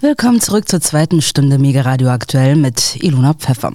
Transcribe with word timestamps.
Willkommen 0.00 0.40
zurück 0.40 0.68
zur 0.68 0.80
zweiten 0.80 1.22
Stunde 1.22 1.56
Mega 1.56 1.82
Radio 1.82 2.08
aktuell 2.08 2.56
mit 2.56 2.96
Ilona 3.00 3.32
Pfeffer. 3.32 3.72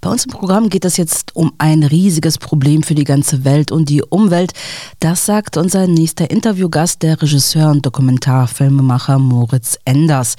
Bei 0.00 0.08
uns 0.08 0.24
im 0.24 0.32
Programm 0.32 0.70
geht 0.70 0.86
es 0.86 0.96
jetzt 0.96 1.36
um 1.36 1.52
ein 1.58 1.82
riesiges 1.82 2.38
Problem 2.38 2.82
für 2.82 2.94
die 2.94 3.04
ganze 3.04 3.44
Welt 3.44 3.70
und 3.70 3.90
die 3.90 4.02
Umwelt. 4.02 4.52
Das 5.00 5.26
sagt 5.26 5.58
unser 5.58 5.86
nächster 5.86 6.30
Interviewgast, 6.30 7.02
der 7.02 7.20
Regisseur 7.20 7.70
und 7.70 7.84
Dokumentarfilmemacher 7.84 9.18
Moritz 9.18 9.78
Enders. 9.84 10.36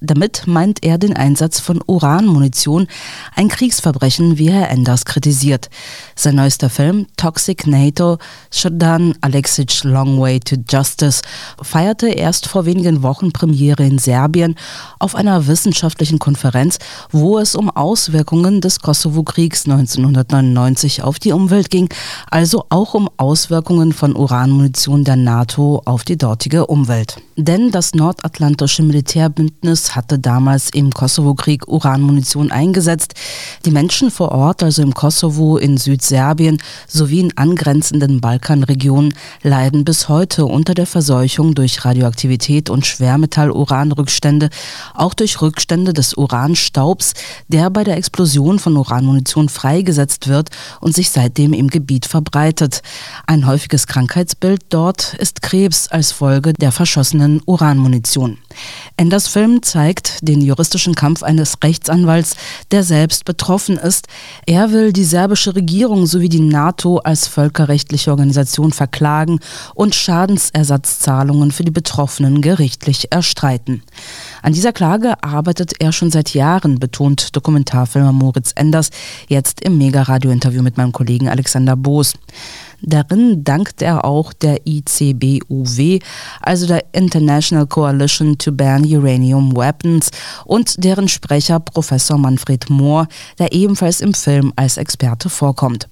Damit 0.00 0.46
meint 0.46 0.84
er 0.84 0.98
den 0.98 1.16
Einsatz 1.16 1.58
von 1.58 1.82
Uranmunition, 1.84 2.86
ein 3.34 3.48
Kriegsverbrechen, 3.48 4.38
wie 4.38 4.50
Herr 4.50 4.70
Enders 4.70 5.06
kritisiert. 5.06 5.70
Sein 6.14 6.36
neuester 6.36 6.70
Film 6.70 7.06
Toxic 7.16 7.66
NATO, 7.66 8.18
Shodan 8.52 9.14
Alexic 9.22 9.82
Long 9.82 10.20
Way 10.20 10.40
to 10.40 10.56
Justice, 10.68 11.22
feierte 11.60 12.08
erst 12.08 12.46
vor 12.46 12.66
wenigen 12.66 13.02
Wochen 13.02 13.32
Premiere 13.32 13.84
in 13.84 13.98
Serbien 13.98 14.54
auf 14.98 15.14
einer 15.14 15.46
wissenschaftlichen 15.46 16.18
Konferenz, 16.18 16.78
wo 17.10 17.38
es 17.38 17.54
um 17.54 17.70
Auswirkungen 17.70 18.60
des 18.60 18.80
Kosovo-Kriegs 18.80 19.64
1999 19.66 21.02
auf 21.02 21.18
die 21.18 21.32
Umwelt 21.32 21.70
ging, 21.70 21.88
also 22.30 22.64
auch 22.70 22.94
um 22.94 23.08
Auswirkungen 23.16 23.92
von 23.92 24.16
Uranmunition 24.16 25.04
der 25.04 25.16
NATO 25.16 25.82
auf 25.84 26.04
die 26.04 26.16
dortige 26.16 26.66
Umwelt. 26.66 27.16
Denn 27.36 27.70
das 27.70 27.94
nordatlantische 27.94 28.82
Militärbündnis 28.82 29.94
hatte 29.94 30.18
damals 30.18 30.70
im 30.70 30.92
Kosovo-Krieg 30.92 31.68
Uranmunition 31.68 32.50
eingesetzt. 32.50 33.14
Die 33.64 33.70
Menschen 33.70 34.10
vor 34.10 34.32
Ort, 34.32 34.62
also 34.64 34.82
im 34.82 34.92
Kosovo, 34.92 35.56
in 35.56 35.76
Südserbien 35.76 36.60
sowie 36.88 37.20
in 37.20 37.36
angrenzenden 37.36 38.20
Balkanregionen, 38.20 39.14
leiden 39.42 39.84
bis 39.84 40.08
heute 40.08 40.46
unter 40.46 40.74
der 40.74 40.86
Verseuchung 40.86 41.54
durch 41.54 41.84
Radioaktivität 41.84 42.70
und 42.70 42.86
Schwermetall-Uranrückstände, 42.86 44.47
auch 44.94 45.14
durch 45.14 45.40
Rückstände 45.40 45.92
des 45.92 46.14
Uranstaubs, 46.14 47.14
der 47.48 47.70
bei 47.70 47.84
der 47.84 47.96
Explosion 47.96 48.58
von 48.58 48.76
Uranmunition 48.76 49.48
freigesetzt 49.48 50.28
wird 50.28 50.50
und 50.80 50.94
sich 50.94 51.10
seitdem 51.10 51.52
im 51.52 51.68
Gebiet 51.68 52.06
verbreitet. 52.06 52.82
Ein 53.26 53.46
häufiges 53.46 53.86
Krankheitsbild 53.86 54.62
dort 54.70 55.14
ist 55.14 55.42
Krebs 55.42 55.88
als 55.88 56.12
Folge 56.12 56.52
der 56.52 56.72
verschossenen 56.72 57.40
Uranmunition. 57.46 58.38
Enders 58.96 59.28
Film 59.28 59.62
zeigt 59.62 60.26
den 60.26 60.40
juristischen 60.40 60.94
Kampf 60.94 61.22
eines 61.22 61.56
Rechtsanwalts, 61.62 62.36
der 62.70 62.82
selbst 62.82 63.24
betroffen 63.24 63.76
ist. 63.76 64.08
Er 64.46 64.72
will 64.72 64.92
die 64.92 65.04
serbische 65.04 65.54
Regierung 65.54 66.06
sowie 66.06 66.28
die 66.28 66.40
NATO 66.40 66.98
als 66.98 67.26
völkerrechtliche 67.26 68.10
Organisation 68.10 68.72
verklagen 68.72 69.40
und 69.74 69.94
Schadensersatzzahlungen 69.94 71.52
für 71.52 71.64
die 71.64 71.70
Betroffenen 71.70 72.42
gerichtlich 72.42 73.12
erstreiten. 73.12 73.82
An 74.42 74.52
dieser 74.52 74.72
Klage 74.72 75.22
arbeitet 75.22 75.74
er 75.80 75.92
schon 75.92 76.10
seit 76.10 76.34
Jahren, 76.34 76.78
betont 76.78 77.34
Dokumentarfilmer 77.34 78.12
Moritz 78.12 78.52
Enders, 78.54 78.90
jetzt 79.28 79.60
im 79.62 79.78
Mega-Radio-Interview 79.78 80.62
mit 80.62 80.76
meinem 80.76 80.92
Kollegen 80.92 81.28
Alexander 81.28 81.76
Boos. 81.76 82.14
Darin 82.80 83.42
dankt 83.42 83.82
er 83.82 84.04
auch 84.04 84.32
der 84.32 84.66
ICBUW, 84.66 85.98
also 86.40 86.66
der 86.66 86.84
International 86.92 87.66
Coalition 87.66 88.38
to 88.38 88.52
Ban 88.52 88.84
Uranium 88.84 89.56
Weapons, 89.56 90.10
und 90.44 90.82
deren 90.84 91.08
Sprecher 91.08 91.58
Professor 91.58 92.18
Manfred 92.18 92.70
Mohr, 92.70 93.08
der 93.38 93.52
ebenfalls 93.52 94.00
im 94.00 94.14
Film 94.14 94.52
als 94.56 94.76
Experte 94.76 95.28
vorkommt. 95.28 95.88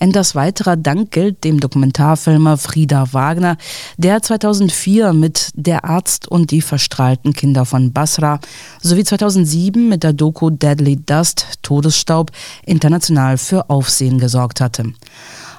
Enders 0.00 0.34
weiterer 0.34 0.76
Dank 0.76 1.10
gilt 1.10 1.44
dem 1.44 1.60
Dokumentarfilmer 1.60 2.56
Frieda 2.56 3.12
Wagner, 3.12 3.56
der 3.98 4.22
2004 4.22 5.12
mit 5.12 5.50
Der 5.54 5.84
Arzt 5.84 6.26
und 6.28 6.50
die 6.50 6.62
verstrahlten 6.62 7.32
Kinder 7.32 7.64
von 7.66 7.92
Basra 7.92 8.40
sowie 8.80 9.04
2007 9.04 9.88
mit 9.88 10.02
der 10.02 10.14
Doku 10.14 10.50
Deadly 10.50 10.96
Dust 10.96 11.58
Todesstaub 11.62 12.30
international 12.64 13.36
für 13.36 13.68
Aufsehen 13.68 14.18
gesorgt 14.18 14.60
hatte. 14.60 14.92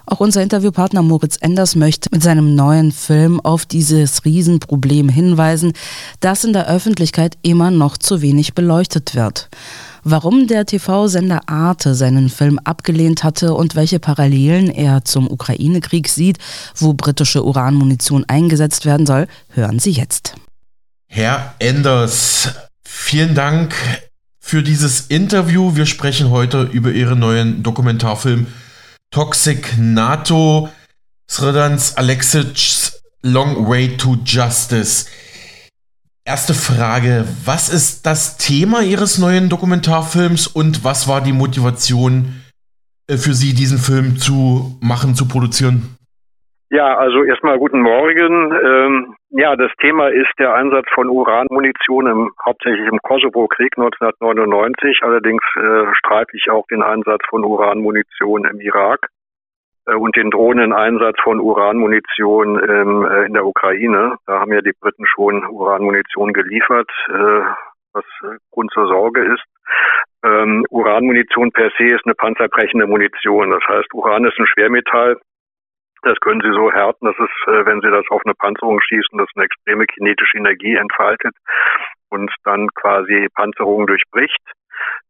Auch 0.06 0.20
unser 0.20 0.42
Interviewpartner 0.42 1.02
Moritz 1.02 1.38
Enders 1.40 1.76
möchte 1.76 2.10
mit 2.12 2.24
seinem 2.24 2.56
neuen 2.56 2.92
Film 2.92 3.40
auf 3.40 3.66
dieses 3.66 4.26
Riesenproblem 4.26 5.10
hinweisen, 5.10 5.74
das 6.20 6.44
in 6.44 6.54
der 6.54 6.68
Öffentlichkeit 6.68 7.38
immer 7.44 7.72
noch 7.72 7.98
zu 7.98 8.22
wenig 8.22 8.54
beleuchtet 8.54 9.16
wird. 9.16 9.50
Warum 10.04 10.48
der 10.48 10.66
TV-Sender 10.66 11.42
Arte 11.48 11.94
seinen 11.94 12.30
Film 12.30 12.60
abgelehnt 12.64 13.24
hatte 13.24 13.54
und 13.54 13.76
welche 13.76 14.00
Parallelen 14.00 14.72
er 14.72 15.06
zum 15.06 15.30
Ukraine-Krieg 15.30 16.10
sieht, 16.10 16.40
wo 16.76 16.94
britische 16.94 17.44
Uranmunition 17.44 18.26
eingesetzt 18.28 18.86
werden 18.86 19.06
soll, 19.06 19.28
hören 19.50 19.78
Sie 19.78 19.92
jetzt. 19.92 20.36
Herr 21.06 21.54
Enders, 21.60 22.50
vielen 22.84 23.36
Dank 23.36 23.76
für 24.40 24.64
dieses 24.64 25.02
Interview. 25.02 25.76
Wir 25.76 25.86
sprechen 25.86 26.32
heute 26.32 26.64
über 26.64 26.92
Ihren 26.92 27.20
neuen 27.20 27.62
Dokumentarfilm 27.62 28.48
Toxic 29.14 29.78
NATO, 29.78 30.70
Sredans 31.30 31.98
Alexic's 31.98 33.04
Long 33.24 33.68
Way 33.68 33.98
to 33.98 34.16
Justice. 34.24 35.06
Erste 36.24 36.54
Frage, 36.54 37.26
was 37.44 37.68
ist 37.68 38.06
das 38.06 38.38
Thema 38.38 38.84
Ihres 38.84 39.18
neuen 39.18 39.50
Dokumentarfilms 39.50 40.48
und 40.48 40.86
was 40.86 41.10
war 41.10 41.20
die 41.20 41.34
Motivation 41.34 42.42
äh, 43.10 43.18
für 43.18 43.34
Sie, 43.34 43.54
diesen 43.54 43.80
Film 43.80 44.16
zu 44.16 44.78
machen, 44.80 45.14
zu 45.14 45.28
produzieren? 45.28 45.98
Ja, 46.70 46.98
also 46.98 47.26
erstmal 47.26 47.60
guten 47.60 47.82
Morgen. 47.82 48.54
Ähm, 48.66 49.16
ja, 49.32 49.56
das 49.56 49.72
Thema 49.80 50.10
ist 50.10 50.32
der 50.40 50.54
Einsatz 50.54 50.88
von 50.94 51.10
Uranmunition 51.10 52.08
im, 52.08 52.32
hauptsächlich 52.46 52.88
im 52.88 53.00
Kosovo-Krieg 53.00 53.78
1999. 53.78 55.00
Allerdings 55.04 55.42
äh, 55.56 55.94
streife 55.96 56.36
ich 56.36 56.50
auch 56.50 56.68
den 56.68 56.84
Einsatz 56.84 57.22
von 57.30 57.46
Uranmunition 57.46 58.46
im 58.46 58.60
Irak 58.60 59.08
äh, 59.88 59.96
und 59.96 60.18
den 60.18 60.32
Drohneneinsatz 60.32 61.16
von 61.24 61.40
Uranmunition 61.40 62.62
ähm, 62.70 63.08
äh, 63.10 63.26
in 63.26 63.34
der 63.34 63.46
Ukraine. 63.46 64.18
Da 64.28 64.42
haben 64.42 64.52
ja 64.52 64.62
die 64.62 64.76
Briten 64.80 65.06
schon 65.08 65.46
Uranmunition 65.46 66.34
geliefert, 66.34 66.92
äh, 67.08 67.42
was 67.94 68.06
äh, 68.24 68.38
Grund 68.52 68.72
zur 68.74 68.88
Sorge 68.88 69.24
ist. 69.24 69.44
Ähm, 70.24 70.66
Uranmunition 70.70 71.52
per 71.52 71.72
se 71.78 71.86
ist 71.86 72.06
eine 72.06 72.16
panzerbrechende 72.16 72.86
Munition. 72.86 73.52
Das 73.52 73.64
heißt, 73.68 73.94
Uran 73.94 74.26
ist 74.26 74.38
ein 74.38 74.48
Schwermetall, 74.48 75.18
das 76.04 76.20
können 76.22 76.42
Sie 76.42 76.52
so 76.54 76.72
härten, 76.72 77.06
dass 77.08 77.16
es, 77.20 77.54
äh, 77.54 77.66
wenn 77.66 77.82
Sie 77.82 77.92
das 77.92 78.06
auf 78.10 78.22
eine 78.26 78.36
Panzerung 78.36 78.80
schießen, 78.82 79.18
das 79.18 79.30
eine 79.36 79.46
extreme 79.46 79.86
kinetische 79.86 80.38
Energie 80.38 80.76
entfaltet 80.76 81.36
und 82.10 82.32
dann 82.44 82.68
quasi 82.76 83.28
Panzerung 83.36 83.88
durchbricht. 83.88 84.42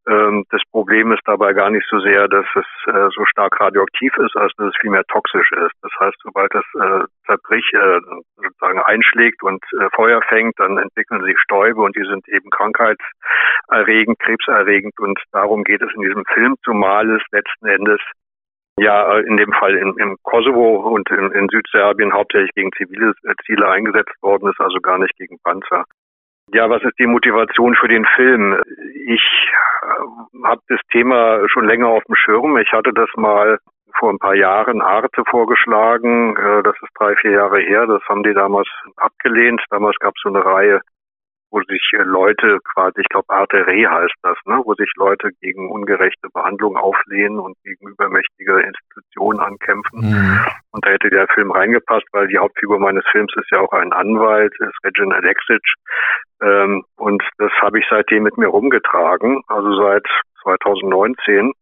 Ähm, 0.07 0.43
das 0.49 0.61
Problem 0.71 1.11
ist 1.11 1.21
dabei 1.25 1.53
gar 1.53 1.69
nicht 1.69 1.87
so 1.89 1.99
sehr, 1.99 2.27
dass 2.27 2.45
es 2.55 2.93
äh, 2.93 3.09
so 3.15 3.23
stark 3.25 3.59
radioaktiv 3.61 4.11
ist, 4.17 4.35
als 4.35 4.51
dass 4.57 4.69
es 4.69 4.81
vielmehr 4.81 5.03
toxisch 5.05 5.49
ist. 5.51 5.75
Das 5.81 5.91
heißt, 5.99 6.17
sobald 6.23 6.53
das 6.53 6.65
äh, 6.75 7.05
zerbricht, 7.25 7.71
sozusagen 8.35 8.81
einschlägt 8.81 9.43
und 9.43 9.63
Feuer 9.95 10.21
fängt, 10.23 10.59
dann 10.59 10.77
entwickeln 10.77 11.23
sich 11.23 11.39
Stäube 11.39 11.81
und 11.81 11.95
die 11.95 12.03
sind 12.03 12.27
eben 12.27 12.49
krankheitserregend, 12.49 14.19
krebserregend 14.19 14.99
und 14.99 15.19
darum 15.31 15.63
geht 15.63 15.81
es 15.81 15.93
in 15.95 16.01
diesem 16.01 16.25
Film, 16.33 16.55
zumal 16.63 17.09
es 17.15 17.21
letzten 17.31 17.67
Endes 17.67 18.01
ja, 18.77 19.17
äh, 19.17 19.21
in 19.21 19.37
dem 19.37 19.51
Fall 19.53 19.75
in, 19.75 19.95
im 19.97 20.17
Kosovo 20.23 20.77
und 20.93 21.09
in, 21.11 21.31
in 21.31 21.49
Südserbien 21.49 22.13
hauptsächlich 22.13 22.51
gegen 22.53 22.71
zivile 22.73 23.13
äh, 23.23 23.33
Ziele 23.45 23.67
eingesetzt 23.67 24.15
worden 24.21 24.49
ist, 24.49 24.59
also 24.59 24.79
gar 24.79 24.97
nicht 24.97 25.15
gegen 25.17 25.37
Panzer. 25.43 25.85
Ja, 26.53 26.69
was 26.69 26.83
ist 26.83 26.97
die 26.99 27.07
Motivation 27.07 27.75
für 27.75 27.87
den 27.87 28.05
Film? 28.15 28.61
Ich 29.05 29.23
äh, 29.83 30.45
habe 30.45 30.61
das 30.67 30.79
Thema 30.91 31.47
schon 31.49 31.65
länger 31.65 31.87
auf 31.87 32.03
dem 32.05 32.15
Schirm. 32.15 32.57
Ich 32.57 32.71
hatte 32.71 32.93
das 32.93 33.09
mal 33.15 33.59
vor 33.99 34.09
ein 34.09 34.19
paar 34.19 34.35
Jahren 34.35 34.81
Arte 34.81 35.23
vorgeschlagen. 35.29 36.33
Das 36.63 36.75
ist 36.81 36.91
drei, 36.97 37.13
vier 37.17 37.31
Jahre 37.31 37.59
her. 37.59 37.85
Das 37.87 38.01
haben 38.07 38.23
die 38.23 38.33
damals 38.33 38.69
abgelehnt. 38.95 39.61
Damals 39.69 39.97
gab 39.99 40.13
es 40.15 40.21
so 40.23 40.29
eine 40.29 40.43
Reihe 40.45 40.79
wo 41.51 41.61
sich 41.63 41.81
äh, 41.93 42.03
Leute 42.03 42.59
quasi, 42.73 43.01
ich 43.01 43.09
glaube 43.09 43.29
Arte 43.29 43.67
Re 43.67 43.89
heißt 43.89 44.15
das, 44.23 44.37
ne, 44.45 44.61
wo 44.63 44.73
sich 44.73 44.91
Leute 44.95 45.29
gegen 45.41 45.69
ungerechte 45.69 46.29
Behandlung 46.33 46.77
auflehnen 46.77 47.39
und 47.39 47.55
gegen 47.63 47.89
übermächtige 47.89 48.61
Institutionen 48.61 49.39
ankämpfen. 49.39 49.99
Mhm. 49.99 50.39
Und 50.71 50.85
da 50.85 50.91
hätte 50.91 51.09
der 51.09 51.27
Film 51.33 51.51
reingepasst, 51.51 52.07
weil 52.13 52.27
die 52.27 52.37
Hauptfigur 52.37 52.79
meines 52.79 53.03
Films 53.11 53.33
ist 53.35 53.51
ja 53.51 53.59
auch 53.59 53.73
ein 53.73 53.91
Anwalt, 53.91 54.53
ist 54.59 54.83
Regin 54.83 55.11
Alexic. 55.11 55.61
Ähm, 56.41 56.83
und 56.95 57.21
das 57.37 57.51
habe 57.61 57.79
ich 57.79 57.85
seitdem 57.89 58.23
mit 58.23 58.37
mir 58.37 58.47
rumgetragen, 58.47 59.41
also 59.47 59.75
seit 59.75 60.07
2019 60.43 61.53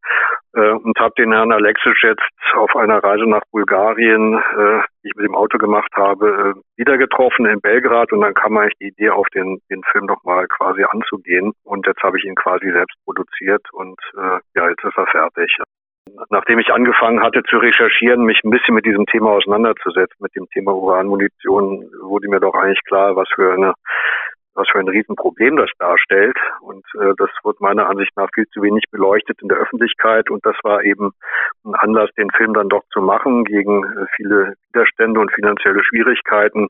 äh, 0.56 0.72
und 0.72 1.00
habe 1.00 1.14
den 1.18 1.32
Herrn 1.32 1.52
Alexic 1.52 1.96
jetzt 2.04 2.22
auf 2.54 2.76
einer 2.76 3.04
Reise 3.04 3.26
nach 3.26 3.44
Bulgarien, 3.52 4.36
äh, 4.36 4.82
die 5.04 5.10
ich 5.10 5.16
mit 5.16 5.26
dem 5.26 5.36
Auto 5.36 5.58
gemacht 5.58 5.92
habe, 5.96 6.56
äh, 6.56 6.80
wieder 6.80 6.98
getroffen 6.98 7.46
in 7.46 7.62
Belgrad 7.62 8.12
und 8.12 8.22
dann 8.22 8.34
kam 8.34 8.58
eigentlich 8.58 8.78
die 8.80 8.88
Idee 8.88 9.10
auf, 9.10 9.28
den, 9.34 9.60
den 9.70 9.82
Film 9.92 10.06
nochmal 10.06 10.48
quasi 10.48 10.84
anzugehen 10.90 11.54
und 11.64 11.86
jetzt 11.88 12.02
habe 12.02 12.18
ich 12.18 12.26
ihn 12.26 12.36
quasi 12.36 12.72
selbst 12.72 12.96
produziert 13.06 13.66
und 13.74 14.00
äh, 14.18 14.40
ja, 14.56 14.70
jetzt 14.70 14.84
ist 14.84 14.98
er 14.98 15.08
fertig. 15.08 15.56
nachdem 16.30 16.60
ich 16.60 16.72
angefangen 16.72 17.22
hatte 17.22 17.44
zu 17.44 17.58
recherchieren, 17.58 18.24
mich 18.24 18.42
ein 18.44 18.50
bisschen 18.50 18.76
mit 18.76 18.86
diesem 18.86 19.06
Thema 19.06 19.32
auseinanderzusetzen, 19.32 20.18
mit 20.20 20.36
dem 20.36 20.48
Thema 20.50 20.74
Uranmunition, 20.74 21.90
wurde 22.02 22.28
mir 22.28 22.40
doch 22.40 22.56
eigentlich 22.56 22.84
klar, 22.86 23.16
was 23.16 23.30
für 23.36 23.54
eine 23.54 23.74
was 24.60 24.68
für 24.70 24.80
ein 24.80 24.90
Riesenproblem 24.90 25.56
das 25.56 25.70
darstellt. 25.80 26.38
Und 26.62 26.86
äh, 27.00 27.14
das 27.18 27.30
wird 27.44 27.62
meiner 27.62 27.90
Ansicht 27.90 28.16
nach 28.18 28.30
viel 28.36 28.46
zu 28.50 28.62
wenig 28.62 28.84
beleuchtet 28.92 29.42
in 29.42 29.48
der 29.48 29.58
Öffentlichkeit. 29.58 30.30
Und 30.30 30.46
das 30.46 30.56
war 30.64 30.84
eben 30.84 31.12
ein 31.64 31.76
Anlass, 31.76 32.10
den 32.18 32.30
Film 32.32 32.54
dann 32.54 32.70
doch 32.70 32.84
zu 32.92 33.02
machen, 33.02 33.46
gegen 33.46 33.84
äh, 33.86 34.06
viele 34.16 34.56
Widerstände 34.68 35.20
und 35.20 35.32
finanzielle 35.32 35.84
Schwierigkeiten, 35.84 36.68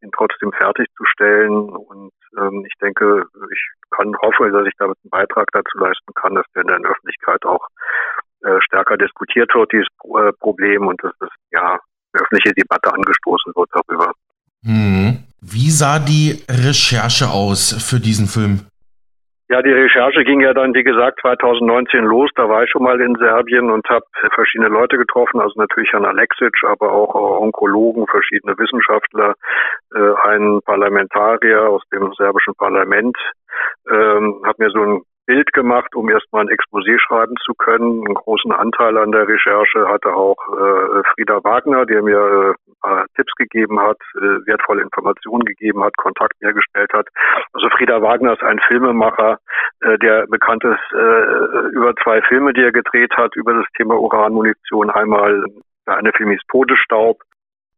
ihn 0.00 0.10
trotzdem 0.16 0.52
fertigzustellen. 0.52 1.70
Und 1.70 2.12
ähm, 2.38 2.64
ich 2.66 2.74
denke, 2.80 3.24
ich 3.52 3.70
kann 3.90 4.14
hoffe, 4.22 4.50
dass 4.50 4.66
ich 4.66 4.74
damit 4.78 4.96
einen 5.02 5.10
Beitrag 5.10 5.48
dazu 5.52 5.78
leisten 5.78 6.14
kann, 6.14 6.36
dass 6.36 6.46
der 6.54 6.62
in 6.62 6.68
der 6.68 6.90
Öffentlichkeit 6.90 7.44
auch 7.44 7.66
äh, 8.44 8.60
stärker 8.60 8.96
diskutiert 8.96 9.52
wird, 9.54 9.72
dieses 9.72 9.88
äh, 10.04 10.32
Problem, 10.38 10.86
und 10.86 11.02
dass 11.02 11.12
das 11.18 11.30
ja 11.50 11.78
eine 12.12 12.22
öffentliche 12.22 12.54
Debatte 12.54 12.92
angestoßen 12.92 13.52
wird 13.54 13.70
darüber. 13.72 14.12
Hm. 14.64 15.21
Wie 15.42 15.70
sah 15.70 15.98
die 15.98 16.38
Recherche 16.48 17.26
aus 17.26 17.74
für 17.82 17.98
diesen 17.98 18.28
Film? 18.28 18.60
Ja, 19.50 19.60
die 19.60 19.72
Recherche 19.72 20.22
ging 20.22 20.40
ja 20.40 20.54
dann, 20.54 20.72
wie 20.72 20.84
gesagt, 20.84 21.18
2019 21.20 22.04
los. 22.04 22.30
Da 22.36 22.48
war 22.48 22.62
ich 22.62 22.70
schon 22.70 22.84
mal 22.84 23.00
in 23.00 23.16
Serbien 23.16 23.68
und 23.68 23.86
habe 23.88 24.06
verschiedene 24.34 24.70
Leute 24.70 24.96
getroffen, 24.96 25.40
also 25.40 25.60
natürlich 25.60 25.90
Herrn 25.92 26.06
Alexic, 26.06 26.54
aber 26.64 26.92
auch 26.92 27.14
Onkologen, 27.40 28.06
verschiedene 28.06 28.56
Wissenschaftler, 28.56 29.34
äh, 29.94 30.28
einen 30.28 30.62
Parlamentarier 30.62 31.68
aus 31.68 31.82
dem 31.92 32.12
serbischen 32.16 32.54
Parlament. 32.54 33.18
Ähm, 33.90 34.42
habe 34.46 34.62
mir 34.62 34.70
so 34.70 34.80
ein 34.80 35.02
Bild 35.26 35.52
gemacht, 35.52 35.94
um 35.94 36.08
erstmal 36.10 36.42
ein 36.42 36.48
Exposé 36.48 36.98
schreiben 36.98 37.34
zu 37.44 37.54
können. 37.54 38.04
Einen 38.04 38.14
großen 38.14 38.52
Anteil 38.52 38.96
an 38.98 39.12
der 39.12 39.28
Recherche 39.28 39.88
hatte 39.88 40.14
auch 40.14 40.36
äh, 40.48 41.02
Frieda 41.14 41.42
Wagner, 41.44 41.86
der 41.86 42.02
mir 42.02 42.54
äh, 42.84 43.04
Tipps 43.16 43.32
gegeben 43.36 43.80
hat, 43.80 43.98
äh, 44.16 44.46
wertvolle 44.46 44.82
Informationen 44.82 45.44
gegeben 45.44 45.82
hat, 45.84 45.96
Kontakt 45.96 46.34
hergestellt 46.40 46.92
hat. 46.92 47.06
Also 47.52 47.68
Frieda 47.70 48.02
Wagner 48.02 48.32
ist 48.32 48.42
ein 48.42 48.60
Filmemacher, 48.66 49.38
äh, 49.80 49.98
der 49.98 50.26
bekannt 50.26 50.64
ist 50.64 50.92
äh, 50.92 51.68
über 51.72 51.94
zwei 52.02 52.20
Filme, 52.22 52.52
die 52.52 52.62
er 52.62 52.72
gedreht 52.72 53.14
hat, 53.16 53.36
über 53.36 53.54
das 53.54 53.66
Thema 53.76 53.98
Uranmunition. 53.98 54.90
Einmal 54.90 55.44
der 55.86 55.96
eine 55.96 56.12
Film 56.12 56.30
hieß 56.30 56.42
Todesstaub, 56.50 57.18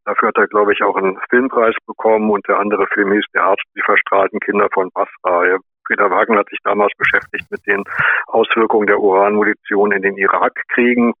Dafür 0.05 0.27
hat 0.27 0.37
er, 0.37 0.47
glaube 0.47 0.71
ich, 0.71 0.83
auch 0.83 0.95
einen 0.95 1.17
Filmpreis 1.31 1.73
bekommen 1.87 2.29
und 2.29 2.47
der 2.47 2.59
andere 2.59 2.85
Film 2.93 3.11
hieß 3.11 3.25
Der 3.33 3.43
Arzt, 3.43 3.63
die 3.75 3.81
verstrahlten 3.81 4.39
Kinder 4.39 4.69
von 4.71 4.91
Basra. 4.93 5.57
Peter 5.87 6.09
Wagner 6.09 6.39
hat 6.39 6.49
sich 6.49 6.59
damals 6.63 6.91
beschäftigt 6.97 7.49
mit 7.51 7.65
den 7.67 7.83
Auswirkungen 8.27 8.87
der 8.87 8.99
Uranmunition 8.99 9.91
in 9.91 10.01
den 10.01 10.17
Irakkriegen 10.17 11.13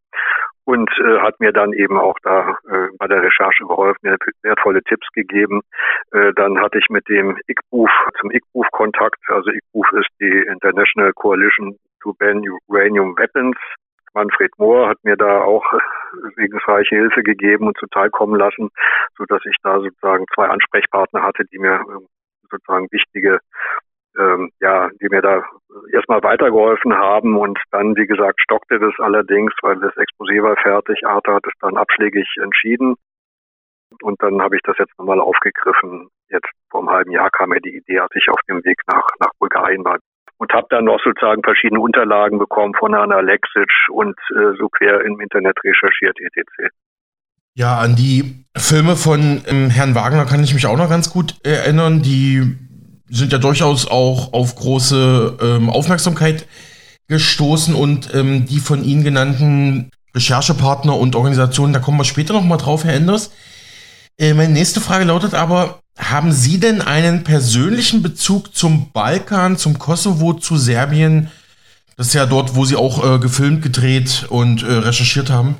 und 0.65 0.89
äh, 0.99 1.19
hat 1.19 1.39
mir 1.39 1.53
dann 1.53 1.73
eben 1.73 1.97
auch 1.97 2.17
da 2.23 2.57
äh, 2.67 2.87
bei 2.97 3.07
der 3.07 3.21
Recherche 3.21 3.63
geholfen, 3.65 3.99
mir 4.01 4.17
wertvolle 4.41 4.81
Tipps 4.83 5.07
gegeben. 5.13 5.61
Äh, 6.11 6.33
dann 6.35 6.59
hatte 6.59 6.79
ich 6.79 6.89
mit 6.89 7.07
dem 7.07 7.37
ICBUF 7.47 7.91
zum 8.19 8.31
ICBUF 8.31 8.67
Kontakt. 8.71 9.19
Also 9.27 9.51
ICBUF 9.51 9.91
ist 9.93 10.09
die 10.19 10.45
International 10.47 11.13
Coalition 11.13 11.77
to 12.01 12.13
Ban 12.17 12.43
Uranium 12.67 13.15
Weapons. 13.17 13.57
Manfred 14.15 14.51
Mohr 14.57 14.89
hat 14.89 14.97
mir 15.03 15.17
da 15.17 15.41
auch 15.41 15.65
äh, 15.73 15.77
segensreiche 16.35 16.95
Hilfe 16.95 17.21
gegeben 17.21 17.67
und 17.67 17.77
zuteilkommen 17.77 18.39
lassen, 18.39 18.69
so 19.17 19.25
dass 19.25 19.45
ich 19.45 19.55
da 19.61 19.79
sozusagen 19.79 20.25
zwei 20.33 20.47
Ansprechpartner 20.47 21.21
hatte, 21.21 21.45
die 21.45 21.59
mir 21.59 21.75
äh, 21.75 22.05
sozusagen 22.49 22.87
wichtige 22.91 23.39
ähm, 24.17 24.51
ja, 24.59 24.89
die 25.01 25.07
mir 25.09 25.21
da 25.21 25.43
erstmal 25.91 26.23
weitergeholfen 26.23 26.93
haben 26.95 27.37
und 27.37 27.59
dann, 27.71 27.95
wie 27.95 28.07
gesagt, 28.07 28.39
stockte 28.41 28.79
das 28.79 28.93
allerdings, 28.99 29.53
weil 29.61 29.75
das 29.79 29.93
Exposé 29.95 30.41
war 30.41 30.55
fertig. 30.57 31.05
Arthur 31.05 31.35
hat 31.35 31.45
es 31.47 31.53
dann 31.59 31.77
abschlägig 31.77 32.27
entschieden 32.41 32.95
und 34.01 34.21
dann 34.21 34.41
habe 34.41 34.55
ich 34.55 34.61
das 34.63 34.77
jetzt 34.77 34.97
nochmal 34.97 35.19
aufgegriffen. 35.19 36.09
Jetzt 36.29 36.49
vor 36.69 36.81
einem 36.81 36.89
halben 36.89 37.11
Jahr 37.11 37.29
kam 37.29 37.49
mir 37.49 37.61
die 37.61 37.75
Idee, 37.75 37.99
als 37.99 38.11
ich 38.15 38.29
auf 38.29 38.39
dem 38.47 38.63
Weg 38.63 38.79
nach, 38.87 39.07
nach 39.19 39.31
Bulgarien 39.39 39.83
war 39.85 39.97
und 40.37 40.51
habe 40.53 40.67
dann 40.69 40.85
noch 40.85 40.99
sozusagen 41.03 41.43
verschiedene 41.43 41.79
Unterlagen 41.79 42.39
bekommen 42.39 42.73
von 42.77 42.93
Anna 42.93 43.21
Lexic 43.21 43.69
und 43.89 44.15
äh, 44.31 44.57
so 44.59 44.69
quer 44.69 45.01
im 45.01 45.19
Internet 45.19 45.57
recherchiert 45.63 46.17
etc. 46.19 46.73
Ja, 47.57 47.77
an 47.77 47.95
die 47.95 48.45
Filme 48.57 48.97
von 48.97 49.41
ähm, 49.47 49.69
Herrn 49.69 49.95
Wagner 49.95 50.25
kann 50.25 50.43
ich 50.43 50.53
mich 50.53 50.67
auch 50.67 50.77
noch 50.77 50.89
ganz 50.89 51.09
gut 51.09 51.35
erinnern, 51.45 52.01
die 52.01 52.57
sind 53.09 53.31
ja 53.31 53.37
durchaus 53.37 53.87
auch 53.87 54.33
auf 54.33 54.55
große 54.55 55.37
ähm, 55.41 55.69
Aufmerksamkeit 55.69 56.47
gestoßen 57.07 57.75
und 57.75 58.13
ähm, 58.13 58.45
die 58.47 58.59
von 58.59 58.83
Ihnen 58.83 59.03
genannten 59.03 59.91
Recherchepartner 60.15 60.97
und 60.97 61.15
Organisationen, 61.15 61.73
da 61.73 61.79
kommen 61.79 61.99
wir 61.99 62.05
später 62.05 62.33
nochmal 62.33 62.57
drauf, 62.57 62.83
Herr 62.83 62.93
Enders. 62.93 63.31
Äh, 64.17 64.33
meine 64.33 64.53
nächste 64.53 64.81
Frage 64.81 65.05
lautet 65.05 65.33
aber, 65.33 65.81
haben 65.97 66.31
Sie 66.31 66.59
denn 66.59 66.81
einen 66.81 67.23
persönlichen 67.23 68.01
Bezug 68.01 68.55
zum 68.55 68.91
Balkan, 68.91 69.57
zum 69.57 69.77
Kosovo, 69.77 70.33
zu 70.33 70.57
Serbien? 70.57 71.29
Das 71.97 72.07
ist 72.07 72.13
ja 72.13 72.25
dort, 72.25 72.55
wo 72.55 72.65
Sie 72.65 72.75
auch 72.75 73.15
äh, 73.15 73.19
gefilmt, 73.19 73.61
gedreht 73.61 74.25
und 74.29 74.63
äh, 74.63 74.71
recherchiert 74.71 75.29
haben. 75.29 75.55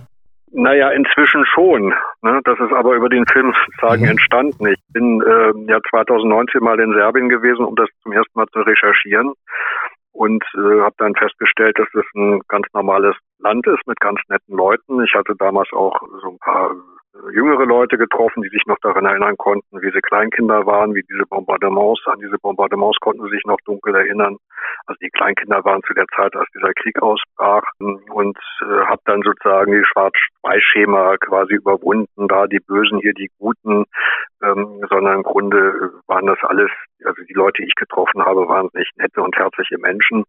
Naja, 0.57 0.89
inzwischen 0.91 1.45
schon. 1.45 1.93
Ne? 2.21 2.39
Das 2.45 2.57
ist 2.59 2.71
aber 2.71 2.95
über 2.95 3.09
den 3.09 3.25
Film 3.27 3.53
sagen 3.81 4.03
mhm. 4.03 4.11
entstanden. 4.11 4.67
Ich 4.67 4.79
bin 4.93 5.21
äh, 5.21 5.71
ja 5.71 5.79
2019 5.89 6.63
mal 6.63 6.79
in 6.79 6.93
Serbien 6.93 7.27
gewesen, 7.27 7.65
um 7.65 7.75
das 7.75 7.89
zum 8.03 8.13
ersten 8.13 8.39
Mal 8.39 8.47
zu 8.53 8.59
recherchieren 8.61 9.33
und 10.13 10.43
äh, 10.55 10.81
habe 10.81 10.95
dann 10.97 11.13
festgestellt, 11.15 11.77
dass 11.77 11.89
es 11.93 12.05
ein 12.15 12.39
ganz 12.47 12.67
normales 12.73 13.15
Land 13.39 13.67
ist 13.67 13.85
mit 13.85 13.99
ganz 13.99 14.21
netten 14.29 14.55
Leuten. 14.55 15.03
Ich 15.03 15.13
hatte 15.13 15.35
damals 15.37 15.67
auch 15.73 15.99
so 16.21 16.29
ein 16.29 16.39
paar 16.39 16.71
jüngere 17.31 17.65
Leute 17.65 17.97
getroffen, 17.97 18.44
die 18.44 18.50
sich 18.50 18.65
noch 18.65 18.77
daran 18.81 19.06
erinnern 19.06 19.38
konnten, 19.38 19.81
wie 19.81 19.91
sie 19.91 20.01
Kleinkinder 20.01 20.65
waren, 20.65 20.94
wie 20.95 21.03
diese 21.03 21.25
Bombardements, 21.25 22.01
an 22.07 22.19
diese 22.19 22.38
Bombardements 22.38 23.00
konnten 23.00 23.23
sie 23.25 23.35
sich 23.35 23.44
noch 23.45 23.59
dunkel 23.65 23.95
erinnern. 23.95 24.38
Also 24.85 24.97
die 25.01 25.09
Kleinkinder 25.09 25.63
waren 25.63 25.81
zu 25.83 25.94
der 25.94 26.06
Zeit, 26.15 26.35
als 26.35 26.47
dieser 26.53 26.73
Krieg 26.73 27.01
ausbrach 27.01 27.63
und 27.79 28.38
äh, 28.62 28.85
habe 28.85 29.01
dann 29.06 29.21
sozusagen 29.21 29.71
die 29.71 29.85
Schwarz-Weiß-Schema 29.85 31.17
quasi 31.17 31.56
überwunden, 31.56 32.27
da 32.27 32.47
die 32.47 32.59
Bösen, 32.59 33.00
hier 33.00 33.13
die 33.13 33.31
Guten, 33.39 33.85
ähm, 34.44 34.85
sondern 34.89 35.15
im 35.17 35.23
Grunde 35.23 35.91
waren 36.07 36.27
das 36.27 36.39
alles, 36.44 36.71
also 37.03 37.21
die 37.23 37.33
Leute, 37.33 37.62
die 37.62 37.67
ich 37.67 37.75
getroffen 37.75 38.23
habe, 38.25 38.47
waren 38.47 38.69
nicht 38.73 38.97
nette 38.97 39.21
und 39.21 39.35
herzliche 39.35 39.77
Menschen. 39.77 40.23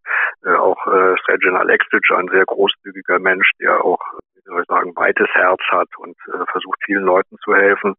Äh, 0.44 0.54
auch 0.54 0.86
äh, 0.86 1.14
Sređan 1.24 1.56
Alexic, 1.56 2.10
ein 2.12 2.28
sehr 2.28 2.44
großzügiger 2.44 3.18
Mensch, 3.18 3.50
der 3.60 3.84
auch 3.84 4.00
wie 4.46 4.52
soll 4.52 4.62
ich 4.62 4.68
sagen, 4.68 4.96
weites 4.96 5.28
Herz 5.32 5.60
hat 5.70 5.88
und 5.98 6.16
äh, 6.28 6.44
versucht 6.50 6.78
vielen 6.84 7.04
Leuten 7.04 7.36
zu 7.44 7.54
helfen. 7.54 7.94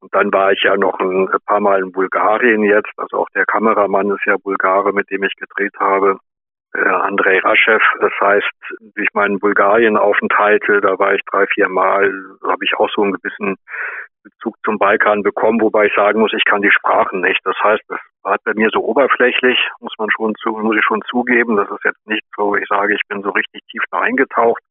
Und 0.00 0.14
dann 0.14 0.32
war 0.32 0.52
ich 0.52 0.62
ja 0.62 0.76
noch 0.76 0.98
ein 1.00 1.28
paar 1.46 1.60
Mal 1.60 1.80
in 1.80 1.92
Bulgarien 1.92 2.62
jetzt, 2.62 2.92
also 2.96 3.18
auch 3.18 3.28
der 3.34 3.44
Kameramann 3.46 4.10
ist 4.10 4.24
ja 4.24 4.36
Bulgare, 4.36 4.92
mit 4.92 5.10
dem 5.10 5.22
ich 5.24 5.34
gedreht 5.36 5.74
habe. 5.78 6.18
Äh, 6.74 6.80
Andrei 6.80 7.38
Raschew, 7.40 7.80
das 8.00 8.12
heißt, 8.20 8.52
durch 8.94 9.08
meinen 9.14 9.40
Bulgarien-Aufenthalte, 9.40 10.80
da 10.80 10.98
war 10.98 11.14
ich 11.14 11.22
drei, 11.30 11.46
vier 11.48 11.68
Mal, 11.68 12.12
habe 12.44 12.64
ich 12.64 12.74
auch 12.76 12.88
so 12.94 13.02
einen 13.02 13.12
gewissen 13.12 13.56
Bezug 14.22 14.56
zum 14.64 14.78
Balkan 14.78 15.22
bekommen, 15.22 15.60
wobei 15.60 15.86
ich 15.86 15.94
sagen 15.94 16.20
muss, 16.20 16.32
ich 16.32 16.44
kann 16.44 16.62
die 16.62 16.70
Sprachen 16.70 17.20
nicht. 17.20 17.40
Das 17.44 17.56
heißt, 17.62 17.82
das 17.88 18.00
war 18.22 18.36
bei 18.44 18.52
mir 18.54 18.68
so 18.72 18.80
oberflächlich, 18.80 19.58
muss 19.80 19.94
man 19.98 20.10
schon 20.10 20.34
zu, 20.36 20.50
muss 20.50 20.76
ich 20.76 20.84
schon 20.84 21.02
zugeben. 21.08 21.56
Das 21.56 21.70
ist 21.70 21.84
jetzt 21.84 22.06
nicht 22.06 22.24
so, 22.36 22.54
ich 22.54 22.66
sage, 22.68 22.94
ich 22.94 23.02
bin 23.08 23.22
so 23.22 23.30
richtig 23.30 23.62
tief 23.70 23.82
da 23.90 24.00
eingetaucht. 24.00 24.62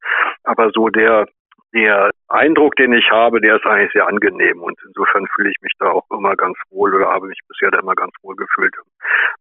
Aber 0.44 0.72
so 0.72 0.89
der, 0.89 1.27
der 1.74 2.12
Eindruck, 2.27 2.75
den 2.75 2.94
ich 2.94 3.10
habe, 3.12 3.41
der 3.41 3.58
ist 3.58 3.65
eigentlich 3.65 3.91
sehr 3.94 4.08
angenehm 4.08 4.62
und 4.62 4.77
insofern 4.86 5.27
fühle 5.36 5.50
ich 5.50 5.58
mich 5.62 5.74
da 5.79 5.89
auch 5.91 6.06
immer 6.12 6.36
ganz 6.36 6.58
wohl 6.70 6.94
oder 6.96 7.10
habe 7.10 7.27
mich 7.27 7.39
bisher 7.48 7.72
da 7.72 7.79
immer 7.79 7.96
ganz 7.96 8.12
wohl 8.22 8.36
gefühlt 8.36 8.74
im 8.77 8.89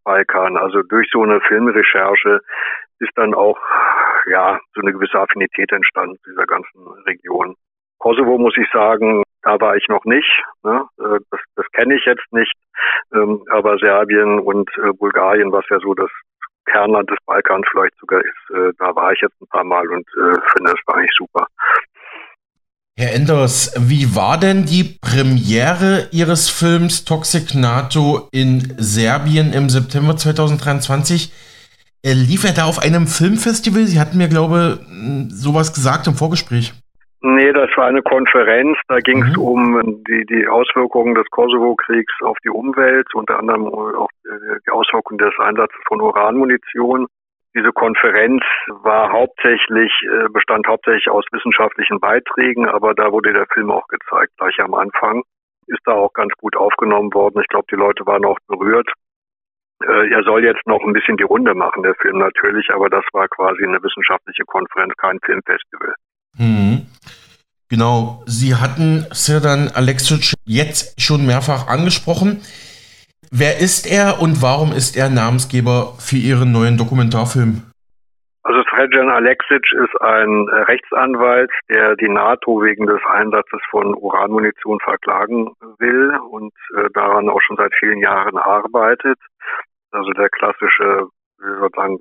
Balkan. 0.04 0.56
Also 0.56 0.82
durch 0.82 1.08
so 1.10 1.22
eine 1.22 1.40
Filmrecherche 1.40 2.40
ist 3.00 3.12
dann 3.16 3.34
auch 3.34 3.58
ja 4.26 4.58
so 4.74 4.80
eine 4.82 4.92
gewisse 4.92 5.18
Affinität 5.18 5.72
entstanden 5.72 6.16
zu 6.22 6.30
dieser 6.30 6.46
ganzen 6.46 6.86
Region. 7.06 7.54
Kosovo 7.98 8.38
muss 8.38 8.56
ich 8.56 8.68
sagen, 8.70 9.22
da 9.42 9.60
war 9.60 9.76
ich 9.76 9.86
noch 9.88 10.04
nicht. 10.04 10.30
Ne? 10.62 10.84
Äh, 10.98 11.20
das, 11.30 11.40
das 11.56 11.66
kenne 11.72 11.94
ich 11.94 12.04
jetzt 12.04 12.32
nicht. 12.32 12.52
Ähm, 13.14 13.42
aber 13.50 13.78
Serbien 13.78 14.38
und 14.40 14.68
äh, 14.78 14.92
Bulgarien, 14.92 15.52
was 15.52 15.64
ja 15.70 15.78
so 15.80 15.94
das 15.94 16.10
Kernland 16.66 17.10
des 17.10 17.18
Balkans 17.26 17.66
vielleicht 17.70 17.96
sogar 17.98 18.20
ist, 18.20 18.50
äh, 18.54 18.72
da 18.78 18.94
war 18.94 19.12
ich 19.12 19.20
jetzt 19.20 19.40
ein 19.40 19.46
paar 19.48 19.64
Mal 19.64 19.88
und 19.88 20.06
finde 20.52 20.72
es 20.72 20.94
eigentlich 20.94 21.14
super. 21.16 21.46
Herr 22.98 23.14
Enders, 23.14 23.74
wie 23.78 24.16
war 24.16 24.38
denn 24.38 24.66
die 24.66 24.98
Premiere 25.00 26.08
Ihres 26.10 26.50
Films 26.50 27.04
Toxic 27.04 27.54
NATO 27.54 28.28
in 28.32 28.74
Serbien 28.76 29.52
im 29.52 29.68
September 29.68 30.16
2023? 30.16 31.32
Lief 32.04 32.42
er 32.42 32.54
da 32.54 32.64
auf 32.64 32.80
einem 32.80 33.06
Filmfestival? 33.06 33.86
Sie 33.86 34.00
hatten 34.00 34.18
mir, 34.18 34.28
glaube 34.28 34.80
ich, 34.80 35.32
sowas 35.32 35.72
gesagt 35.74 36.08
im 36.08 36.16
Vorgespräch. 36.16 36.74
Nee, 37.20 37.52
das 37.52 37.70
war 37.76 37.86
eine 37.86 38.02
Konferenz. 38.02 38.78
Da 38.86 38.98
ging 38.98 39.24
es 39.24 39.36
mhm. 39.36 39.42
um 39.42 40.04
die, 40.04 40.24
die 40.26 40.46
Auswirkungen 40.46 41.16
des 41.16 41.26
Kosovo-Kriegs 41.30 42.12
auf 42.22 42.36
die 42.44 42.50
Umwelt, 42.50 43.12
unter 43.14 43.40
anderem 43.40 43.66
auch 43.66 44.08
die 44.24 44.70
Auswirkungen 44.70 45.18
des 45.18 45.34
Einsatzes 45.38 45.80
von 45.86 46.00
Uranmunition. 46.00 47.06
diese 47.56 47.72
Konferenz 47.72 48.42
war 48.68 49.10
hauptsächlich, 49.10 49.90
äh, 50.04 50.28
bestand 50.28 50.68
hauptsächlich 50.68 51.10
aus 51.10 51.24
wissenschaftlichen 51.32 51.98
Beiträgen, 51.98 52.68
aber 52.68 52.94
da 52.94 53.10
wurde 53.10 53.32
der 53.32 53.46
Film 53.52 53.70
auch 53.72 53.88
gezeigt, 53.88 54.32
gleich 54.36 54.60
am 54.60 54.74
Anfang. 54.74 55.24
Ist 55.66 55.80
da 55.86 55.92
auch 55.92 56.12
ganz 56.12 56.32
gut 56.36 56.56
aufgenommen 56.56 57.12
worden. 57.14 57.40
Ich 57.40 57.48
glaube, 57.48 57.66
die 57.70 57.76
Leute 57.76 58.06
waren 58.06 58.24
auch 58.24 58.38
berührt. 58.46 58.88
Äh, 59.82 60.10
er 60.10 60.22
soll 60.22 60.44
jetzt 60.44 60.66
noch 60.66 60.82
ein 60.84 60.92
bisschen 60.92 61.16
die 61.16 61.24
Runde 61.24 61.54
machen, 61.54 61.82
der 61.82 61.94
Film 61.96 62.18
natürlich, 62.18 62.70
aber 62.70 62.88
das 62.88 63.04
war 63.12 63.26
quasi 63.28 63.64
eine 63.64 63.82
wissenschaftliche 63.82 64.44
Konferenz, 64.44 64.94
kein 64.96 65.18
Filmfestival. 65.24 65.94
Mhm. 66.38 66.86
Genau, 67.70 68.22
Sie 68.26 68.54
hatten 68.54 69.04
Sirdan 69.12 69.68
Alexic 69.74 70.34
jetzt 70.46 71.00
schon 71.00 71.26
mehrfach 71.26 71.68
angesprochen. 71.68 72.40
Wer 73.30 73.58
ist 73.58 73.86
er 73.86 74.22
und 74.22 74.40
warum 74.40 74.72
ist 74.72 74.96
er 74.96 75.10
Namensgeber 75.10 75.92
für 75.98 76.16
Ihren 76.16 76.50
neuen 76.50 76.78
Dokumentarfilm? 76.78 77.62
Also 78.42 78.62
Srejan 78.70 79.10
Alexic 79.10 79.62
ist 79.72 80.00
ein 80.00 80.48
Rechtsanwalt, 80.48 81.50
der 81.68 81.96
die 81.96 82.08
NATO 82.08 82.62
wegen 82.62 82.86
des 82.86 83.00
Einsatzes 83.12 83.60
von 83.70 83.94
Uranmunition 83.94 84.80
verklagen 84.80 85.52
will 85.78 86.16
und 86.30 86.54
äh, 86.74 86.88
daran 86.94 87.28
auch 87.28 87.42
schon 87.42 87.58
seit 87.58 87.74
vielen 87.78 87.98
Jahren 87.98 88.38
arbeitet. 88.38 89.18
Also 89.90 90.10
der 90.12 90.30
klassische, 90.30 91.08
wie 91.38 91.58
soll 91.60 91.68
sagen, 91.76 91.98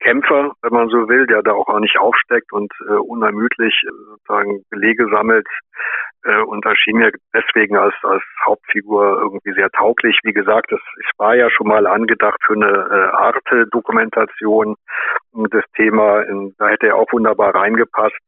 Kämpfer, 0.00 0.52
wenn 0.62 0.72
man 0.72 0.88
so 0.88 1.08
will, 1.08 1.26
der 1.26 1.42
da 1.42 1.52
auch, 1.52 1.68
auch 1.68 1.80
nicht 1.80 1.98
aufsteckt 1.98 2.52
und 2.52 2.72
äh, 2.88 2.92
unermüdlich 2.92 3.74
äh, 3.84 3.90
sozusagen 4.10 4.62
Belege 4.70 5.08
sammelt 5.10 5.48
äh, 6.24 6.40
und 6.40 6.64
erschien 6.64 6.98
mir 6.98 7.12
deswegen 7.34 7.76
als, 7.76 7.94
als 8.02 8.22
Hauptfigur 8.44 9.18
irgendwie 9.20 9.52
sehr 9.52 9.70
tauglich. 9.70 10.18
Wie 10.22 10.32
gesagt, 10.32 10.72
es, 10.72 10.80
es 11.00 11.10
war 11.18 11.34
ja 11.34 11.50
schon 11.50 11.68
mal 11.68 11.86
angedacht 11.86 12.38
für 12.46 12.54
eine 12.54 12.66
äh, 12.68 13.16
Arte-Dokumentation 13.16 14.76
das 15.50 15.64
Thema, 15.76 16.22
in, 16.22 16.54
da 16.58 16.68
hätte 16.68 16.88
er 16.88 16.96
auch 16.96 17.12
wunderbar 17.12 17.54
reingepasst. 17.54 18.18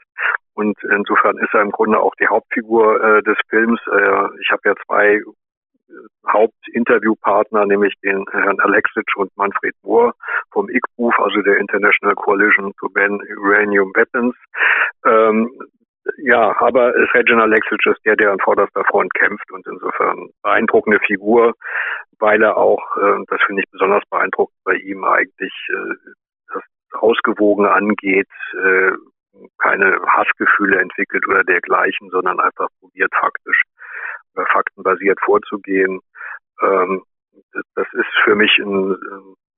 Und 0.54 0.76
insofern 0.82 1.38
ist 1.38 1.54
er 1.54 1.62
im 1.62 1.70
Grunde 1.70 1.98
auch 1.98 2.14
die 2.20 2.26
Hauptfigur 2.26 3.02
äh, 3.02 3.22
des 3.22 3.38
Films. 3.48 3.80
Äh, 3.86 4.28
ich 4.40 4.50
habe 4.50 4.62
ja 4.64 4.74
zwei 4.86 5.20
Hauptinterviewpartner, 6.28 7.66
nämlich 7.66 7.94
den 8.02 8.24
Herrn 8.30 8.60
Alexic 8.60 9.04
und 9.16 9.34
Manfred 9.36 9.74
Mohr 9.82 10.14
vom 10.52 10.68
ICBUF, 10.68 11.18
also 11.18 11.42
der 11.42 11.58
International 11.58 12.14
Coalition 12.14 12.72
to 12.78 12.88
Ban 12.90 13.20
Uranium 13.38 13.92
Weapons. 13.94 14.34
Ähm, 15.04 15.50
ja, 16.18 16.54
aber 16.60 16.94
Reginald 17.14 17.52
Alexic 17.52 17.84
ist 17.86 18.04
der, 18.04 18.16
der 18.16 18.32
an 18.32 18.38
vorderster 18.40 18.84
Front 18.84 19.12
kämpft 19.14 19.50
und 19.52 19.66
insofern 19.66 20.30
beeindruckende 20.42 20.98
Figur, 21.06 21.54
weil 22.18 22.42
er 22.42 22.56
auch, 22.56 22.96
äh, 22.96 23.24
das 23.28 23.40
finde 23.46 23.62
ich 23.62 23.70
besonders 23.70 24.02
beeindruckend 24.10 24.56
bei 24.64 24.74
ihm 24.74 25.04
eigentlich, 25.04 25.52
äh, 25.68 25.94
das 26.52 26.62
ausgewogen 26.92 27.66
angeht, 27.66 28.28
äh, 28.54 28.92
keine 29.58 30.00
Hassgefühle 30.06 30.80
entwickelt 30.80 31.26
oder 31.28 31.44
dergleichen, 31.44 32.10
sondern 32.10 32.40
einfach 32.40 32.68
probiert 32.80 33.12
faktisch 33.18 33.62
faktenbasiert 34.52 35.18
vorzugehen. 35.24 36.00
Ähm, 36.62 37.02
das 37.74 37.86
ist 37.92 38.12
für 38.24 38.34
mich 38.34 38.50
ein, 38.58 38.96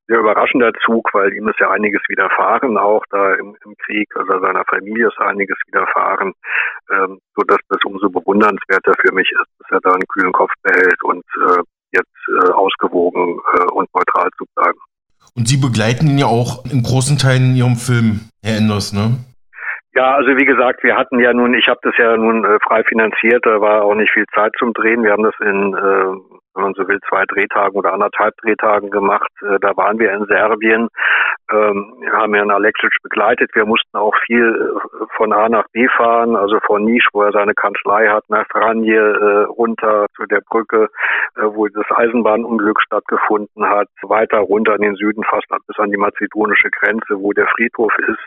sehr 0.08 0.18
überraschender 0.18 0.72
Zug, 0.84 1.08
weil 1.12 1.32
ihm 1.32 1.48
ist 1.48 1.60
ja 1.60 1.70
einiges 1.70 2.02
widerfahren, 2.08 2.76
auch 2.76 3.02
da 3.10 3.34
im, 3.34 3.56
im 3.64 3.74
Krieg, 3.84 4.08
also 4.16 4.40
seiner 4.40 4.64
Familie 4.64 5.08
ist 5.08 5.18
einiges 5.18 5.56
widerfahren, 5.66 6.32
ähm, 6.90 7.18
so 7.36 7.42
dass 7.46 7.58
das 7.68 7.78
umso 7.84 8.10
bewundernswerter 8.10 8.92
für 9.00 9.14
mich 9.14 9.30
ist, 9.30 9.50
dass 9.60 9.70
er 9.70 9.80
da 9.80 9.92
einen 9.92 10.06
kühlen 10.08 10.32
Kopf 10.32 10.52
behält 10.62 11.02
und 11.04 11.24
äh, 11.48 11.62
jetzt 11.92 12.28
äh, 12.28 12.50
ausgewogen 12.50 13.38
äh, 13.54 13.72
und 13.72 13.88
neutral 13.94 14.28
zu 14.36 14.44
bleiben. 14.54 14.78
Und 15.34 15.48
Sie 15.48 15.56
begleiten 15.56 16.08
ihn 16.08 16.18
ja 16.18 16.26
auch 16.26 16.64
in 16.66 16.82
großen 16.82 17.16
Teilen 17.16 17.50
in 17.50 17.56
Ihrem 17.56 17.76
Film, 17.76 18.28
Herr 18.42 18.58
Enders, 18.58 18.92
ne? 18.92 19.16
Ja, 19.94 20.14
also 20.14 20.30
wie 20.36 20.46
gesagt, 20.46 20.82
wir 20.82 20.96
hatten 20.96 21.20
ja 21.20 21.34
nun, 21.34 21.52
ich 21.52 21.68
habe 21.68 21.80
das 21.82 21.94
ja 21.98 22.16
nun 22.16 22.44
äh, 22.44 22.58
frei 22.66 22.82
finanziert, 22.84 23.44
da 23.44 23.60
war 23.60 23.82
auch 23.82 23.94
nicht 23.94 24.10
viel 24.12 24.24
Zeit 24.34 24.52
zum 24.58 24.72
Drehen. 24.72 25.04
Wir 25.04 25.12
haben 25.12 25.22
das 25.22 25.34
in, 25.40 25.74
äh, 25.74 26.51
wenn 26.54 26.64
man 26.64 26.74
so 26.74 26.86
will, 26.86 27.00
zwei 27.08 27.24
Drehtagen 27.26 27.76
oder 27.76 27.92
anderthalb 27.92 28.36
Drehtagen 28.38 28.90
gemacht. 28.90 29.30
Äh, 29.42 29.58
da 29.60 29.76
waren 29.76 29.98
wir 29.98 30.12
in 30.12 30.26
Serbien, 30.26 30.88
ähm, 31.52 31.94
wir 32.00 32.12
haben 32.12 32.34
Herrn 32.34 32.50
Alexic 32.50 32.90
begleitet. 33.02 33.50
Wir 33.54 33.66
mussten 33.66 33.96
auch 33.96 34.14
viel 34.26 34.46
äh, 34.46 35.04
von 35.16 35.32
A 35.32 35.48
nach 35.48 35.66
B 35.72 35.86
fahren, 35.88 36.36
also 36.36 36.58
von 36.66 36.84
Nisch, 36.84 37.06
wo 37.12 37.22
er 37.22 37.32
seine 37.32 37.54
Kanzlei 37.54 38.08
hat, 38.08 38.24
nach 38.28 38.46
Franje 38.50 38.96
äh, 38.96 39.44
runter 39.44 40.06
zu 40.16 40.24
der 40.26 40.40
Brücke, 40.48 40.88
äh, 41.36 41.42
wo 41.42 41.68
das 41.68 41.84
Eisenbahnunglück 41.90 42.80
stattgefunden 42.80 43.68
hat, 43.68 43.88
weiter 44.02 44.38
runter 44.38 44.76
in 44.76 44.82
den 44.82 44.96
Süden, 44.96 45.24
fast 45.24 45.46
bis 45.66 45.78
an 45.78 45.90
die 45.90 45.98
mazedonische 45.98 46.70
Grenze, 46.70 47.20
wo 47.20 47.32
der 47.32 47.46
Friedhof 47.48 47.92
ist. 47.98 48.26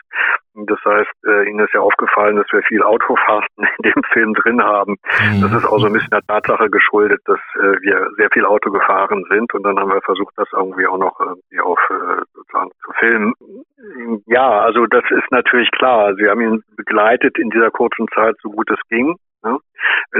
Das 0.54 0.78
heißt, 0.84 1.12
äh, 1.26 1.50
Ihnen 1.50 1.60
ist 1.60 1.74
ja 1.74 1.80
aufgefallen, 1.80 2.36
dass 2.36 2.46
wir 2.50 2.62
viel 2.62 2.82
Autofahrten 2.82 3.66
in 3.78 3.92
dem 3.92 4.02
Film 4.12 4.34
drin 4.34 4.62
haben. 4.62 4.96
Mhm. 5.20 5.42
Das 5.42 5.52
ist 5.52 5.66
auch 5.66 5.78
so 5.78 5.86
ein 5.86 5.92
bisschen 5.92 6.10
der 6.10 6.22
Tatsache 6.22 6.70
geschuldet, 6.70 7.20
dass 7.26 7.40
äh, 7.56 7.80
wir 7.82 8.08
sehr 8.16 8.28
viel 8.32 8.44
Auto 8.44 8.70
gefahren 8.70 9.24
sind 9.30 9.52
und 9.54 9.62
dann 9.62 9.78
haben 9.78 9.90
wir 9.90 10.02
versucht, 10.02 10.34
das 10.36 10.48
irgendwie 10.52 10.86
auch 10.86 10.98
noch 10.98 11.18
irgendwie 11.20 11.60
auf 11.60 11.78
äh, 11.90 12.22
sozusagen 12.34 12.70
zu 12.84 12.92
filmen. 12.98 13.34
Ja, 14.26 14.60
also 14.60 14.86
das 14.86 15.04
ist 15.10 15.30
natürlich 15.30 15.70
klar. 15.72 16.14
Sie 16.16 16.28
haben 16.28 16.40
ihn 16.40 16.62
begleitet 16.76 17.38
in 17.38 17.50
dieser 17.50 17.70
kurzen 17.70 18.06
Zeit, 18.14 18.34
so 18.42 18.50
gut 18.50 18.70
es 18.70 18.80
ging. 18.88 19.16
Ne? 19.44 19.58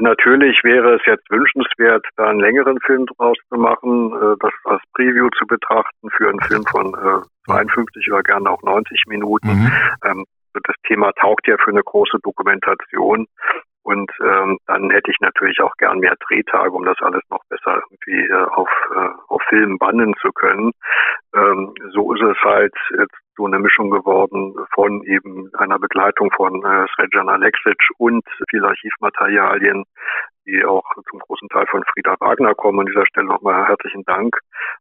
Natürlich 0.00 0.62
wäre 0.62 0.96
es 0.96 1.02
jetzt 1.06 1.28
wünschenswert, 1.30 2.06
da 2.16 2.28
einen 2.28 2.40
längeren 2.40 2.78
Film 2.84 3.06
draus 3.06 3.36
zu 3.48 3.58
machen, 3.58 4.12
äh, 4.12 4.36
das 4.40 4.52
als 4.64 4.82
Preview 4.94 5.28
zu 5.38 5.46
betrachten 5.46 6.10
für 6.10 6.28
einen 6.28 6.40
Film 6.40 6.64
von 6.70 6.94
äh, 6.94 7.22
52 7.46 8.12
oder 8.12 8.22
gerne 8.22 8.50
auch 8.50 8.62
90 8.62 9.04
Minuten. 9.08 9.48
Mhm. 9.48 9.72
Ähm, 10.04 10.24
das 10.52 10.76
Thema 10.86 11.12
taugt 11.12 11.46
ja 11.48 11.56
für 11.62 11.70
eine 11.70 11.82
große 11.82 12.18
Dokumentation. 12.22 13.26
Und 13.86 14.10
ähm, 14.20 14.58
dann 14.66 14.90
hätte 14.90 15.12
ich 15.12 15.20
natürlich 15.20 15.60
auch 15.60 15.72
gern 15.78 16.00
mehr 16.00 16.16
Drehtage, 16.26 16.72
um 16.72 16.84
das 16.84 17.00
alles 17.00 17.22
noch 17.30 17.44
besser 17.48 17.80
irgendwie 17.88 18.26
äh, 18.26 18.46
auf, 18.50 18.68
äh, 18.92 19.10
auf 19.28 19.40
Film 19.48 19.78
bannen 19.78 20.12
zu 20.20 20.32
können. 20.32 20.72
Ähm, 21.32 21.72
so 21.92 22.12
ist 22.12 22.22
es 22.22 22.36
halt 22.42 22.74
jetzt 22.98 23.14
so 23.36 23.46
eine 23.46 23.60
Mischung 23.60 23.90
geworden 23.90 24.56
von 24.74 25.04
eben 25.04 25.52
einer 25.54 25.78
Begleitung 25.78 26.32
von 26.32 26.64
äh, 26.64 26.86
Srejan 26.96 27.28
Alexic 27.28 27.78
und 27.98 28.24
viel 28.50 28.64
Archivmaterialien, 28.64 29.84
die 30.46 30.64
auch 30.64 30.84
zum 31.10 31.18
großen 31.20 31.48
Teil 31.48 31.66
von 31.70 31.82
Frieda 31.92 32.16
Wagner 32.20 32.54
kommen. 32.54 32.80
An 32.80 32.86
dieser 32.86 33.06
Stelle 33.06 33.26
nochmal 33.26 33.66
herzlichen 33.66 34.04
Dank. 34.04 34.36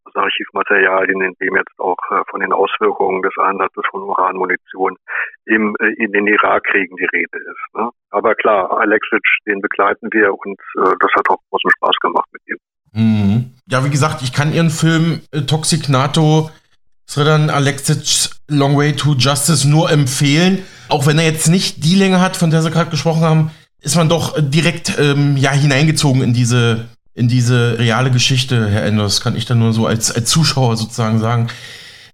Also 0.05 0.19
Archivmaterialien, 0.19 1.21
in 1.21 1.33
dem 1.41 1.55
jetzt 1.55 1.77
auch 1.79 1.97
äh, 2.11 2.21
von 2.29 2.39
den 2.39 2.53
Auswirkungen 2.53 3.21
des 3.21 3.33
Einsatzes 3.37 3.83
von 3.91 4.03
Uranmunition 4.03 4.97
im, 5.45 5.75
äh, 5.79 5.93
in 6.03 6.11
den 6.11 6.27
Irakkriegen 6.27 6.95
die 6.97 7.05
Rede 7.05 7.37
ist. 7.37 7.75
Ne? 7.75 7.89
Aber 8.11 8.35
klar, 8.35 8.71
Alexic, 8.79 9.21
den 9.45 9.61
begleiten 9.61 10.09
wir 10.11 10.33
und 10.33 10.59
äh, 10.77 10.95
das 10.99 11.11
hat 11.15 11.29
auch 11.29 11.39
großen 11.49 11.71
Spaß 11.71 11.95
gemacht 12.01 12.29
mit 12.31 12.41
ihm. 12.47 12.57
Mhm. 12.93 13.55
Ja, 13.67 13.83
wie 13.83 13.89
gesagt, 13.89 14.21
ich 14.21 14.31
kann 14.31 14.53
Ihren 14.53 14.69
Film 14.69 15.21
äh, 15.31 15.41
Toxic 15.41 15.89
NATO 15.89 16.49
Sredan 17.07 17.49
Alexic 17.49 18.31
Long 18.47 18.77
Way 18.77 18.95
to 18.95 19.13
Justice 19.13 19.67
nur 19.67 19.91
empfehlen. 19.91 20.63
Auch 20.89 21.05
wenn 21.07 21.19
er 21.19 21.25
jetzt 21.25 21.47
nicht 21.49 21.83
die 21.83 21.95
Länge 21.95 22.19
hat, 22.21 22.35
von 22.35 22.51
der 22.51 22.61
Sie 22.61 22.71
gerade 22.71 22.89
gesprochen 22.89 23.21
haben, 23.21 23.51
ist 23.85 23.95
man 23.95 24.09
doch 24.09 24.35
direkt 24.39 24.97
ähm, 24.99 25.37
ja, 25.37 25.51
hineingezogen 25.51 26.23
in 26.23 26.33
diese, 26.33 26.85
in 27.13 27.27
diese 27.27 27.77
reale 27.77 28.09
Geschichte, 28.09 28.67
Herr 28.67 28.83
Enders, 28.83 29.21
kann 29.21 29.37
ich 29.37 29.45
dann 29.45 29.59
nur 29.59 29.73
so 29.73 29.85
als, 29.85 30.11
als 30.11 30.29
Zuschauer 30.29 30.75
sozusagen 30.75 31.19
sagen. 31.19 31.47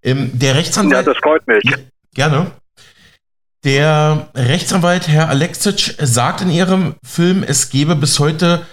Ähm, 0.03 0.31
der 0.33 0.55
Rechtsanwalt. 0.55 1.07
Ja, 1.07 1.13
das 1.13 1.21
freut 1.23 1.47
mich. 1.47 1.63
Gerne. 2.13 2.51
Der 3.63 4.27
Rechtsanwalt 4.35 5.07
Herr 5.07 5.29
Alexic 5.29 5.95
sagt 5.99 6.41
in 6.41 6.49
ihrem 6.49 6.95
Film, 7.03 7.43
es 7.47 7.69
gebe 7.69 7.95
bis 7.95 8.19
heute 8.19 8.65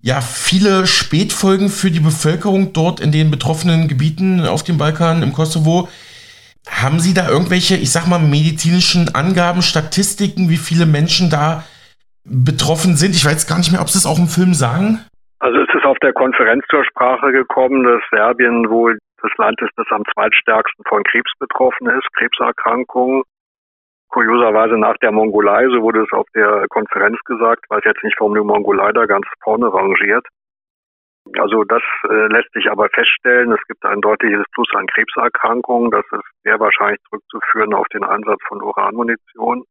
ja 0.00 0.20
viele 0.20 0.86
Spätfolgen 0.86 1.68
für 1.68 1.90
die 1.90 2.00
Bevölkerung 2.00 2.72
dort 2.72 3.00
in 3.00 3.10
den 3.10 3.32
betroffenen 3.32 3.88
Gebieten 3.88 4.46
auf 4.46 4.62
dem 4.62 4.78
Balkan, 4.78 5.24
im 5.24 5.32
Kosovo. 5.32 5.88
Haben 6.68 7.00
Sie 7.00 7.12
da 7.12 7.28
irgendwelche, 7.28 7.76
ich 7.76 7.90
sag 7.90 8.06
mal, 8.06 8.20
medizinischen 8.20 9.14
Angaben, 9.16 9.62
Statistiken, 9.62 10.48
wie 10.48 10.58
viele 10.58 10.86
Menschen 10.86 11.28
da 11.28 11.64
betroffen 12.26 12.96
sind. 12.96 13.14
Ich 13.14 13.24
weiß 13.24 13.46
gar 13.46 13.58
nicht 13.58 13.72
mehr, 13.72 13.80
ob 13.80 13.88
Sie 13.88 13.98
es 13.98 14.06
auch 14.06 14.18
im 14.18 14.26
Film 14.26 14.54
sagen. 14.54 15.00
Also 15.38 15.58
es 15.58 15.68
ist 15.74 15.84
auf 15.84 15.98
der 16.02 16.12
Konferenz 16.12 16.64
zur 16.70 16.84
Sprache 16.84 17.30
gekommen, 17.32 17.84
dass 17.84 18.02
Serbien 18.10 18.68
wohl 18.68 18.98
das 19.22 19.30
Land 19.38 19.60
ist, 19.62 19.72
das 19.76 19.86
am 19.90 20.02
zweitstärksten 20.14 20.84
von 20.88 21.02
Krebs 21.04 21.30
betroffen 21.38 21.88
ist, 21.88 22.06
Krebserkrankungen. 22.14 23.22
Kurioserweise 24.08 24.78
nach 24.78 24.96
der 24.98 25.12
Mongolei, 25.12 25.66
so 25.68 25.82
wurde 25.82 26.02
es 26.02 26.12
auf 26.12 26.26
der 26.34 26.66
Konferenz 26.68 27.18
gesagt, 27.24 27.64
weiß 27.68 27.82
jetzt 27.84 28.04
nicht, 28.04 28.16
warum 28.18 28.34
die 28.34 28.40
Mongolei 28.40 28.92
da 28.92 29.04
ganz 29.04 29.26
vorne 29.42 29.72
rangiert. 29.72 30.26
Also 31.38 31.64
das 31.64 31.82
äh, 32.08 32.28
lässt 32.28 32.52
sich 32.52 32.70
aber 32.70 32.88
feststellen. 32.94 33.52
Es 33.52 33.60
gibt 33.66 33.84
ein 33.84 34.00
deutliches 34.00 34.44
Plus 34.52 34.68
an 34.74 34.86
Krebserkrankungen. 34.86 35.90
Das 35.90 36.04
ist 36.12 36.24
sehr 36.44 36.60
wahrscheinlich 36.60 37.00
zurückzuführen 37.08 37.74
auf 37.74 37.86
den 37.88 38.04
Einsatz 38.04 38.40
von 38.46 38.62
Uranmunition. 38.62 39.64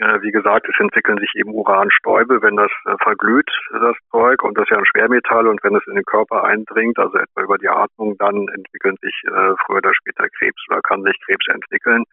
Äh, 0.00 0.22
wie 0.22 0.32
gesagt, 0.32 0.66
es 0.66 0.80
entwickeln 0.80 1.18
sich 1.18 1.30
eben 1.34 1.52
Uranstäube, 1.52 2.40
wenn 2.40 2.56
das 2.56 2.70
äh, 2.86 2.96
verglüht, 3.02 3.50
das 3.70 3.96
Zeug, 4.10 4.42
und 4.42 4.56
das 4.56 4.64
ist 4.64 4.70
ja 4.70 4.78
ein 4.78 4.86
Schwermetall, 4.86 5.46
und 5.46 5.62
wenn 5.62 5.76
es 5.76 5.86
in 5.86 5.94
den 5.94 6.04
Körper 6.04 6.44
eindringt, 6.44 6.98
also 6.98 7.18
etwa 7.18 7.42
über 7.42 7.58
die 7.58 7.68
Atmung, 7.68 8.16
dann 8.16 8.48
entwickeln 8.48 8.96
sich 9.02 9.14
äh, 9.26 9.52
früher 9.66 9.78
oder 9.78 9.92
später 9.92 10.26
Krebs 10.38 10.62
oder 10.70 10.80
kann 10.80 11.02
sich 11.02 11.16
Krebs 11.26 11.46
entwickeln. 11.48 12.04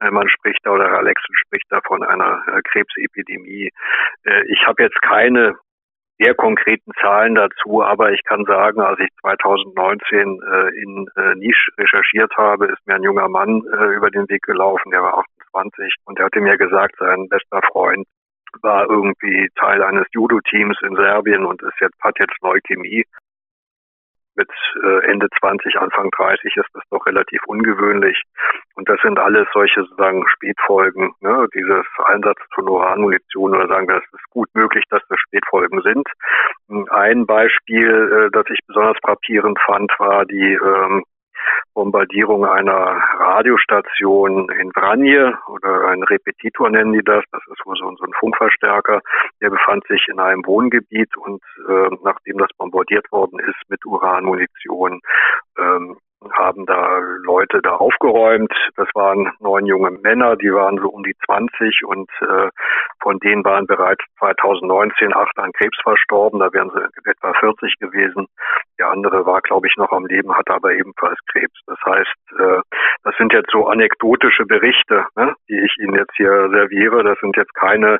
Man 0.00 0.28
spricht 0.28 0.58
da, 0.64 0.72
oder 0.72 1.02
Lexen 1.02 1.34
spricht 1.36 1.66
da 1.70 1.80
von 1.86 2.02
einer 2.02 2.42
Krebsepidemie. 2.64 3.70
Ich 4.46 4.66
habe 4.66 4.82
jetzt 4.82 5.00
keine 5.02 5.54
sehr 6.22 6.34
konkreten 6.34 6.92
Zahlen 7.00 7.34
dazu, 7.34 7.82
aber 7.82 8.12
ich 8.12 8.22
kann 8.24 8.44
sagen, 8.44 8.80
als 8.80 8.98
ich 9.00 9.08
2019 9.20 10.18
äh, 10.18 10.82
in 10.82 11.08
äh, 11.16 11.34
Nisch 11.34 11.68
recherchiert 11.78 12.32
habe, 12.36 12.66
ist 12.66 12.86
mir 12.86 12.94
ein 12.94 13.02
junger 13.02 13.28
Mann 13.28 13.62
äh, 13.72 13.96
über 13.96 14.10
den 14.10 14.28
Weg 14.28 14.42
gelaufen, 14.42 14.90
der 14.90 15.02
war 15.02 15.24
28 15.52 15.94
und 16.04 16.18
der 16.18 16.26
hatte 16.26 16.40
mir 16.40 16.56
gesagt, 16.56 16.94
sein 16.98 17.28
bester 17.28 17.60
Freund 17.72 18.06
war 18.60 18.88
irgendwie 18.88 19.48
Teil 19.58 19.82
eines 19.82 20.06
Judo-Teams 20.12 20.76
in 20.82 20.94
Serbien 20.94 21.44
und 21.44 21.62
ist 21.62 21.80
jetzt, 21.80 21.98
hat 22.02 22.18
jetzt 22.18 22.36
Leukämie 22.42 23.04
mit 24.34 24.50
äh, 24.82 25.10
Ende 25.10 25.28
20, 25.38 25.76
Anfang 25.76 26.10
30 26.10 26.56
ist 26.56 26.68
das 26.74 26.82
doch 26.90 27.04
relativ 27.06 27.40
ungewöhnlich. 27.46 28.22
Und 28.74 28.88
das 28.88 29.00
sind 29.02 29.18
alles 29.18 29.46
solche 29.52 29.82
sozusagen 29.82 30.26
Spätfolgen, 30.28 31.12
ne? 31.20 31.46
dieses 31.54 31.84
Einsatz 32.04 32.38
von 32.54 32.68
Uranmunition 32.68 33.54
oder 33.54 33.68
sagen 33.68 33.88
wir, 33.88 33.96
es 33.96 34.12
ist 34.12 34.30
gut 34.30 34.48
möglich, 34.54 34.84
dass 34.90 35.02
das 35.08 35.18
Spätfolgen 35.20 35.82
sind. 35.82 36.08
Ein 36.90 37.26
Beispiel, 37.26 38.28
äh, 38.28 38.30
das 38.32 38.46
ich 38.50 38.60
besonders 38.66 38.96
frappierend 39.04 39.58
fand, 39.60 39.92
war 39.98 40.24
die 40.24 40.54
ähm, 40.54 41.04
Bombardierung 41.74 42.44
einer 42.44 43.02
Radiostation 43.18 44.48
in 44.60 44.70
Vranje 44.72 45.38
oder 45.48 45.88
ein 45.88 46.02
Repetitor 46.02 46.70
nennen 46.70 46.92
die 46.92 47.04
das. 47.04 47.24
Das 47.32 47.42
ist 47.48 47.64
wohl 47.64 47.76
so, 47.76 47.94
so 47.96 48.04
ein 48.04 48.12
Funkverstärker. 48.18 49.00
Der 49.40 49.50
befand 49.50 49.86
sich 49.86 50.06
in 50.08 50.20
einem 50.20 50.44
Wohngebiet 50.46 51.16
und 51.16 51.42
äh, 51.68 51.88
nachdem 52.02 52.38
das 52.38 52.50
bombardiert 52.58 53.10
worden 53.10 53.38
ist 53.40 53.68
mit 53.68 53.84
Uranmunition, 53.86 55.00
ähm, 55.58 55.96
haben 56.32 56.66
da 56.66 56.98
Leute 57.22 57.60
da 57.62 57.76
aufgeräumt. 57.76 58.52
Das 58.76 58.88
waren 58.94 59.32
neun 59.40 59.66
junge 59.66 59.90
Männer, 59.90 60.36
die 60.36 60.52
waren 60.52 60.78
so 60.78 60.88
um 60.88 61.02
die 61.02 61.16
20 61.26 61.84
und 61.84 62.10
äh, 62.20 62.48
von 63.00 63.18
denen 63.18 63.44
waren 63.44 63.66
bereits 63.66 64.04
2019 64.18 65.14
acht 65.14 65.38
an 65.38 65.52
Krebs 65.52 65.78
verstorben. 65.82 66.40
Da 66.40 66.52
wären 66.52 66.70
sie 66.70 67.10
etwa 67.10 67.32
40 67.34 67.78
gewesen. 67.78 68.26
Der 68.78 68.88
andere 68.88 69.26
war, 69.26 69.40
glaube 69.40 69.66
ich, 69.66 69.76
noch 69.76 69.92
am 69.92 70.06
Leben, 70.06 70.34
hatte 70.34 70.54
aber 70.54 70.72
ebenfalls 70.72 71.18
Krebs. 71.30 71.58
Das 71.66 71.78
heißt, 71.84 72.40
äh, 72.40 72.60
das 73.04 73.16
sind 73.16 73.32
jetzt 73.32 73.50
so 73.50 73.66
anekdotische 73.66 74.46
Berichte, 74.46 75.06
ne, 75.16 75.34
die 75.48 75.60
ich 75.60 75.76
Ihnen 75.78 75.94
jetzt 75.94 76.14
hier 76.16 76.48
serviere. 76.50 77.04
Das 77.04 77.18
sind 77.20 77.36
jetzt 77.36 77.54
keine 77.54 77.98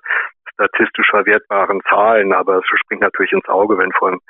statistisch 0.55 1.09
verwertbaren 1.11 1.81
Zahlen, 1.89 2.33
aber 2.33 2.59
es 2.59 2.65
springt 2.81 3.03
natürlich 3.03 3.33
ins 3.33 3.49
Auge, 3.49 3.79
wenn 3.79 3.93
von 3.93 4.21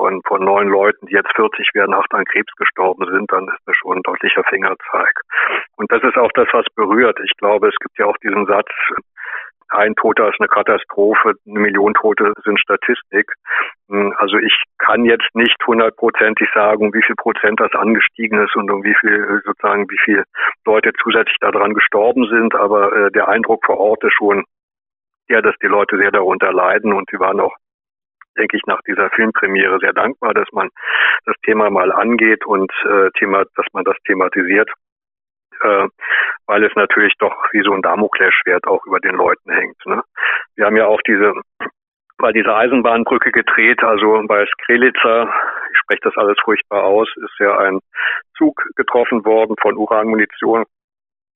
von, 0.00 0.22
von 0.26 0.42
neun 0.42 0.68
Leuten, 0.68 1.06
die 1.06 1.14
jetzt 1.14 1.34
40 1.36 1.74
werden, 1.74 1.94
acht 1.94 2.12
an 2.14 2.24
Krebs 2.24 2.52
gestorben 2.56 3.06
sind, 3.12 3.30
dann 3.30 3.48
ist 3.48 3.62
das 3.66 3.76
schon 3.76 3.98
ein 3.98 4.02
deutlicher 4.02 4.44
Fingerzeig. 4.44 5.20
Und 5.76 5.92
das 5.92 6.02
ist 6.02 6.16
auch 6.16 6.32
das, 6.34 6.48
was 6.52 6.64
berührt. 6.74 7.18
Ich 7.22 7.36
glaube, 7.36 7.68
es 7.68 7.76
gibt 7.80 7.98
ja 7.98 8.06
auch 8.06 8.16
diesen 8.22 8.46
Satz, 8.46 8.70
ein 9.68 9.94
Toter 9.94 10.28
ist 10.28 10.40
eine 10.40 10.48
Katastrophe, 10.48 11.34
eine 11.46 11.60
Million 11.60 11.94
Tote 11.94 12.32
sind 12.44 12.58
Statistik. 12.58 13.30
Also 14.16 14.38
ich 14.38 14.56
kann 14.78 15.04
jetzt 15.04 15.28
nicht 15.34 15.56
hundertprozentig 15.64 16.48
sagen, 16.54 16.92
wie 16.94 17.02
viel 17.02 17.14
Prozent 17.14 17.60
das 17.60 17.72
angestiegen 17.74 18.42
ist 18.42 18.56
und 18.56 18.70
um 18.70 18.82
wie 18.82 18.96
viel 19.00 19.42
sozusagen 19.44 19.88
wie 19.88 20.00
viele 20.04 20.24
Leute 20.64 20.92
zusätzlich 21.00 21.36
daran 21.40 21.74
gestorben 21.74 22.26
sind, 22.28 22.54
aber 22.56 22.92
äh, 22.92 23.10
der 23.12 23.28
Eindruck 23.28 23.64
vor 23.64 23.78
Ort 23.78 24.02
ist 24.02 24.14
schon 24.14 24.44
ja, 25.28 25.40
dass 25.40 25.54
die 25.62 25.68
Leute 25.68 25.96
sehr 26.00 26.10
darunter 26.10 26.52
leiden 26.52 26.92
und 26.92 27.08
sie 27.08 27.20
waren 27.20 27.38
auch 27.38 27.54
denke 28.36 28.56
ich, 28.56 28.62
nach 28.66 28.80
dieser 28.86 29.10
Filmpremiere 29.10 29.78
sehr 29.80 29.92
dankbar, 29.92 30.34
dass 30.34 30.48
man 30.52 30.70
das 31.26 31.36
Thema 31.44 31.70
mal 31.70 31.92
angeht 31.92 32.44
und 32.46 32.72
äh, 32.84 33.10
Thema, 33.18 33.44
dass 33.56 33.66
man 33.72 33.84
das 33.84 33.96
thematisiert, 34.06 34.70
äh, 35.62 35.88
weil 36.46 36.64
es 36.64 36.74
natürlich 36.74 37.14
doch 37.18 37.34
wie 37.52 37.62
so 37.62 37.72
ein 37.72 37.82
Damoklesschwert 37.82 38.66
auch 38.66 38.84
über 38.86 39.00
den 39.00 39.14
Leuten 39.14 39.50
hängt. 39.52 39.84
Ne? 39.86 40.02
Wir 40.56 40.66
haben 40.66 40.76
ja 40.76 40.86
auch 40.86 41.00
diese 41.06 41.34
bei 42.18 42.32
dieser 42.32 42.54
Eisenbahnbrücke 42.54 43.32
gedreht, 43.32 43.82
also 43.82 44.22
bei 44.28 44.44
Skrelica, 44.44 45.32
ich 45.72 45.78
spreche 45.78 46.02
das 46.02 46.16
alles 46.18 46.36
furchtbar 46.44 46.84
aus, 46.84 47.08
ist 47.16 47.38
ja 47.38 47.56
ein 47.56 47.80
Zug 48.36 48.62
getroffen 48.76 49.24
worden 49.24 49.56
von 49.58 49.78
Uranmunition, 49.78 50.64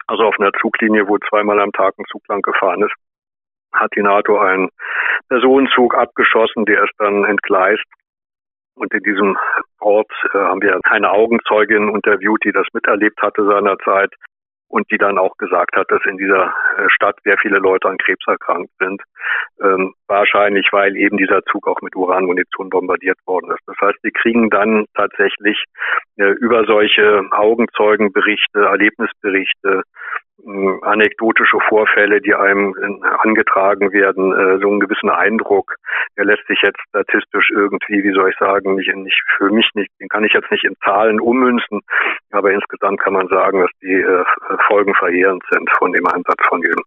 also 0.07 0.25
auf 0.25 0.39
einer 0.39 0.53
Zuglinie, 0.61 1.09
wo 1.09 1.17
zweimal 1.31 1.59
am 1.61 1.73
Tag 1.73 1.95
ein 1.99 2.05
Zug 2.11 2.29
lang 2.29 2.43
gefahren 2.43 2.83
ist 2.83 2.95
hat 3.75 3.91
die 3.97 4.03
NATO 4.03 4.39
einen 4.39 4.69
Personenzug 5.29 5.95
abgeschossen, 5.95 6.65
der 6.65 6.85
ist 6.85 6.95
dann 6.99 7.25
entgleist. 7.25 7.85
Und 8.77 8.93
in 8.93 9.03
diesem 9.03 9.37
Ort 9.81 10.11
äh, 10.33 10.39
haben 10.39 10.63
wir 10.63 10.81
eine 10.85 11.11
Augenzeugin 11.11 11.91
interviewt, 11.91 12.43
die 12.45 12.53
das 12.53 12.67
miterlebt 12.73 13.21
hatte 13.23 13.45
seinerzeit 13.45 14.13
und 14.69 14.91
die 14.91 14.99
dann 14.99 15.19
auch 15.19 15.37
gesagt 15.37 15.77
hat, 15.77 15.89
dass 15.91 16.05
in 16.05 16.17
dieser 16.17 16.53
äh, 16.77 16.89
Stadt 16.89 17.17
sehr 17.23 17.39
viele 17.39 17.59
Leute 17.59 17.89
an 17.89 17.99
Krebs 17.99 18.27
erkrankt 18.27 18.73
sind. 18.81 19.01
Ähm, 19.63 19.95
wahrscheinlich, 20.09 20.69
weil 20.73 20.97
eben 20.97 21.17
dieser 21.17 21.43
Zug 21.45 21.69
auch 21.69 21.81
mit 21.81 21.95
Uranmunition 21.95 22.71
bombardiert 22.71 23.19
worden 23.27 23.53
ist. 23.53 23.63
Das 23.67 23.77
heißt, 23.81 24.03
wir 24.03 24.11
kriegen 24.11 24.51
dann 24.51 24.87
tatsächlich 24.97 25.63
äh, 26.17 26.33
über 26.41 26.65
solche 26.65 27.23
Augenzeugenberichte, 27.31 28.65
Erlebnisberichte, 28.65 29.83
anekdotische 30.83 31.59
Vorfälle, 31.69 32.21
die 32.21 32.35
einem 32.35 32.75
äh, 32.77 33.07
angetragen 33.19 33.93
werden, 33.93 34.33
äh, 34.33 34.59
so 34.61 34.69
einen 34.69 34.81
gewissen 34.81 35.09
Eindruck, 35.09 35.77
der 36.17 36.27
lässt 36.27 36.47
sich 36.49 36.59
jetzt 36.63 36.81
statistisch 36.89 37.51
irgendwie, 37.51 38.03
wie 38.05 38.13
soll 38.13 38.31
ich 38.31 38.37
sagen, 38.39 38.75
nicht, 38.75 38.95
nicht 38.95 39.23
für 39.37 39.51
mich 39.51 39.69
nicht, 39.75 39.91
den 40.01 40.09
kann 40.09 40.25
ich 40.25 40.33
jetzt 40.33 40.51
nicht 40.51 40.65
in 40.65 40.75
Zahlen 40.85 41.21
ummünzen, 41.21 41.81
aber 42.31 42.53
insgesamt 42.53 43.01
kann 43.01 43.15
man 43.15 43.29
sagen, 43.29 43.61
dass 43.61 43.71
die 43.81 43.93
äh, 43.93 44.25
Folgen 44.67 44.95
verheerend 44.95 45.43
sind 45.51 45.69
von 45.79 45.93
dem 45.93 46.07
Einsatz 46.07 46.43
von 46.49 46.61
diesem, 46.61 46.83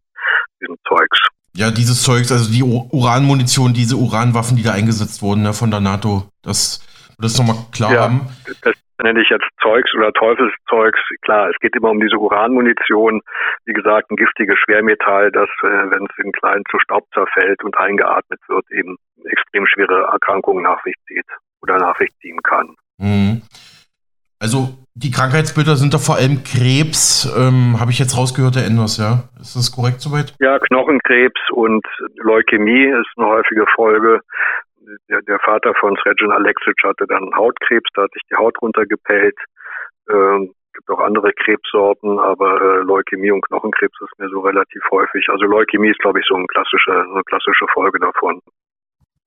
diesem 0.62 0.76
Zeugs. 0.88 1.20
Ja, 1.56 1.72
dieses 1.72 2.04
Zeugs, 2.04 2.32
also 2.32 2.52
die 2.52 2.64
Uranmunition, 2.64 3.74
diese 3.74 3.96
Uranwaffen, 3.96 4.58
die 4.58 4.64
da 4.64 4.74
eingesetzt 4.74 5.22
wurden 5.24 5.42
ne, 5.42 5.54
von 5.54 5.72
der 5.72 5.80
NATO, 5.80 6.30
das, 6.44 6.86
das 7.18 7.38
nochmal 7.40 7.56
klar 7.72 7.94
ja, 7.94 8.02
haben. 8.02 8.28
Das, 8.62 8.74
nenne 9.04 9.22
ich 9.22 9.30
jetzt 9.30 9.48
Zeugs 9.62 9.94
oder 9.96 10.12
Teufelszeugs. 10.14 11.00
Klar, 11.22 11.50
es 11.50 11.60
geht 11.60 11.76
immer 11.76 11.92
um 11.92 12.00
diese 12.00 12.18
Uranmunition. 12.18 13.22
Wie 13.66 13.74
gesagt, 13.74 14.12
ein 14.12 14.16
giftiges 14.16 14.58
Schwermetall, 14.60 15.32
das, 15.32 15.50
äh, 15.64 15.90
wenn 15.92 16.06
es 16.06 16.24
in 16.24 16.32
kleinen 16.32 16.64
zu 16.70 16.80
Staub 16.80 17.06
zerfällt 17.14 17.64
und 17.64 17.78
eingeatmet 17.78 18.40
wird, 18.48 18.66
eben 18.72 18.98
extrem 19.26 19.66
schwere 19.68 20.10
Erkrankungen 20.12 20.64
nach 20.64 20.82
sich 20.84 20.96
zieht 21.08 21.26
oder 21.62 21.78
nach 21.78 21.98
sich 21.98 22.10
ziehen 22.22 22.42
kann. 22.44 22.76
Mhm. 22.98 23.42
Also 24.40 24.70
die 24.94 25.10
Krankheitsbilder 25.10 25.76
sind 25.76 25.94
doch 25.94 26.02
vor 26.02 26.16
allem 26.16 26.44
Krebs, 26.44 27.26
ähm, 27.38 27.80
habe 27.80 27.90
ich 27.92 27.98
jetzt 27.98 28.16
rausgehört, 28.16 28.56
Herr 28.56 28.66
Enders, 28.66 28.98
ja? 28.98 29.30
Ist 29.40 29.56
das 29.56 29.72
korrekt 29.72 30.02
soweit? 30.02 30.36
Ja, 30.40 30.60
Knochenkrebs 30.60 31.42
und 31.52 31.86
Leukämie 32.18 32.86
ist 32.86 33.10
eine 33.18 33.28
häufige 33.28 33.66
Folge 33.76 34.22
der, 35.10 35.22
der 35.22 35.40
Vater 35.40 35.74
von 35.76 35.96
Srejan 35.98 36.32
Alexic 36.32 36.76
hatte 36.84 37.06
dann 37.08 37.34
Hautkrebs, 37.36 37.90
da 37.94 38.04
hat 38.04 38.12
sich 38.14 38.24
die 38.30 38.36
Haut 38.36 38.56
runtergepellt. 38.62 39.38
Ähm, 40.10 40.54
gibt 40.74 40.90
auch 40.90 41.00
andere 41.00 41.34
Krebssorten, 41.34 42.20
aber 42.20 42.62
äh, 42.62 42.84
Leukämie 42.84 43.32
und 43.32 43.46
Knochenkrebs 43.48 43.98
ist 44.00 44.20
mir 44.20 44.30
so 44.30 44.42
relativ 44.42 44.82
häufig. 44.92 45.28
Also 45.30 45.46
Leukämie 45.46 45.90
ist, 45.90 46.00
glaube 46.00 46.20
ich, 46.20 46.26
so 46.28 46.36
eine 46.36 46.46
klassische, 46.46 46.92
so 47.08 47.14
eine 47.14 47.24
klassische 47.24 47.66
Folge 47.74 48.00
davon. 48.00 48.40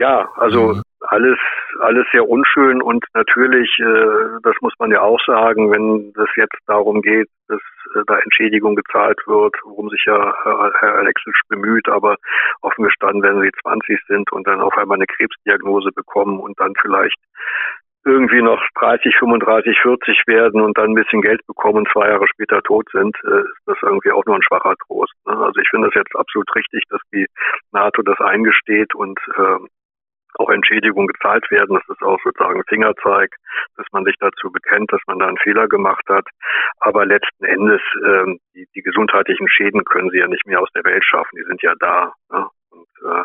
Ja, 0.00 0.30
also 0.36 0.72
mhm. 0.72 0.82
alles, 1.00 1.38
alles 1.80 2.06
sehr 2.10 2.26
unschön 2.26 2.80
und 2.80 3.04
natürlich, 3.12 3.68
äh, 3.80 4.40
das 4.42 4.54
muss 4.62 4.72
man 4.78 4.90
ja 4.90 5.02
auch 5.02 5.20
sagen, 5.26 5.70
wenn 5.70 6.14
es 6.16 6.30
jetzt 6.36 6.56
darum 6.66 7.02
geht, 7.02 7.28
dass 7.48 7.60
äh, 7.94 8.00
da 8.06 8.16
Entschädigung 8.18 8.76
gezahlt 8.76 9.20
wird, 9.26 9.54
worum 9.62 9.90
sich 9.90 10.02
ja 10.06 10.34
Herr, 10.42 10.72
Herr 10.80 10.94
Alexic 10.94 11.34
bemüht, 11.50 11.86
aber 11.90 12.16
offen 12.62 12.84
gestanden, 12.84 13.22
wenn 13.22 13.42
sie 13.42 13.50
20 13.60 14.00
sind 14.08 14.32
und 14.32 14.46
dann 14.46 14.62
auf 14.62 14.74
einmal 14.78 14.96
eine 14.96 15.06
Krebsdiagnose 15.06 15.90
bekommen 15.92 16.40
und 16.40 16.58
dann 16.58 16.72
vielleicht 16.80 17.18
irgendwie 18.06 18.40
noch 18.40 18.62
30, 18.80 19.14
35, 19.18 19.78
40 19.82 20.22
werden 20.26 20.62
und 20.62 20.78
dann 20.78 20.92
ein 20.92 20.94
bisschen 20.94 21.20
Geld 21.20 21.46
bekommen 21.46 21.80
und 21.80 21.88
zwei 21.92 22.08
Jahre 22.08 22.26
später 22.26 22.62
tot 22.62 22.86
sind, 22.90 23.14
äh, 23.24 23.40
ist 23.40 23.66
das 23.66 23.76
irgendwie 23.82 24.12
auch 24.12 24.24
nur 24.24 24.36
ein 24.36 24.42
schwacher 24.42 24.76
Trost. 24.86 25.12
Ne? 25.26 25.36
Also 25.36 25.60
ich 25.60 25.68
finde 25.68 25.88
das 25.88 25.94
jetzt 25.94 26.16
absolut 26.16 26.48
richtig, 26.56 26.84
dass 26.88 27.02
die 27.12 27.26
NATO 27.72 28.00
das 28.00 28.18
eingesteht 28.20 28.94
und 28.94 29.20
äh, 29.36 29.58
auch 30.38 30.50
Entschädigungen 30.50 31.08
gezahlt 31.08 31.50
werden. 31.50 31.76
Das 31.76 31.96
ist 31.96 32.02
auch 32.02 32.18
sozusagen 32.22 32.62
Fingerzeig, 32.68 33.34
dass 33.76 33.86
man 33.92 34.04
sich 34.04 34.16
dazu 34.18 34.50
bekennt, 34.50 34.92
dass 34.92 35.00
man 35.06 35.18
da 35.18 35.26
einen 35.26 35.38
Fehler 35.38 35.68
gemacht 35.68 36.04
hat. 36.08 36.26
Aber 36.78 37.06
letzten 37.06 37.44
Endes, 37.44 37.80
ähm, 38.04 38.38
die, 38.54 38.66
die 38.74 38.82
gesundheitlichen 38.82 39.48
Schäden 39.48 39.84
können 39.84 40.10
sie 40.10 40.18
ja 40.18 40.28
nicht 40.28 40.46
mehr 40.46 40.60
aus 40.60 40.70
der 40.74 40.84
Welt 40.84 41.04
schaffen. 41.04 41.36
Die 41.36 41.44
sind 41.44 41.62
ja 41.62 41.74
da. 41.78 42.12
Ne? 42.30 42.46
Und 42.70 42.88
äh, 43.04 43.24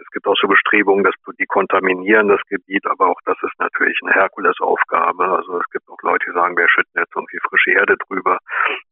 es 0.00 0.10
gibt 0.12 0.26
auch 0.26 0.36
so 0.40 0.48
Bestrebungen, 0.48 1.04
dass 1.04 1.14
die 1.38 1.46
kontaminieren 1.46 2.28
das 2.28 2.40
Gebiet, 2.48 2.86
aber 2.86 3.08
auch 3.08 3.20
das 3.24 3.36
ist 3.42 3.58
natürlich 3.58 3.98
eine 4.02 4.12
Herkulesaufgabe. 4.12 5.24
Also 5.24 5.60
es 5.60 5.70
gibt 5.70 5.88
auch 5.88 6.00
Leute, 6.02 6.24
die 6.28 6.34
sagen, 6.34 6.56
wir 6.56 6.68
schütten 6.68 6.98
jetzt 6.98 7.14
irgendwie 7.14 7.38
frische 7.48 7.72
Erde 7.72 7.96
drüber. 8.08 8.38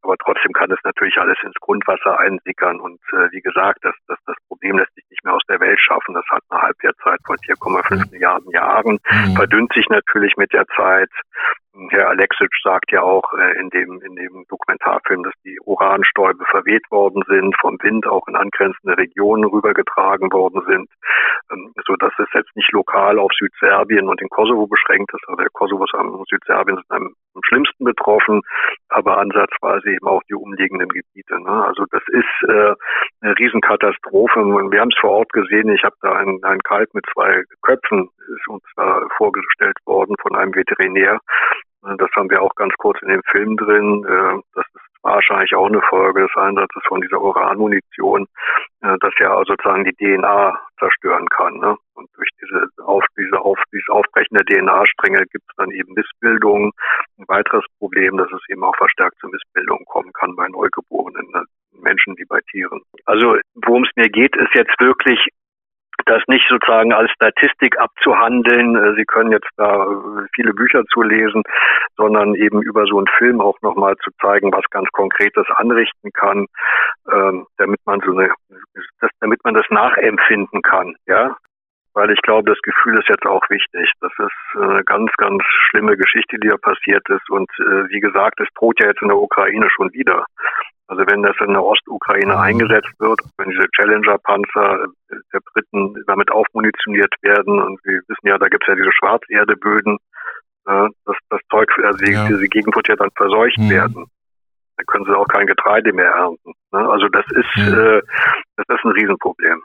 Aber 0.03 0.17
trotzdem 0.19 0.53
kann 0.53 0.71
es 0.71 0.79
natürlich 0.85 1.17
alles 1.19 1.39
ins 1.43 1.57
Grundwasser 1.61 2.19
einsickern. 2.19 2.81
Und 2.81 3.01
äh, 3.13 3.31
wie 3.33 3.41
gesagt, 3.41 3.79
das, 3.83 3.95
das 4.07 4.37
Problem 4.49 4.79
lässt 4.79 4.95
sich 4.95 5.05
nicht 5.11 5.25
mehr 5.25 5.35
aus 5.35 5.43
der 5.49 5.61
Welt 5.61 5.81
schaffen. 5.81 6.15
Das 6.15 6.27
hat 6.31 6.43
eine 6.51 6.63
Halbwertzeit 6.63 7.21
von 7.27 7.37
4,5 7.37 7.95
mhm. 7.95 8.11
Milliarden 8.11 8.51
Jahren, 8.51 8.99
mhm. 9.11 9.37
verdünnt 9.37 9.73
sich 9.73 9.89
natürlich 9.89 10.37
mit 10.37 10.53
der 10.53 10.67
Zeit. 10.77 11.11
Herr 11.91 12.09
Alexic 12.09 12.51
sagt 12.63 12.91
ja 12.93 13.03
auch 13.03 13.33
äh, 13.35 13.59
in 13.61 13.71
dem 13.71 14.01
in 14.03 14.17
dem 14.17 14.45
Dokumentarfilm, 14.49 15.23
dass 15.23 15.35
die 15.45 15.59
Uranstäube 15.65 16.45
verweht 16.51 16.85
worden 16.91 17.23
sind, 17.29 17.55
vom 17.61 17.79
Wind 17.83 18.07
auch 18.07 18.27
in 18.27 18.37
angrenzende 18.37 18.97
Regionen 18.97 19.45
rübergetragen 19.45 20.33
worden 20.33 20.63
sind, 20.67 20.89
ähm, 21.53 21.73
so 21.87 21.95
dass 21.97 22.13
es 22.19 22.29
jetzt 22.35 22.55
nicht 22.57 22.73
lokal 22.73 23.19
auf 23.19 23.31
Südserbien 23.39 24.09
und 24.09 24.21
den 24.21 24.29
Kosovo 24.31 24.67
beschränkt 24.67 25.13
ist. 25.15 25.29
Also 25.29 25.37
der 25.37 25.51
Kosovo 25.53 25.85
und 25.93 26.29
Südserbien 26.29 26.77
sind 26.77 26.91
am, 26.91 27.15
am 27.35 27.43
schlimmsten 27.45 27.85
betroffen, 27.85 28.43
aber 28.89 29.19
ansatzweise 29.19 29.91
eben 29.91 30.07
auch 30.07 30.23
die 30.29 30.35
umliegenden 30.35 30.89
Gebiete. 30.89 31.41
Ne? 31.41 31.65
Also 31.67 31.85
das 31.91 32.03
ist 32.09 32.49
äh, 32.49 32.75
eine 33.21 33.39
Riesenkatastrophe. 33.39 34.41
Wir 34.41 34.81
haben 34.81 34.91
es 34.91 35.01
vor 35.01 35.11
Ort 35.11 35.33
gesehen. 35.33 35.71
Ich 35.71 35.85
habe 35.85 35.97
da 36.01 36.13
einen, 36.13 36.43
einen 36.45 36.63
Kalb 36.63 36.93
mit 36.95 37.05
zwei 37.13 37.43
Köpfen 37.63 38.09
ist 38.29 38.49
uns 38.49 38.63
da 38.77 39.01
vorgestellt 39.17 39.79
worden 39.87 40.17
von 40.21 40.37
einem 40.37 40.55
Veterinär. 40.55 41.19
Das 41.83 42.11
haben 42.17 42.31
wir 42.31 42.43
auch 42.43 42.55
ganz 42.57 42.75
kurz 42.79 43.01
in 43.03 43.09
dem 43.09 43.23
Film 43.31 43.57
drin. 43.57 44.05
Äh, 44.05 44.41
das 44.55 44.67
ist 44.75 44.89
wahrscheinlich 45.03 45.55
auch 45.55 45.69
eine 45.69 45.81
Folge 45.83 46.23
des 46.23 46.37
Einsatzes 46.37 46.83
von 46.89 47.01
dieser 47.01 47.21
Uranmunition, 47.21 48.27
äh, 48.83 48.97
das 49.01 49.13
ja 49.19 49.37
sozusagen 49.45 49.85
die 49.85 49.95
DNA 49.95 50.61
zerstören 50.79 51.27
kann. 51.29 51.59
Ne? 51.59 51.77
Und 51.95 52.09
durch 52.15 52.29
diese, 52.43 52.69
auf, 52.85 53.05
diese, 53.17 53.41
auf, 53.41 53.59
dieses 53.73 53.89
Aufbrechen 53.89 54.37
der 54.37 54.45
DNA-Stränge 54.45 55.25
gibt 55.33 55.45
es 55.49 55.57
dann 55.57 55.71
eben 55.71 55.95
Missbildungen. 55.95 56.73
Ein 57.19 57.29
weiteres 57.29 57.65
Problem, 57.79 58.17
dass 58.17 58.31
es 58.33 58.43
eben 58.49 58.65
auch 58.65 58.77
verstärkt 58.77 59.19
zu 59.21 59.29
Missbildungen 59.29 59.85
kommen 59.87 60.13
kann 60.13 60.35
bei 60.37 60.49
Neugeborenen. 60.49 61.31
Ne? 61.31 61.45
Menschen 61.73 62.17
wie 62.19 62.25
bei 62.25 62.41
Tieren. 62.51 62.81
Also 63.05 63.37
worum 63.55 63.85
es 63.85 63.91
mir 63.95 64.09
geht, 64.09 64.35
ist 64.37 64.55
jetzt 64.55 64.75
wirklich 64.81 65.21
das 66.09 66.23
nicht 66.27 66.45
sozusagen 66.49 66.93
als 66.93 67.11
Statistik 67.13 67.79
abzuhandeln. 67.79 68.77
Äh, 68.77 68.95
Sie 68.97 69.05
können 69.05 69.33
jetzt 69.33 69.49
da 69.57 69.85
äh, 69.85 70.27
viele 70.35 70.53
Bücher 70.55 70.85
zu 70.93 71.03
lesen, 71.03 71.43
sondern 71.97 72.35
eben 72.35 72.63
über 72.63 72.87
so 72.87 72.99
einen 72.99 73.09
Film 73.19 73.41
auch 73.41 73.61
nochmal 73.63 73.97
zu 73.97 74.11
zeigen, 74.21 74.53
was 74.53 74.65
ganz 74.71 74.89
Konkretes 74.93 75.47
anrichten 75.57 76.13
kann, 76.13 76.47
ähm, 77.13 77.47
damit 77.59 77.81
man 77.85 78.01
so 78.01 78.13
eine, 78.13 78.31
damit 79.21 79.45
man 79.45 79.55
das 79.55 79.67
nachempfinden 79.71 80.63
kann, 80.63 80.97
ja. 81.07 81.37
Weil 81.99 82.13
ich 82.13 82.23
glaube, 82.23 82.49
das 82.49 82.63
Gefühl 82.63 82.97
ist 82.97 83.09
jetzt 83.09 83.27
auch 83.27 83.43
wichtig. 83.51 83.91
Das 84.01 84.13
ist 84.19 84.63
eine 84.63 84.85
ganz, 84.85 85.11
ganz 85.17 85.43
schlimme 85.67 85.97
Geschichte, 85.97 86.39
die 86.39 86.47
da 86.47 86.57
passiert 86.57 87.03
ist. 87.09 87.29
Und 87.29 87.51
äh, 87.59 87.89
wie 87.91 87.99
gesagt, 87.99 88.39
es 88.39 88.47
droht 88.55 88.79
ja 88.79 88.87
jetzt 88.87 89.03
in 89.03 89.09
der 89.09 89.19
Ukraine 89.19 89.69
schon 89.69 89.93
wieder. 89.93 90.25
Also 90.87 91.03
wenn 91.09 91.25
das 91.25 91.35
in 91.41 91.55
der 91.55 91.65
Ostukraine 91.65 92.35
mhm. 92.35 92.41
eingesetzt 92.41 92.95
wird, 93.01 93.19
wenn 93.37 93.51
diese 93.51 93.67
Challenger-Panzer 93.75 94.87
der 95.11 95.41
Briten 95.53 95.97
damit 96.07 96.31
aufmunitioniert 96.31 97.13
werden 97.23 97.61
und 97.61 97.81
wir 97.83 98.01
wissen 98.07 98.29
ja, 98.29 98.39
da 98.39 98.47
gibt 98.47 98.63
es 98.63 98.69
ja 98.69 98.77
diese 98.77 98.93
Schwarzerdeböden, 98.93 99.99
äh, 100.69 100.89
das, 101.05 101.17
das 101.31 101.41
Zeug, 101.51 101.69
also 101.83 102.05
ja. 102.05 102.29
diese 102.29 102.47
Gegend 102.47 102.77
wird 102.77 102.87
ja 102.87 102.95
dann 102.95 103.11
verseucht 103.17 103.59
mhm. 103.59 103.71
werden. 103.71 104.07
Da 104.77 104.85
können 104.87 105.05
sie 105.05 105.19
auch 105.19 105.27
kein 105.27 105.49
Getreide 105.49 105.93
mehr 105.93 106.13
ernten. 106.13 106.53
Ne? 106.71 106.79
Also 106.79 107.09
das 107.09 107.25
ist, 107.33 107.57
mhm. 107.57 107.77
äh, 107.77 108.03
das 108.55 108.67
ist 108.69 108.85
ein 108.85 108.93
Riesenproblem. 108.93 109.65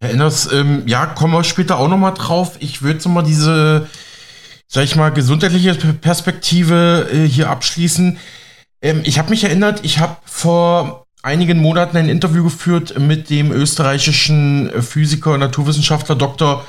Herr 0.00 0.10
Enders, 0.10 0.52
ähm, 0.52 0.82
ja, 0.86 1.06
kommen 1.06 1.32
wir 1.32 1.44
später 1.44 1.78
auch 1.78 1.88
nochmal 1.88 2.14
drauf. 2.14 2.56
Ich 2.60 2.82
würde 2.82 3.00
so 3.00 3.08
mal 3.08 3.22
diese, 3.22 3.88
sag 4.68 4.84
ich 4.84 4.96
mal, 4.96 5.10
gesundheitliche 5.10 5.74
Perspektive 5.74 7.08
äh, 7.12 7.26
hier 7.26 7.48
abschließen. 7.48 8.18
Ähm, 8.82 9.00
ich 9.04 9.18
habe 9.18 9.30
mich 9.30 9.44
erinnert, 9.44 9.84
ich 9.84 9.98
habe 9.98 10.16
vor 10.24 11.06
einigen 11.22 11.58
Monaten 11.58 11.96
ein 11.96 12.08
Interview 12.08 12.44
geführt 12.44 12.98
mit 12.98 13.30
dem 13.30 13.50
österreichischen 13.52 14.70
Physiker 14.82 15.32
und 15.32 15.40
Naturwissenschaftler 15.40 16.14
Dr. 16.14 16.64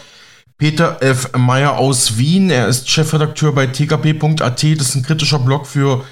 Peter 0.57 0.97
F. 1.01 1.31
Meyer 1.37 1.77
aus 1.77 2.17
Wien. 2.17 2.49
Er 2.49 2.67
ist 2.67 2.89
Chefredakteur 2.89 3.53
bei 3.53 3.67
tkp.at. 3.67 4.63
Das 4.63 4.89
ist 4.89 4.95
ein 4.95 5.03
kritischer 5.03 5.39
Blog 5.39 5.67
für 5.67 6.05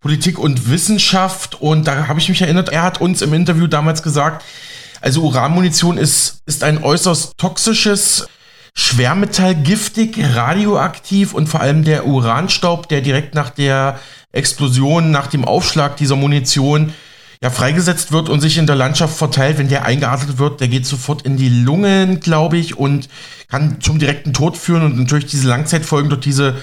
Politik 0.00 0.38
und 0.38 0.70
Wissenschaft. 0.70 1.60
Und 1.60 1.86
da 1.86 2.08
habe 2.08 2.20
ich 2.20 2.28
mich 2.28 2.40
erinnert, 2.40 2.70
er 2.70 2.82
hat 2.82 3.00
uns 3.00 3.20
im 3.20 3.34
Interview 3.34 3.66
damals 3.66 4.02
gesagt, 4.02 4.44
also 5.04 5.22
Uranmunition 5.22 5.98
ist, 5.98 6.38
ist 6.46 6.64
ein 6.64 6.82
äußerst 6.82 7.36
toxisches 7.36 8.26
Schwermetall, 8.74 9.54
giftig, 9.54 10.16
radioaktiv 10.18 11.34
und 11.34 11.46
vor 11.46 11.60
allem 11.60 11.84
der 11.84 12.06
Uranstaub, 12.06 12.88
der 12.88 13.02
direkt 13.02 13.34
nach 13.34 13.50
der 13.50 14.00
Explosion, 14.32 15.10
nach 15.10 15.26
dem 15.26 15.44
Aufschlag 15.44 15.98
dieser 15.98 16.16
Munition 16.16 16.94
ja 17.42 17.50
freigesetzt 17.50 18.12
wird 18.12 18.30
und 18.30 18.40
sich 18.40 18.56
in 18.56 18.66
der 18.66 18.76
Landschaft 18.76 19.14
verteilt, 19.14 19.58
wenn 19.58 19.68
der 19.68 19.84
eingeatmet 19.84 20.38
wird, 20.38 20.60
der 20.60 20.68
geht 20.68 20.86
sofort 20.86 21.20
in 21.20 21.36
die 21.36 21.50
Lungen, 21.50 22.20
glaube 22.20 22.56
ich, 22.56 22.78
und 22.78 23.10
kann 23.48 23.82
zum 23.82 23.98
direkten 23.98 24.32
Tod 24.32 24.56
führen 24.56 24.84
und 24.84 24.96
natürlich 24.96 25.26
diese 25.26 25.48
Langzeitfolgen 25.48 26.08
durch 26.08 26.22
diese 26.22 26.56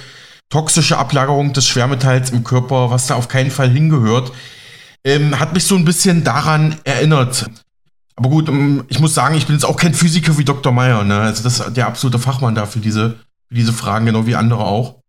toxische 0.50 0.98
Ablagerung 0.98 1.54
des 1.54 1.68
Schwermetalls 1.68 2.32
im 2.32 2.44
Körper, 2.44 2.90
was 2.90 3.06
da 3.06 3.16
auf 3.16 3.28
keinen 3.28 3.52
Fall 3.52 3.70
hingehört, 3.70 4.32
ähm, 5.04 5.40
hat 5.40 5.54
mich 5.54 5.66
so 5.66 5.76
ein 5.76 5.86
bisschen 5.86 6.24
daran 6.24 6.78
erinnert. 6.84 7.46
Aber 8.16 8.30
gut, 8.30 8.50
ähm, 8.50 8.84
ich 8.90 9.00
muss 9.00 9.14
sagen, 9.14 9.36
ich 9.36 9.46
bin 9.48 9.56
jetzt 9.56 9.66
auch 9.66 9.78
kein 9.78 9.94
Physiker 9.94 10.38
wie 10.38 10.46
Dr. 10.46 10.72
Meyer, 10.72 11.04
ne? 11.04 11.20
Also 11.20 11.44
das 11.44 11.60
ist 11.60 11.78
der 11.78 11.88
absolute 11.88 12.20
Fachmann 12.20 12.56
da 12.56 12.66
für 12.66 12.80
diese, 12.80 13.20
für 13.48 13.56
diese 13.56 13.74
Fragen, 13.74 14.06
genau 14.06 14.26
wie 14.26 14.36
andere 14.36 14.64
auch. 14.64 15.01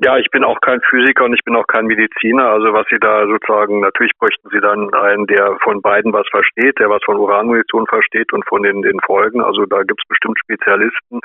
Ja, 0.00 0.18
ich 0.18 0.28
bin 0.30 0.42
auch 0.42 0.60
kein 0.60 0.80
Physiker 0.90 1.24
und 1.24 1.34
ich 1.34 1.44
bin 1.44 1.54
auch 1.54 1.68
kein 1.68 1.86
Mediziner. 1.86 2.50
Also 2.50 2.72
was 2.72 2.84
Sie 2.90 2.98
da 2.98 3.26
sozusagen, 3.28 3.78
natürlich 3.78 4.10
bräuchten 4.18 4.48
Sie 4.50 4.60
dann 4.60 4.92
einen, 4.92 5.24
der 5.28 5.56
von 5.62 5.80
beiden 5.82 6.12
was 6.12 6.26
versteht, 6.32 6.80
der 6.80 6.90
was 6.90 7.00
von 7.04 7.16
Uranmunition 7.16 7.86
versteht 7.86 8.32
und 8.32 8.44
von 8.48 8.64
den, 8.64 8.82
den 8.82 8.98
Folgen. 9.06 9.40
Also 9.40 9.66
da 9.66 9.84
gibt 9.84 10.02
es 10.02 10.08
bestimmt 10.08 10.36
Spezialisten. 10.40 11.20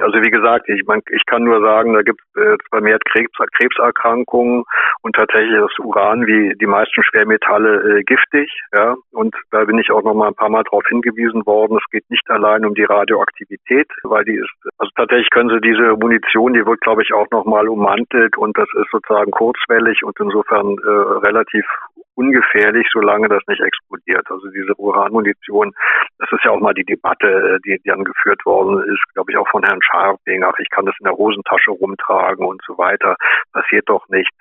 Also 0.00 0.22
wie 0.22 0.30
gesagt, 0.30 0.66
ich, 0.70 0.82
mein, 0.86 1.02
ich 1.10 1.26
kann 1.26 1.44
nur 1.44 1.60
sagen, 1.60 1.92
da 1.92 2.00
gibt 2.00 2.20
es 2.34 2.42
äh, 2.42 2.56
vermehrt 2.70 3.04
Krebs, 3.04 3.36
Krebserkrankungen 3.58 4.64
und 5.02 5.14
tatsächlich 5.14 5.60
ist 5.60 5.78
Uran 5.80 6.26
wie 6.26 6.54
die 6.56 6.66
meisten 6.66 7.02
Schwermetalle 7.02 7.98
äh, 7.98 8.02
giftig. 8.04 8.50
Ja, 8.72 8.96
und 9.12 9.36
da 9.50 9.64
bin 9.64 9.78
ich 9.78 9.90
auch 9.90 10.02
noch 10.02 10.14
mal 10.14 10.28
ein 10.28 10.34
paar 10.34 10.48
Mal 10.48 10.64
darauf 10.64 10.86
hingewiesen 10.88 11.44
worden. 11.44 11.76
Es 11.76 11.90
geht 11.90 12.08
nicht 12.08 12.28
allein 12.30 12.64
um 12.64 12.74
die 12.74 12.84
Radioaktivität, 12.84 13.88
weil 14.04 14.24
die 14.24 14.36
ist, 14.36 14.50
also 14.78 14.90
tatsächlich 14.96 15.28
können 15.30 15.50
Sie 15.50 15.60
diese 15.60 15.96
Munition, 15.96 16.54
die 16.54 16.64
wird 16.64 16.80
glaube 16.80 17.02
ich 17.02 17.12
auch 17.12 17.26
noch 17.30 17.44
mal 17.44 17.68
um 17.68 17.90
ummantelt 18.00 18.36
und 18.36 18.56
das 18.56 18.68
ist 18.74 18.90
sozusagen 18.90 19.30
kurzwellig 19.30 20.02
und 20.04 20.16
insofern 20.18 20.76
äh, 20.78 21.26
relativ 21.26 21.64
ungefährlich, 22.14 22.86
solange 22.92 23.28
das 23.28 23.42
nicht 23.46 23.62
explodiert. 23.62 24.26
Also 24.30 24.48
diese 24.50 24.74
Uranmunition, 24.76 25.72
das 26.18 26.30
ist 26.32 26.44
ja 26.44 26.50
auch 26.50 26.60
mal 26.60 26.74
die 26.74 26.84
Debatte, 26.84 27.28
äh, 27.28 27.58
die, 27.64 27.80
die 27.82 27.90
angeführt 27.90 28.44
worden 28.44 28.82
ist, 28.92 29.02
glaube 29.14 29.32
ich, 29.32 29.38
auch 29.38 29.48
von 29.48 29.62
Herrn 29.62 29.80
Scharping. 29.82 30.44
Ach, 30.44 30.58
ich 30.58 30.68
kann 30.70 30.86
das 30.86 30.94
in 31.00 31.04
der 31.04 31.14
Hosentasche 31.14 31.70
rumtragen 31.70 32.44
und 32.44 32.60
so 32.66 32.76
weiter. 32.76 33.16
Passiert 33.52 33.88
doch 33.88 34.06
nichts. 34.08 34.36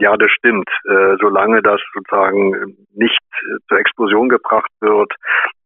Ja, 0.00 0.16
das 0.16 0.30
stimmt. 0.32 0.68
Äh, 0.88 1.16
solange 1.20 1.62
das 1.62 1.80
sozusagen 1.92 2.76
nicht 2.94 3.20
äh, 3.42 3.58
zur 3.68 3.78
Explosion 3.78 4.28
gebracht 4.28 4.70
wird, 4.80 5.12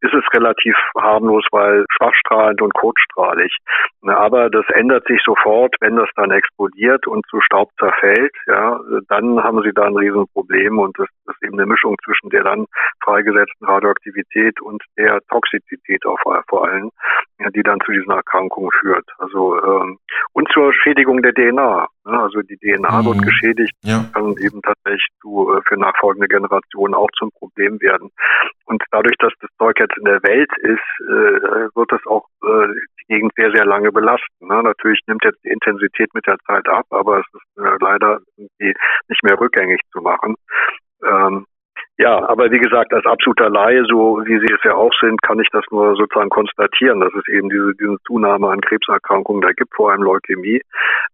ist 0.01 0.13
es 0.13 0.23
relativ 0.33 0.75
harmlos, 0.97 1.45
weil 1.51 1.85
schwachstrahlend 1.97 2.61
und 2.61 2.73
kurzstrahlig. 2.73 3.55
Aber 4.03 4.49
das 4.49 4.65
ändert 4.73 5.05
sich 5.07 5.21
sofort, 5.23 5.75
wenn 5.81 5.97
das 5.97 6.09
dann 6.15 6.31
explodiert 6.31 7.05
und 7.07 7.25
zu 7.27 7.41
Staub 7.41 7.69
zerfällt. 7.79 8.35
Ja, 8.47 8.79
dann 9.09 9.43
haben 9.43 9.61
sie 9.61 9.71
da 9.73 9.83
ein 9.83 9.97
Riesenproblem 9.97 10.79
und 10.79 10.97
das, 10.97 11.07
ist 11.27 11.43
eben 11.43 11.59
eine 11.59 11.67
Mischung 11.67 11.95
zwischen 12.03 12.29
der 12.29 12.43
dann 12.43 12.65
freigesetzten 13.03 13.67
Radioaktivität 13.67 14.59
und 14.61 14.81
der 14.97 15.19
Toxizität 15.29 16.05
auch 16.05 16.17
vor 16.49 16.67
allem, 16.67 16.89
die 17.55 17.63
dann 17.63 17.79
zu 17.85 17.91
diesen 17.91 18.11
Erkrankungen 18.11 18.71
führt. 18.79 19.05
Also 19.19 19.61
ähm, 19.61 19.99
und 20.33 20.49
zur 20.51 20.73
Schädigung 20.73 21.21
der 21.21 21.33
DNA. 21.33 21.87
Ne? 22.05 22.19
Also 22.19 22.41
die 22.41 22.57
DNA 22.57 23.01
mhm. 23.01 23.05
wird 23.05 23.21
geschädigt, 23.23 23.73
ja. 23.83 24.05
kann 24.13 24.35
eben 24.37 24.61
tatsächlich 24.61 25.07
zu, 25.21 25.53
äh, 25.53 25.61
für 25.67 25.77
nachfolgende 25.77 26.27
Generationen 26.27 26.93
auch 26.93 27.09
zum 27.17 27.31
Problem 27.31 27.79
werden. 27.81 28.09
Und 28.69 28.83
dadurch, 28.91 29.15
dass 29.17 29.33
das 29.41 29.49
Zeug 29.57 29.79
jetzt 29.79 29.97
in 29.97 30.05
der 30.05 30.21
Welt 30.21 30.51
ist, 30.57 30.89
äh, 31.01 31.73
wird 31.73 31.91
es 31.91 32.05
auch 32.05 32.27
äh, 32.43 32.67
die 33.01 33.05
Gegend 33.07 33.33
sehr, 33.35 33.51
sehr 33.51 33.65
lange 33.65 33.91
belasten. 33.91 34.47
Ne? 34.47 34.61
Natürlich 34.61 35.01
nimmt 35.07 35.25
jetzt 35.25 35.43
die 35.43 35.49
Intensität 35.49 36.13
mit 36.13 36.27
der 36.27 36.37
Zeit 36.45 36.69
ab, 36.69 36.85
aber 36.91 37.19
es 37.19 37.25
ist 37.33 37.63
äh, 37.63 37.77
leider 37.81 38.19
nicht 38.37 39.23
mehr 39.23 39.39
rückgängig 39.39 39.81
zu 39.91 40.01
machen. 40.01 40.35
Ähm, 41.03 41.47
ja, 41.99 42.29
aber 42.29 42.49
wie 42.49 42.59
gesagt, 42.59 42.93
als 42.93 43.05
absoluter 43.05 43.49
Laie, 43.49 43.83
so 43.83 44.23
wie 44.23 44.39
Sie 44.39 44.53
es 44.53 44.63
ja 44.63 44.73
auch 44.73 44.91
sind, 45.01 45.21
kann 45.21 45.37
ich 45.39 45.49
das 45.51 45.65
nur 45.69 45.97
sozusagen 45.97 46.29
konstatieren, 46.29 47.01
dass 47.01 47.11
es 47.13 47.27
eben 47.27 47.49
diese, 47.49 47.73
diese 47.77 47.97
Zunahme 48.07 48.47
an 48.49 48.61
Krebserkrankungen 48.61 49.41
da 49.41 49.51
gibt, 49.51 49.75
vor 49.75 49.91
allem 49.91 50.03
Leukämie. 50.03 50.61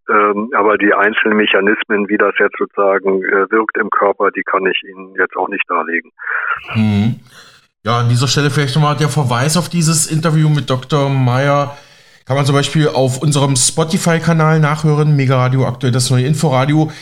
Ähm, 0.08 0.48
aber 0.54 0.78
die 0.78 0.94
einzelnen 0.94 1.38
Mechanismen, 1.38 2.08
wie 2.08 2.16
das 2.16 2.34
jetzt 2.38 2.54
sozusagen 2.56 3.20
äh, 3.24 3.50
wirkt 3.50 3.76
im 3.78 3.90
Körper, 3.90 4.30
die 4.30 4.44
kann 4.44 4.64
ich 4.66 4.80
Ihnen 4.84 5.16
jetzt 5.18 5.36
auch 5.36 5.48
nicht 5.48 5.64
darlegen. 5.68 6.12
Hm. 6.68 7.16
Ja, 7.82 7.98
an 7.98 8.08
dieser 8.08 8.28
Stelle 8.28 8.50
vielleicht 8.50 8.76
nochmal 8.76 8.96
der 8.96 9.08
Verweis 9.08 9.56
auf 9.56 9.68
dieses 9.68 10.06
Interview 10.08 10.48
mit 10.48 10.70
Dr. 10.70 11.08
Meyer. 11.10 11.76
Kann 12.26 12.36
man 12.36 12.46
zum 12.46 12.54
Beispiel 12.54 12.86
auf 12.86 13.20
unserem 13.22 13.56
Spotify-Kanal 13.56 14.60
nachhören, 14.60 15.16
Mega 15.16 15.36
Radio 15.36 15.66
aktuell 15.66 15.92
das 15.92 16.10
neue 16.10 16.26
Inforadio. 16.26 16.92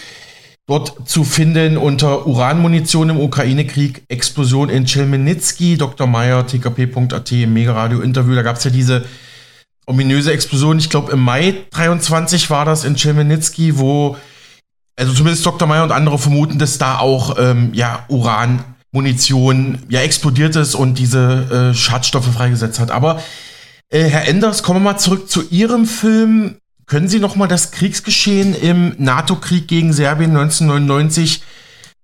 Dort 0.66 1.08
zu 1.08 1.24
finden 1.24 1.76
unter 1.76 2.26
Uranmunition 2.26 3.10
im 3.10 3.20
Ukraine-Krieg, 3.20 4.04
Explosion 4.08 4.70
in 4.70 4.86
Chelmenitsky, 4.86 5.76
Dr. 5.76 6.06
Meyer, 6.06 6.46
tkp.at 6.46 7.30
Mega-Radio-Interview. 7.32 8.34
Da 8.34 8.42
gab 8.42 8.56
es 8.56 8.64
ja 8.64 8.70
diese 8.70 9.04
ominöse 9.86 10.32
Explosion, 10.32 10.78
ich 10.78 10.88
glaube 10.88 11.12
im 11.12 11.20
Mai 11.20 11.54
23 11.70 12.48
war 12.48 12.64
das 12.64 12.84
in 12.84 12.96
Chelmenitsky, 12.96 13.78
wo, 13.78 14.16
also 14.96 15.12
zumindest 15.12 15.44
Dr. 15.44 15.68
Meyer 15.68 15.84
und 15.84 15.92
andere 15.92 16.18
vermuten, 16.18 16.58
dass 16.58 16.78
da 16.78 16.98
auch 16.98 17.36
ähm, 17.38 17.70
ja, 17.74 18.06
Uranmunition 18.08 19.80
ja 19.90 20.00
explodiert 20.00 20.56
ist 20.56 20.74
und 20.74 20.98
diese 20.98 21.72
äh, 21.72 21.74
Schadstoffe 21.74 22.32
freigesetzt 22.32 22.80
hat. 22.80 22.90
Aber 22.90 23.22
äh, 23.90 24.04
Herr 24.04 24.26
Enders, 24.26 24.62
kommen 24.62 24.80
wir 24.82 24.92
mal 24.92 24.98
zurück 24.98 25.28
zu 25.28 25.42
Ihrem 25.50 25.84
Film. 25.84 26.56
Können 26.86 27.08
Sie 27.08 27.18
noch 27.18 27.34
mal 27.36 27.46
das 27.46 27.70
Kriegsgeschehen 27.70 28.54
im 28.54 28.94
NATO-Krieg 28.98 29.68
gegen 29.68 29.92
Serbien 29.92 30.30
1999 30.30 31.42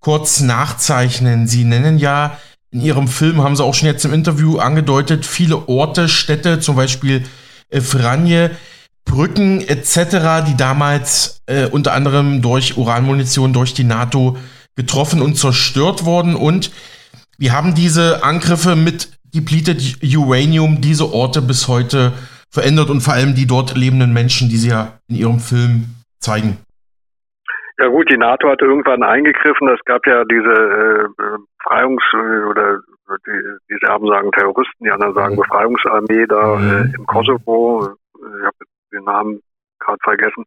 kurz 0.01 0.40
nachzeichnen? 0.40 1.47
Sie 1.47 1.64
nennen 1.64 1.99
ja 1.99 2.38
in 2.71 2.81
Ihrem 2.81 3.09
Film, 3.09 3.43
haben 3.43 3.57
Sie 3.57 3.64
auch 3.64 3.75
schon 3.75 3.88
jetzt 3.88 4.05
im 4.05 4.14
Interview 4.14 4.59
angedeutet, 4.59 5.27
viele 5.27 5.69
Orte, 5.69 6.09
Städte, 6.09 6.61
zum 6.61 6.77
Beispiel 6.77 7.25
äh, 7.69 7.81
Franje, 7.81 8.53
Brücken 9.05 9.61
etc., 9.61 10.47
die 10.47 10.57
damals 10.57 11.43
äh, 11.47 11.66
unter 11.66 11.93
anderem 11.93 12.40
durch 12.40 12.77
Uranmunition 12.77 13.53
durch 13.53 13.75
die 13.75 13.85
NATO 13.85 14.38
getroffen 14.77 15.21
und 15.21 15.37
zerstört 15.37 16.05
wurden. 16.05 16.37
Und 16.37 16.71
wir 17.37 17.53
haben 17.53 17.75
diese 17.75 18.23
Angriffe 18.23 18.77
mit 18.77 19.11
depleted 19.35 19.99
Uranium 20.03 20.81
diese 20.81 21.12
Orte 21.12 21.43
bis 21.43 21.69
heute 21.69 22.12
verändert 22.51 22.91
und 22.91 23.01
vor 23.01 23.15
allem 23.15 23.35
die 23.35 23.47
dort 23.47 23.77
lebenden 23.77 24.13
Menschen, 24.13 24.49
die 24.49 24.57
Sie 24.57 24.71
ja 24.71 24.99
in 25.09 25.17
Ihrem 25.17 25.39
Film 25.39 25.85
zeigen. 26.19 26.59
Ja 27.79 27.89
gut, 27.89 28.11
die 28.11 28.19
NATO 28.19 28.51
hatte 28.51 28.67
irgendwann 28.67 29.03
eingegriffen. 29.03 29.69
Es 29.69 29.83
gab 29.87 30.07
ja 30.07 30.23
diese 30.25 30.53
äh, 30.53 31.09
Befreiungs- 31.65 32.47
oder 32.51 32.79
die, 33.27 33.59
die 33.71 33.79
Serben 33.81 34.07
sagen 34.07 34.31
Terroristen, 34.33 34.85
die 34.85 34.91
anderen 34.91 35.15
sagen 35.15 35.35
mhm. 35.35 35.41
Befreiungsarmee 35.41 36.27
da 36.27 36.57
mhm. 36.57 36.71
äh, 36.71 36.97
im 36.97 37.07
Kosovo. 37.07 37.89
Ich 38.15 38.45
habe 38.45 38.57
den 38.93 39.05
Namen 39.05 39.41
gerade 39.81 39.99
vergessen. 40.03 40.45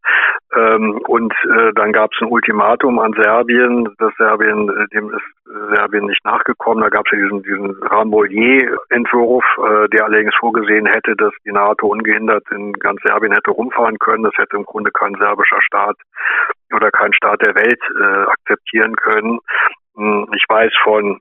Ähm, 0.54 1.00
und 1.06 1.32
äh, 1.44 1.72
dann 1.74 1.92
gab 1.92 2.10
es 2.12 2.20
ein 2.20 2.28
Ultimatum 2.28 2.98
an 2.98 3.12
Serbien, 3.20 3.94
dass 3.98 4.14
Serbien, 4.16 4.68
äh, 4.68 4.86
dem 4.94 5.10
ist 5.10 5.34
Serbien 5.74 6.06
nicht 6.06 6.24
nachgekommen. 6.24 6.82
Da 6.82 6.88
gab 6.88 7.06
es 7.06 7.12
ja 7.12 7.18
diesen, 7.18 7.42
diesen 7.42 7.82
Rambouillet-Entwurf, 7.82 9.44
äh, 9.58 9.88
der 9.90 10.04
allerdings 10.04 10.34
vorgesehen 10.36 10.86
hätte, 10.86 11.14
dass 11.16 11.32
die 11.44 11.52
NATO 11.52 11.86
ungehindert 11.88 12.44
in 12.50 12.72
ganz 12.74 13.00
Serbien 13.02 13.32
hätte 13.32 13.50
rumfahren 13.50 13.98
können. 13.98 14.24
Das 14.24 14.36
hätte 14.36 14.56
im 14.56 14.64
Grunde 14.64 14.90
kein 14.90 15.14
serbischer 15.16 15.60
Staat 15.62 15.96
oder 16.74 16.90
kein 16.90 17.12
Staat 17.12 17.44
der 17.44 17.54
Welt 17.54 17.80
äh, 18.00 18.30
akzeptieren 18.30 18.96
können. 18.96 19.38
Hm, 19.96 20.26
ich 20.34 20.44
weiß 20.48 20.72
von 20.82 21.20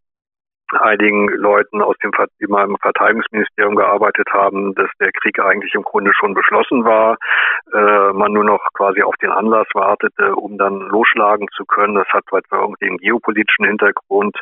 einigen 0.72 1.28
Leuten 1.30 1.82
aus 1.82 1.96
dem, 2.04 2.12
die 2.40 2.48
mal 2.48 2.66
im 2.66 2.78
Verteidigungsministerium 2.78 3.76
gearbeitet 3.76 4.28
haben, 4.32 4.74
dass 4.76 4.90
der 5.00 5.12
Krieg 5.12 5.40
eigentlich 5.40 5.74
im 5.76 5.84
Grunde 5.84 6.12
schon 6.14 6.34
beschlossen 6.34 6.86
war, 6.86 7.18
äh, 7.74 8.14
man 8.14 8.34
nur 8.34 8.44
noch 8.44 8.62
quasi 8.74 9.02
auf 9.02 9.16
den 9.18 9.32
Anlass 9.32 9.68
wartete, 9.74 10.36
um 10.36 10.58
dann 10.58 10.80
losschlagen 10.80 11.48
zu 11.56 11.66
können. 11.66 11.96
Das 11.96 12.08
hat 12.10 12.24
zwar 12.30 12.42
irgendwie 12.52 12.88
einen 12.88 12.98
geopolitischen 12.98 13.66
Hintergrund. 13.66 14.38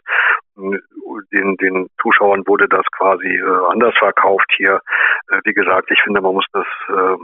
Den, 0.55 1.55
den 1.57 1.87
Zuschauern 2.01 2.45
wurde 2.47 2.67
das 2.67 2.85
quasi 2.97 3.27
äh, 3.27 3.65
anders 3.69 3.97
verkauft 3.97 4.51
hier. 4.55 4.81
Äh, 5.29 5.39
wie 5.43 5.53
gesagt, 5.53 5.89
ich 5.91 6.01
finde, 6.03 6.21
man 6.21 6.35
muss 6.35 6.45
das 6.53 6.67
äh, 6.89 7.17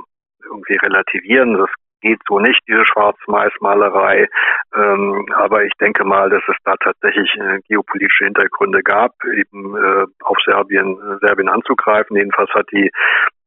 irgendwie 0.43 0.77
relativieren. 0.77 1.57
Das 1.57 1.69
geht 2.01 2.19
so 2.27 2.39
nicht, 2.39 2.61
diese 2.67 2.85
Schwarz-Mais-Malerei. 2.85 4.27
Ähm, 4.75 5.25
aber 5.35 5.63
ich 5.63 5.73
denke 5.79 6.03
mal, 6.03 6.29
dass 6.29 6.43
es 6.47 6.55
da 6.63 6.75
tatsächlich 6.77 7.33
äh, 7.35 7.59
geopolitische 7.67 8.25
Hintergründe 8.25 8.81
gab, 8.83 9.11
eben 9.25 9.75
äh, 9.75 10.05
auf 10.23 10.37
Serbien, 10.45 10.97
äh, 10.99 11.25
Serbien 11.25 11.49
anzugreifen. 11.49 12.17
Jedenfalls 12.17 12.51
hat 12.51 12.67
die 12.71 12.91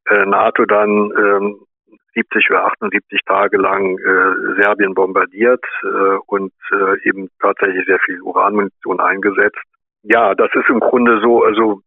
äh, 0.08 0.26
NATO 0.26 0.64
dann 0.64 1.12
ähm, 1.16 1.66
70 2.14 2.50
oder 2.50 2.66
78 2.66 3.20
Tage 3.26 3.56
lang 3.56 3.98
äh, 3.98 4.60
Serbien 4.60 4.94
bombardiert 4.94 5.64
äh, 5.82 6.18
und 6.26 6.52
äh, 6.72 7.08
eben 7.08 7.28
tatsächlich 7.40 7.86
sehr 7.86 8.00
viel 8.00 8.20
Uranmunition 8.22 9.00
eingesetzt. 9.00 9.58
Ja, 10.02 10.34
das 10.34 10.50
ist 10.54 10.68
im 10.68 10.80
Grunde 10.80 11.20
so, 11.20 11.44
also 11.44 11.82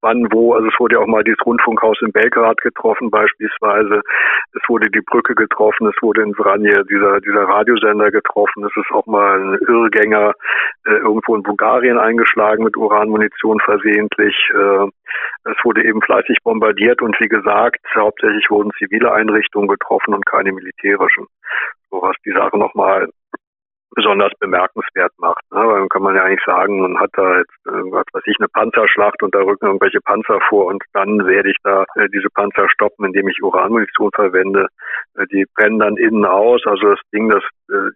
wann, 0.00 0.26
wo. 0.30 0.54
Also 0.54 0.68
es 0.68 0.78
wurde 0.78 0.96
ja 0.96 1.02
auch 1.02 1.06
mal 1.06 1.24
dieses 1.24 1.44
Rundfunkhaus 1.44 1.98
in 2.02 2.12
Belgrad 2.12 2.58
getroffen 2.58 3.10
beispielsweise. 3.10 4.02
Es 4.52 4.62
wurde 4.68 4.90
die 4.90 5.00
Brücke 5.00 5.34
getroffen, 5.34 5.88
es 5.88 6.02
wurde 6.02 6.22
in 6.22 6.34
Vranje 6.34 6.84
dieser, 6.84 7.20
dieser 7.20 7.44
Radiosender 7.44 8.10
getroffen. 8.10 8.64
Es 8.64 8.76
ist 8.76 8.90
auch 8.92 9.06
mal 9.06 9.40
ein 9.40 9.58
Irrgänger 9.66 10.32
äh, 10.86 10.90
irgendwo 10.90 11.34
in 11.34 11.42
Bulgarien 11.42 11.98
eingeschlagen 11.98 12.64
mit 12.64 12.76
Uranmunition 12.76 13.60
versehentlich. 13.60 14.36
Äh, 14.54 14.86
es 15.44 15.56
wurde 15.64 15.84
eben 15.84 16.02
fleißig 16.02 16.38
bombardiert 16.42 17.02
und 17.02 17.18
wie 17.20 17.28
gesagt, 17.28 17.80
hauptsächlich 17.94 18.46
wurden 18.50 18.70
zivile 18.78 19.12
Einrichtungen 19.12 19.68
getroffen 19.68 20.14
und 20.14 20.26
keine 20.26 20.52
militärischen. 20.52 21.26
So 21.90 22.02
was 22.02 22.16
die 22.24 22.32
Sache 22.32 22.58
nochmal 22.58 23.08
besonders 23.94 24.32
bemerkenswert 24.40 25.12
macht. 25.18 25.42
Ne? 25.52 25.60
Weil 25.60 25.80
dann 25.80 25.88
kann 25.88 26.02
man 26.02 26.16
ja 26.16 26.22
eigentlich 26.22 26.44
sagen, 26.44 26.80
man 26.80 26.98
hat 26.98 27.10
da 27.14 27.38
jetzt, 27.38 27.66
äh, 27.66 27.82
was 27.90 28.04
weiß 28.12 28.22
ich, 28.26 28.36
eine 28.38 28.48
Panzerschlacht 28.48 29.22
und 29.22 29.34
da 29.34 29.40
rücken 29.40 29.66
irgendwelche 29.66 30.00
Panzer 30.00 30.40
vor 30.48 30.66
und 30.66 30.82
dann 30.92 31.26
werde 31.26 31.50
ich 31.50 31.56
da 31.62 31.84
äh, 31.96 32.08
diese 32.12 32.28
Panzer 32.34 32.68
stoppen, 32.68 33.06
indem 33.06 33.28
ich 33.28 33.42
Uranmunition 33.42 34.10
verwende. 34.14 34.68
Äh, 35.16 35.26
die 35.32 35.44
brennen 35.54 35.78
dann 35.78 35.96
innen 35.96 36.24
aus. 36.24 36.62
Also 36.66 36.90
das 36.90 37.00
Ding, 37.12 37.28
das, 37.28 37.42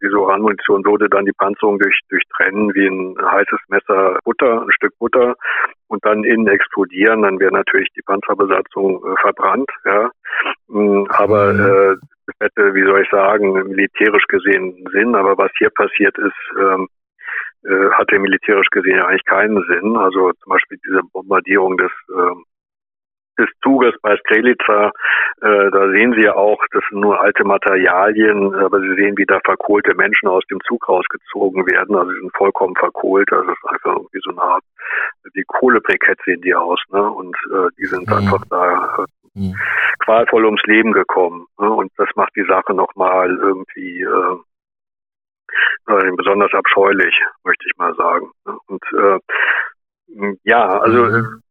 diese 0.03 0.17
Uranmunition 0.17 0.85
würde 0.85 1.09
dann 1.09 1.25
die 1.25 1.33
Panzerung 1.33 1.79
durch, 1.79 1.99
durchtrennen 2.09 2.75
wie 2.75 2.87
ein 2.87 3.17
heißes 3.21 3.59
Messer 3.69 4.19
Butter, 4.25 4.63
ein 4.63 4.73
Stück 4.73 4.93
Butter 4.99 5.37
und 5.89 6.05
dann 6.05 6.25
innen 6.25 6.49
explodieren, 6.49 7.23
dann 7.23 7.39
wäre 7.39 7.53
natürlich 7.53 7.89
die 7.97 8.03
Panzerbesatzung 8.03 9.05
äh, 9.05 9.15
verbrannt. 9.21 9.71
Ja. 9.85 10.11
Mm, 10.69 11.05
aber 11.11 11.53
mhm. 11.53 11.61
äh, 11.61 11.97
das 12.27 12.37
hätte, 12.41 12.75
wie 12.75 12.85
soll 12.85 13.03
ich 13.03 13.11
sagen, 13.11 13.53
militärisch 13.53 14.27
gesehen 14.29 14.87
Sinn, 14.93 15.15
aber 15.15 15.37
was 15.39 15.51
hier 15.59 15.71
passiert 15.71 16.17
ist, 16.19 16.59
ähm, 16.59 16.89
äh, 17.65 17.91
hatte 17.93 18.19
militärisch 18.19 18.69
gesehen 18.71 19.01
eigentlich 19.01 19.25
keinen 19.25 19.63
Sinn. 19.69 19.97
Also 19.97 20.33
zum 20.43 20.51
Beispiel 20.51 20.79
diese 20.87 21.01
Bombardierung 21.13 21.77
des 21.77 21.91
ähm, 22.15 22.45
des 23.39 23.49
Zuges 23.63 23.95
bei 24.03 24.17
Strelica, 24.17 24.93
äh, 25.41 25.71
da 25.71 25.89
sehen 25.91 26.15
Sie 26.15 26.25
ja 26.25 26.35
auch, 26.35 26.63
das 26.73 26.83
sind 26.91 27.01
nur 27.01 27.21
alte 27.21 27.45
Materialien, 27.45 28.55
aber 28.55 28.81
Sie 28.81 28.95
sehen, 28.95 29.17
wie 29.17 29.27
da 29.27 29.39
verkohlte 29.45 29.95
Menschen 29.95 30.29
aus 30.29 30.45
dem 30.51 30.61
Zug 30.67 30.89
rausgezogen 30.89 31.67
werden. 31.67 31.97
Also 31.97 32.11
sie 32.13 32.21
sind 32.21 32.37
vollkommen 32.37 32.75
verkohlt. 32.77 33.33
Also 33.33 33.51
es 33.51 33.59
ist 33.59 33.71
einfach 33.71 33.97
irgendwie 33.97 34.21
so 34.23 34.31
eine 34.31 34.43
Art, 34.43 34.65
wie 35.33 35.45
Kohlebrikett 35.47 36.19
sehen 36.25 36.43
die 36.43 36.55
aus, 36.55 36.81
ne? 36.91 37.03
Und 37.03 37.37
äh, 37.53 37.69
die 37.79 37.87
sind 37.87 38.09
mhm. 38.09 38.15
einfach 38.15 38.45
da 38.51 38.97
äh, 38.99 39.39
mhm. 39.39 39.55
qualvoll 40.05 40.45
ums 40.45 40.63
Leben 40.65 40.93
gekommen. 40.93 41.47
Ne? 41.59 41.71
Und 41.71 41.93
das 41.97 42.09
macht 42.17 42.35
die 42.37 42.47
Sache 42.49 42.75
nochmal 42.75 43.31
irgendwie 43.31 44.03
äh, 44.03 44.37
äh, 45.87 46.13
besonders 46.17 46.53
abscheulich, 46.53 47.15
möchte 47.45 47.65
ich 47.67 47.77
mal 47.79 47.95
sagen. 47.95 48.31
Ne? 48.47 48.59
Und 48.67 48.85
äh, 48.93 49.19
ja, 50.45 50.67
also 50.81 51.05
mhm. 51.05 51.43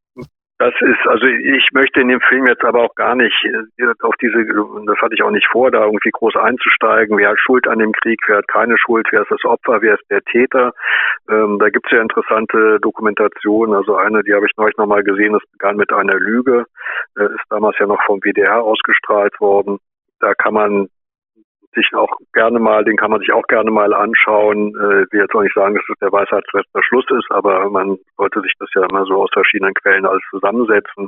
Das 0.59 0.73
ist, 0.81 1.07
also 1.07 1.27
ich 1.27 1.69
möchte 1.71 2.01
in 2.01 2.07
dem 2.07 2.21
Film 2.21 2.47
jetzt 2.47 2.63
aber 2.63 2.81
auch 2.81 2.95
gar 2.95 3.15
nicht 3.15 3.35
äh, 3.45 3.85
auf 4.01 4.15
diese, 4.19 4.43
das 4.43 4.97
hatte 4.99 5.13
ich 5.13 5.21
auch 5.21 5.29
nicht 5.29 5.45
vor, 5.51 5.69
da 5.69 5.85
irgendwie 5.85 6.09
groß 6.09 6.35
einzusteigen, 6.35 7.15
wer 7.15 7.29
hat 7.29 7.39
Schuld 7.39 7.67
an 7.67 7.77
dem 7.77 7.91
Krieg, 7.91 8.19
wer 8.25 8.37
hat 8.37 8.47
keine 8.47 8.75
Schuld, 8.79 9.07
wer 9.11 9.21
ist 9.21 9.29
das 9.29 9.45
Opfer, 9.45 9.83
wer 9.83 9.93
ist 9.93 10.09
der 10.09 10.23
Täter. 10.23 10.73
Ähm, 11.29 11.59
da 11.59 11.69
gibt 11.69 11.85
es 11.85 11.91
ja 11.91 12.01
interessante 12.01 12.79
Dokumentationen, 12.81 13.75
also 13.75 13.97
eine, 13.97 14.23
die 14.23 14.33
habe 14.33 14.47
ich 14.47 14.57
neulich 14.57 14.77
nochmal 14.77 15.03
gesehen, 15.03 15.33
das 15.33 15.43
begann 15.51 15.77
mit 15.77 15.93
einer 15.93 16.15
Lüge, 16.15 16.65
äh, 17.19 17.25
ist 17.25 17.45
damals 17.51 17.77
ja 17.77 17.85
noch 17.85 18.01
vom 18.07 18.19
WDR 18.21 18.63
ausgestrahlt 18.63 19.39
worden. 19.39 19.77
Da 20.19 20.33
kann 20.33 20.55
man 20.55 20.87
sich 21.77 21.93
auch 21.95 22.17
gerne 22.33 22.59
mal, 22.59 22.83
den 22.83 22.97
kann 22.97 23.11
man 23.11 23.19
sich 23.19 23.31
auch 23.31 23.47
gerne 23.47 23.71
mal 23.71 23.93
anschauen. 23.93 24.73
Äh, 24.75 25.03
ich 25.03 25.11
will 25.11 25.21
jetzt 25.21 25.35
auch 25.35 25.43
nicht 25.43 25.55
sagen, 25.55 25.75
dass 25.75 25.83
es 25.87 25.99
der 25.99 26.11
Weisheitsletzter 26.11 26.83
Schluss 26.83 27.05
ist, 27.11 27.29
aber 27.29 27.69
man 27.69 27.97
sollte 28.17 28.41
sich 28.41 28.53
das 28.59 28.69
ja 28.75 28.83
immer 28.89 29.05
so 29.05 29.23
aus 29.23 29.29
verschiedenen 29.31 29.73
Quellen 29.75 30.05
alles 30.05 30.23
zusammensetzen. 30.29 31.07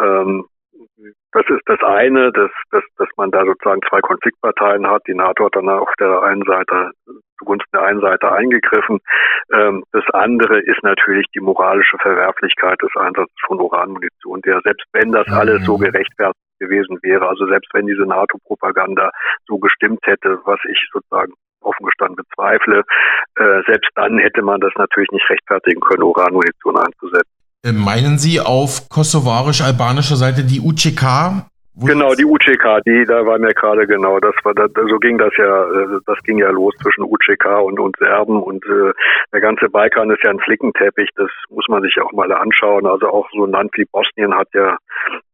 Ähm, 0.00 0.46
das 1.32 1.44
ist 1.48 1.62
das 1.66 1.80
eine, 1.82 2.32
dass, 2.32 2.50
dass, 2.70 2.84
dass 2.96 3.08
man 3.16 3.30
da 3.30 3.44
sozusagen 3.44 3.80
zwei 3.88 4.00
Konfliktparteien 4.00 4.86
hat. 4.88 5.02
Die 5.06 5.14
NATO 5.14 5.46
hat 5.46 5.56
dann 5.56 5.68
auf 5.68 5.92
der 6.00 6.22
einen 6.22 6.44
Seite 6.44 6.90
zugunsten 7.38 7.70
der 7.72 7.82
einen 7.82 8.00
Seite 8.00 8.32
eingegriffen. 8.32 8.98
Ähm, 9.52 9.84
das 9.92 10.04
andere 10.12 10.60
ist 10.60 10.82
natürlich 10.82 11.26
die 11.34 11.40
moralische 11.40 11.98
Verwerflichkeit 11.98 12.80
des 12.82 12.90
Einsatzes 12.96 13.36
von 13.46 13.60
Uranmunition, 13.60 14.40
der 14.42 14.60
selbst 14.62 14.86
wenn 14.92 15.12
das 15.12 15.28
alles 15.28 15.64
so 15.64 15.76
mhm. 15.78 15.82
gerechtfertigt 15.82 16.47
gewesen 16.58 16.98
wäre, 17.02 17.28
also 17.28 17.46
selbst 17.46 17.68
wenn 17.72 17.86
diese 17.86 18.02
NATO-Propaganda 18.02 19.10
so 19.46 19.58
gestimmt 19.58 20.00
hätte, 20.04 20.38
was 20.44 20.58
ich 20.70 20.78
sozusagen 20.92 21.32
offen 21.60 21.86
gestanden 21.86 22.16
bezweifle, 22.16 22.82
äh, 23.36 23.62
selbst 23.66 23.90
dann 23.94 24.18
hätte 24.18 24.42
man 24.42 24.60
das 24.60 24.72
natürlich 24.76 25.10
nicht 25.10 25.28
rechtfertigen 25.28 25.80
können, 25.80 26.02
Uranmunition 26.02 26.76
einzusetzen. 26.76 27.30
Äh, 27.64 27.72
meinen 27.72 28.18
Sie 28.18 28.40
auf 28.40 28.88
kosovarisch-albanischer 28.88 30.16
Seite 30.16 30.44
die 30.44 30.60
UCK, 30.60 31.48
Genau, 31.80 32.12
die 32.14 32.24
UCK, 32.24 32.82
die, 32.84 33.04
da 33.06 33.24
war 33.24 33.38
mir 33.38 33.54
gerade 33.54 33.86
genau, 33.86 34.18
das 34.18 34.34
war, 34.42 34.52
das, 34.52 34.68
so 34.74 34.98
ging 34.98 35.16
das 35.16 35.30
ja, 35.36 35.62
äh, 35.62 36.00
das 36.06 36.18
ging 36.24 36.38
ja 36.38 36.50
los 36.50 36.74
zwischen 36.82 37.04
UCK 37.04 37.62
und, 37.62 37.78
und 37.78 37.96
Serben 37.98 38.42
und 38.42 38.64
äh, 38.66 38.92
der 39.32 39.40
ganze 39.40 39.68
Balkan 39.68 40.10
ist 40.10 40.24
ja 40.24 40.30
ein 40.30 40.40
Flickenteppich, 40.40 41.08
das 41.14 41.30
muss 41.50 41.66
man 41.68 41.82
sich 41.82 42.00
auch 42.00 42.10
mal 42.10 42.32
anschauen. 42.32 42.84
Also 42.84 43.06
auch 43.08 43.28
so 43.30 43.44
ein 43.44 43.52
Land 43.52 43.70
wie 43.76 43.84
Bosnien 43.84 44.34
hat 44.34 44.48
ja, 44.54 44.76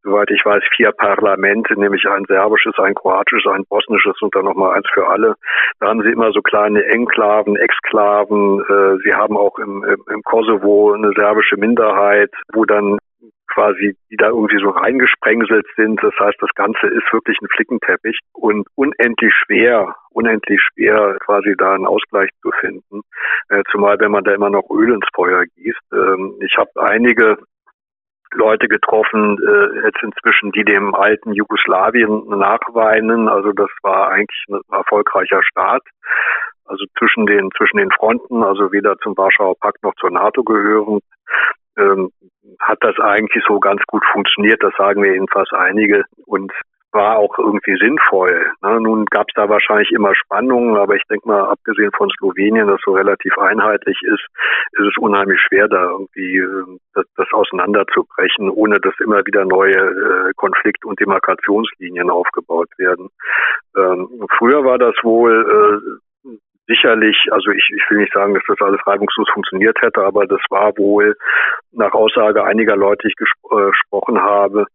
soweit 0.03 0.31
ich 0.31 0.45
weiß, 0.45 0.63
vier 0.77 0.93
Parlamente, 0.93 1.81
nämlich 1.81 2.05
ein 2.07 2.27
serbisches, 2.29 2.75
ein 2.79 2.95
kroatisches, 2.95 3.51
ein 3.51 3.65
bosnisches 3.71 4.21
und 4.21 4.35
dann 4.35 4.45
nochmal 4.45 4.77
eins 4.77 4.89
für 4.93 5.09
alle. 5.09 5.37
Da 5.81 5.89
haben 5.89 6.03
sie 6.03 6.11
immer 6.11 6.31
so 6.33 6.43
kleine 6.43 6.85
Enklaven, 6.85 7.57
Exklaven. 7.57 8.61
Äh, 8.61 8.99
sie 9.03 9.15
haben 9.15 9.39
auch 9.39 9.59
im, 9.59 9.83
im, 9.85 10.05
im 10.13 10.23
Kosovo 10.25 10.93
eine 10.93 11.13
serbische 11.17 11.57
Minderheit, 11.57 12.31
wo 12.53 12.67
dann 12.67 12.99
quasi, 13.53 13.97
die 14.11 14.17
da 14.17 14.29
irgendwie 14.29 14.59
so 14.59 14.71
reingesprengselt 14.71 15.67
sind. 15.77 16.03
Das 16.03 16.15
heißt, 16.19 16.37
das 16.41 16.51
Ganze 16.55 16.87
ist 16.87 17.13
wirklich 17.13 17.39
ein 17.41 17.49
Flickenteppich 17.49 18.19
und 18.33 18.67
unendlich 18.75 19.33
schwer, 19.45 19.95
unendlich 20.11 20.61
schwer 20.73 21.17
quasi 21.25 21.55
da 21.57 21.75
einen 21.75 21.87
Ausgleich 21.87 22.31
zu 22.43 22.51
finden. 22.61 23.03
Äh, 23.49 23.63
zumal 23.71 23.99
wenn 24.01 24.11
man 24.11 24.25
da 24.25 24.33
immer 24.35 24.51
noch 24.51 24.69
Öl 24.71 24.93
ins 24.93 25.07
Feuer 25.15 25.45
gießt. 25.57 25.93
Ähm, 25.93 26.35
ich 26.41 26.57
habe 26.57 26.71
einige 26.77 27.39
Leute 28.33 28.67
getroffen, 28.67 29.39
äh, 29.47 29.87
jetzt 29.87 30.03
inzwischen, 30.03 30.51
die 30.53 30.65
dem 30.65 30.95
alten 30.95 31.33
Jugoslawien 31.33 32.29
nachweinen. 32.29 33.29
Also 33.29 33.53
das 33.53 33.71
war 33.83 34.11
eigentlich 34.11 34.45
ein 34.49 34.61
erfolgreicher 34.73 35.43
Staat. 35.45 35.83
Also 36.67 36.85
zwischen 36.99 37.27
den, 37.27 37.51
zwischen 37.57 37.77
den 37.77 37.91
Fronten, 37.91 38.43
also 38.43 38.73
weder 38.73 38.97
zum 38.99 39.17
Warschauer 39.17 39.55
Pakt 39.61 39.83
noch 39.83 39.95
zur 39.97 40.11
NATO 40.11 40.43
gehörend 40.43 41.03
ähm, 41.79 42.11
hat 42.61 42.79
das 42.81 42.99
eigentlich 42.99 43.45
so 43.47 43.61
ganz 43.61 43.83
gut 43.87 44.05
funktioniert. 44.13 44.63
Das 44.63 44.75
sagen 44.77 45.03
wir 45.03 45.13
jedenfalls 45.13 45.51
einige 45.53 46.05
und 46.27 46.53
war 46.95 47.19
auch 47.19 47.37
irgendwie 47.39 47.77
sinnvoll. 47.77 48.47
Ne? 48.63 48.81
Nun 48.81 49.05
gab 49.07 49.27
es 49.29 49.35
da 49.35 49.49
wahrscheinlich 49.49 49.91
immer 49.91 50.15
Spannungen, 50.15 50.77
aber 50.77 50.95
ich 50.95 51.03
denke 51.11 51.29
mal, 51.29 51.51
abgesehen 51.51 51.91
von 51.97 52.09
Slowenien, 52.11 52.69
das 52.69 52.81
so 52.85 52.93
relativ 52.93 53.37
einheitlich 53.37 53.99
ist, 54.03 54.25
ist 54.73 54.87
es 54.87 54.97
unheimlich 54.99 55.41
schwer, 55.41 55.67
da 55.67 55.91
irgendwie 55.91 56.39
äh, 56.39 56.79
das, 56.95 57.05
das 57.17 57.27
auseinanderzubrechen, 57.33 58.49
ohne 58.49 58.79
dass 58.79 58.95
immer 59.01 59.27
wieder 59.27 59.45
neue 59.45 59.75
äh, 59.75 60.33
Konflikt- 60.37 60.85
und 60.85 61.01
Demarkationslinien 61.01 62.11
aufgebaut 62.11 62.71
werden. 62.79 63.11
Ähm, 63.77 64.27
früher 64.39 64.65
war 64.65 64.79
das 64.79 64.95
wohl 65.03 65.83
äh, 65.83 66.04
sicherlich, 66.67 67.17
also 67.31 67.51
ich, 67.51 67.65
ich 67.75 67.91
will 67.91 67.99
nicht 67.99 68.13
sagen, 68.13 68.35
dass 68.35 68.43
das 68.47 68.61
alles 68.61 68.81
reibungslos 68.87 69.29
funktioniert 69.33 69.77
hätte, 69.81 70.03
aber 70.03 70.27
das 70.27 70.41
war 70.51 70.77
wohl 70.77 71.17
nach 71.73 71.93
Aussage 71.93 72.45
einiger 72.45 72.77
Leute, 72.77 73.03
die 73.05 73.09
ich 73.09 73.17
gespro 73.17 73.59
äh, 73.59 73.71
gesprochen 73.71 74.21
habe, 74.21 74.67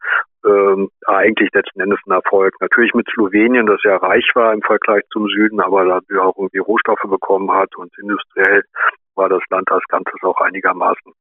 ähm, 0.45 0.89
eigentlich 1.05 1.49
letzten 1.53 1.81
Endes 1.81 1.99
ein 2.05 2.11
Erfolg. 2.11 2.53
Natürlich 2.61 2.93
mit 2.93 3.07
Slowenien, 3.09 3.65
das 3.65 3.81
ja 3.83 3.97
reich 3.97 4.29
war 4.35 4.53
im 4.53 4.61
Vergleich 4.61 5.03
zum 5.11 5.27
Süden, 5.27 5.59
aber 5.59 5.85
da 5.85 6.21
auch 6.21 6.37
irgendwie 6.37 6.59
Rohstoffe 6.59 7.09
bekommen 7.09 7.51
hat 7.51 7.75
und 7.75 7.91
industriell 7.97 8.63
war 9.15 9.29
das 9.29 9.41
Land 9.49 9.69
als 9.71 9.83
Ganzes 9.87 10.21
auch 10.23 10.39
einigermaßen 10.41 11.13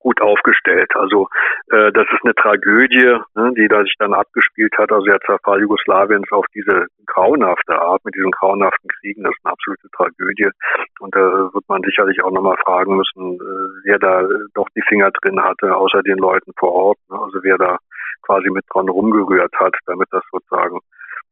gut 0.00 0.20
aufgestellt. 0.20 0.90
Also 0.96 1.28
äh, 1.70 1.92
das 1.92 2.06
ist 2.10 2.24
eine 2.24 2.34
Tragödie, 2.34 3.18
ne, 3.34 3.52
die 3.56 3.68
da 3.68 3.82
sich 3.82 3.94
dann 3.98 4.14
abgespielt 4.14 4.72
hat. 4.76 4.90
Also 4.90 5.04
der 5.04 5.20
Zerfall 5.20 5.60
Jugoslawiens 5.60 6.30
auf 6.32 6.46
diese 6.54 6.86
grauenhafte 7.06 7.80
Art, 7.80 8.04
mit 8.04 8.14
diesen 8.14 8.30
grauenhaften 8.32 8.90
Kriegen, 9.00 9.22
das 9.22 9.32
ist 9.32 9.44
eine 9.44 9.52
absolute 9.52 9.88
Tragödie. 9.96 10.50
Und 10.98 11.14
da 11.14 11.20
wird 11.52 11.68
man 11.68 11.82
sicherlich 11.82 12.22
auch 12.22 12.32
nochmal 12.32 12.56
fragen 12.64 12.96
müssen, 12.96 13.34
äh, 13.34 13.84
wer 13.84 13.98
da 13.98 14.26
doch 14.54 14.68
die 14.74 14.82
Finger 14.88 15.10
drin 15.22 15.40
hatte, 15.42 15.76
außer 15.76 16.02
den 16.02 16.18
Leuten 16.18 16.52
vor 16.58 16.72
Ort. 16.72 16.98
Ne, 17.10 17.18
also 17.20 17.38
wer 17.42 17.58
da 17.58 17.76
quasi 18.22 18.50
mit 18.50 18.64
dran 18.72 18.88
rumgerührt 18.88 19.52
hat, 19.58 19.74
damit 19.86 20.08
das 20.10 20.22
sozusagen 20.32 20.78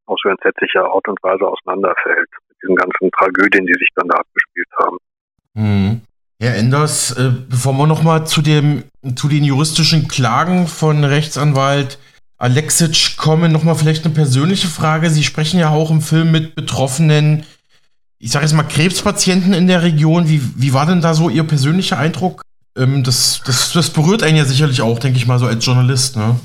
auf 0.07 0.18
so 0.22 0.28
entsetzlicher 0.28 0.85
Art 0.85 1.07
und 1.09 1.22
Weise 1.22 1.46
auseinanderfällt. 1.46 2.28
Mit 2.48 2.57
diesen 2.62 2.76
ganzen 2.76 3.11
Tragödien, 3.12 3.66
die 3.66 3.74
sich 3.74 3.88
dann 3.94 4.09
da 4.09 4.16
abgespielt 4.16 4.68
haben. 4.78 4.96
Mhm. 5.54 6.00
Herr 6.40 6.55
Enders, 6.55 7.11
äh, 7.12 7.33
bevor 7.48 7.72
wir 7.74 7.87
nochmal 7.87 8.27
zu, 8.27 8.42
zu 8.42 9.29
den 9.29 9.44
juristischen 9.44 10.07
Klagen 10.07 10.68
von 10.68 11.03
Rechtsanwalt 11.03 11.98
Alexic 12.38 13.16
kommen, 13.16 13.51
nochmal 13.51 13.74
vielleicht 13.74 14.05
eine 14.05 14.14
persönliche 14.14 14.68
Frage. 14.68 15.11
Sie 15.11 15.24
sprechen 15.24 15.59
ja 15.59 15.70
auch 15.70 15.90
im 15.90 16.01
Film 16.01 16.31
mit 16.31 16.55
Betroffenen, 16.55 17.42
ich 18.20 18.31
sage 18.31 18.44
jetzt 18.44 18.55
mal 18.55 18.62
Krebspatienten 18.62 19.53
in 19.53 19.66
der 19.66 19.83
Region. 19.83 20.29
Wie, 20.29 20.40
wie 20.55 20.72
war 20.72 20.87
denn 20.87 21.01
da 21.01 21.14
so 21.14 21.29
Ihr 21.29 21.42
persönlicher 21.42 21.98
Eindruck? 21.98 22.42
Ähm, 22.77 23.03
das, 23.03 23.42
das, 23.44 23.72
das 23.72 23.90
berührt 23.90 24.22
einen 24.22 24.37
ja 24.37 24.44
sicherlich 24.44 24.81
auch, 24.81 25.01
denke 25.01 25.18
ich 25.18 25.27
mal, 25.27 25.40
so 25.40 25.46
als 25.46 25.64
Journalist, 25.64 26.16
ne? 26.16 26.38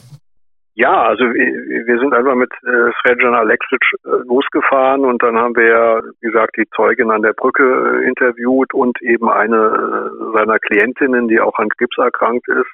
Ja, 0.76 1.04
also 1.04 1.24
wir 1.26 2.00
sind 2.00 2.16
einfach 2.16 2.34
mit 2.34 2.52
äh, 2.64 2.92
Srejan 3.00 3.36
Alexic 3.36 3.80
äh, 4.06 4.10
losgefahren 4.26 5.06
und 5.06 5.22
dann 5.22 5.38
haben 5.38 5.56
wir 5.56 5.68
ja, 5.68 6.02
wie 6.04 6.28
gesagt, 6.28 6.58
die 6.58 6.68
Zeugin 6.76 7.12
an 7.12 7.22
der 7.22 7.34
Brücke 7.34 7.64
äh, 7.64 8.08
interviewt 8.08 8.74
und 8.74 9.00
eben 9.04 9.30
eine 9.30 9.56
äh, 9.56 10.34
seiner 10.36 10.58
Klientinnen, 10.58 11.28
die 11.28 11.40
auch 11.40 11.60
an 11.60 11.70
Krebs 11.70 11.96
erkrankt 12.00 12.48
ist. 12.48 12.72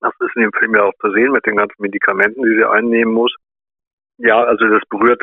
Das 0.00 0.12
ist 0.18 0.34
in 0.34 0.42
dem 0.42 0.52
Film 0.58 0.74
ja 0.74 0.82
auch 0.82 0.94
zu 1.00 1.12
sehen 1.12 1.30
mit 1.30 1.46
den 1.46 1.56
ganzen 1.56 1.80
Medikamenten, 1.80 2.42
die 2.42 2.56
sie 2.56 2.68
einnehmen 2.68 3.14
muss. 3.14 3.32
Ja, 4.18 4.42
also 4.42 4.66
das 4.66 4.82
berührt, 4.90 5.22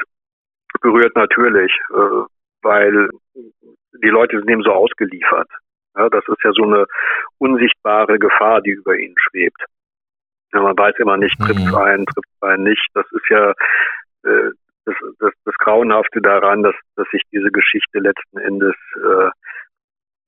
berührt 0.79 1.17
natürlich, 1.17 1.73
weil 2.61 3.09
die 4.01 4.07
Leute 4.07 4.39
sind 4.39 4.49
eben 4.49 4.63
so 4.63 4.71
ausgeliefert. 4.71 5.49
Ja, 5.97 6.07
das 6.07 6.23
ist 6.29 6.43
ja 6.45 6.51
so 6.53 6.63
eine 6.63 6.85
unsichtbare 7.39 8.17
Gefahr, 8.19 8.61
die 8.61 8.71
über 8.71 8.95
ihnen 8.95 9.15
schwebt. 9.17 9.61
Ja, 10.53 10.61
man 10.61 10.77
weiß 10.77 10.95
immer 10.97 11.17
nicht, 11.17 11.37
trifft 11.39 11.65
mhm. 11.65 11.75
ein, 11.75 12.05
trifft 12.05 12.29
ein 12.41 12.63
nicht. 12.63 12.87
Das 12.93 13.05
ist 13.11 13.29
ja 13.29 13.51
äh, 14.23 14.49
das, 14.85 14.95
das, 15.19 15.31
das 15.45 15.55
Grauenhafte 15.59 16.21
daran, 16.21 16.63
dass, 16.63 16.75
dass 16.95 17.07
sich 17.11 17.21
diese 17.31 17.51
Geschichte 17.51 17.99
letzten 17.99 18.37
Endes 18.39 18.75
äh, 18.95 19.29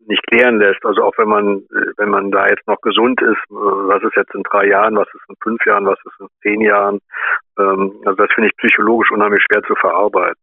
nicht 0.08 0.26
klären 0.28 0.60
lässt. 0.60 0.84
Also 0.86 1.04
auch 1.04 1.18
wenn 1.18 1.30
man, 1.30 1.58
äh, 1.58 1.92
wenn 1.98 2.10
man 2.10 2.32
da 2.32 2.48
jetzt 2.48 2.68
noch 2.68 2.82
gesund 2.82 3.22
ist, 3.22 3.44
äh, 3.50 3.54
was 3.54 4.04
ist 4.04 4.16
jetzt 4.16 4.34
in 4.36 4.44
drei 4.44 4.68
Jahren, 4.68 4.96
was 4.96 5.08
ist 5.14 5.24
in 5.30 5.36
fünf 5.42 5.66
Jahren, 5.66 5.86
was 5.86 6.00
ist 6.06 6.20
in 6.20 6.28
zehn 6.42 6.62
Jahren, 6.62 7.00
ähm, 7.58 8.02
also 8.06 8.16
das 8.16 8.32
finde 8.34 8.50
ich 8.50 8.58
psychologisch 8.58 9.12
unheimlich 9.12 9.44
schwer 9.44 9.64
zu 9.64 9.76
verarbeiten. 9.76 10.42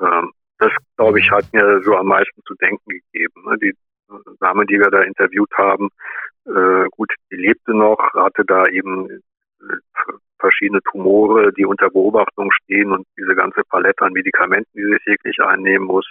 Ähm, 0.00 0.32
das, 0.58 0.72
glaube 0.96 1.20
ich, 1.20 1.30
hat 1.30 1.44
mir 1.52 1.82
so 1.82 1.96
am 1.96 2.06
meisten 2.06 2.40
zu 2.46 2.54
denken 2.54 2.88
gegeben. 2.88 3.44
Ne? 3.46 3.58
Die 3.58 3.74
Dame, 4.40 4.66
die 4.66 4.78
wir 4.78 4.90
da 4.90 5.00
interviewt 5.02 5.50
haben, 5.56 5.90
äh, 6.46 6.88
gut, 6.90 7.12
die 7.30 7.36
lebte 7.36 7.74
noch, 7.74 7.98
hatte 8.14 8.44
da 8.44 8.66
eben 8.66 9.10
äh, 9.10 9.20
verschiedene 10.38 10.80
Tumore, 10.90 11.52
die 11.52 11.64
unter 11.64 11.88
Beobachtung 11.88 12.50
stehen 12.52 12.92
und 12.92 13.06
diese 13.18 13.34
ganze 13.34 13.62
Palette 13.68 14.04
an 14.04 14.12
Medikamenten, 14.12 14.70
die 14.74 14.84
sie 14.84 14.98
täglich 15.04 15.40
einnehmen 15.40 15.86
muss. 15.86 16.08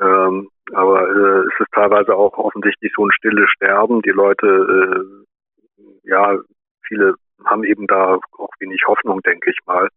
Ähm, 0.00 0.48
aber 0.72 1.08
äh, 1.08 1.46
es 1.46 1.60
ist 1.60 1.72
teilweise 1.72 2.14
auch 2.14 2.36
offensichtlich 2.38 2.92
so 2.96 3.06
ein 3.06 3.12
stilles 3.12 3.48
Sterben. 3.50 4.02
Die 4.02 4.10
Leute, 4.10 4.46
äh, 4.46 6.08
ja, 6.08 6.38
viele 6.86 7.14
haben 7.44 7.64
eben 7.64 7.86
da 7.86 8.18
auch 8.38 8.50
wenig 8.58 8.82
Hoffnung, 8.86 9.20
denke 9.22 9.50
ich 9.50 9.58
mal. 9.66 9.88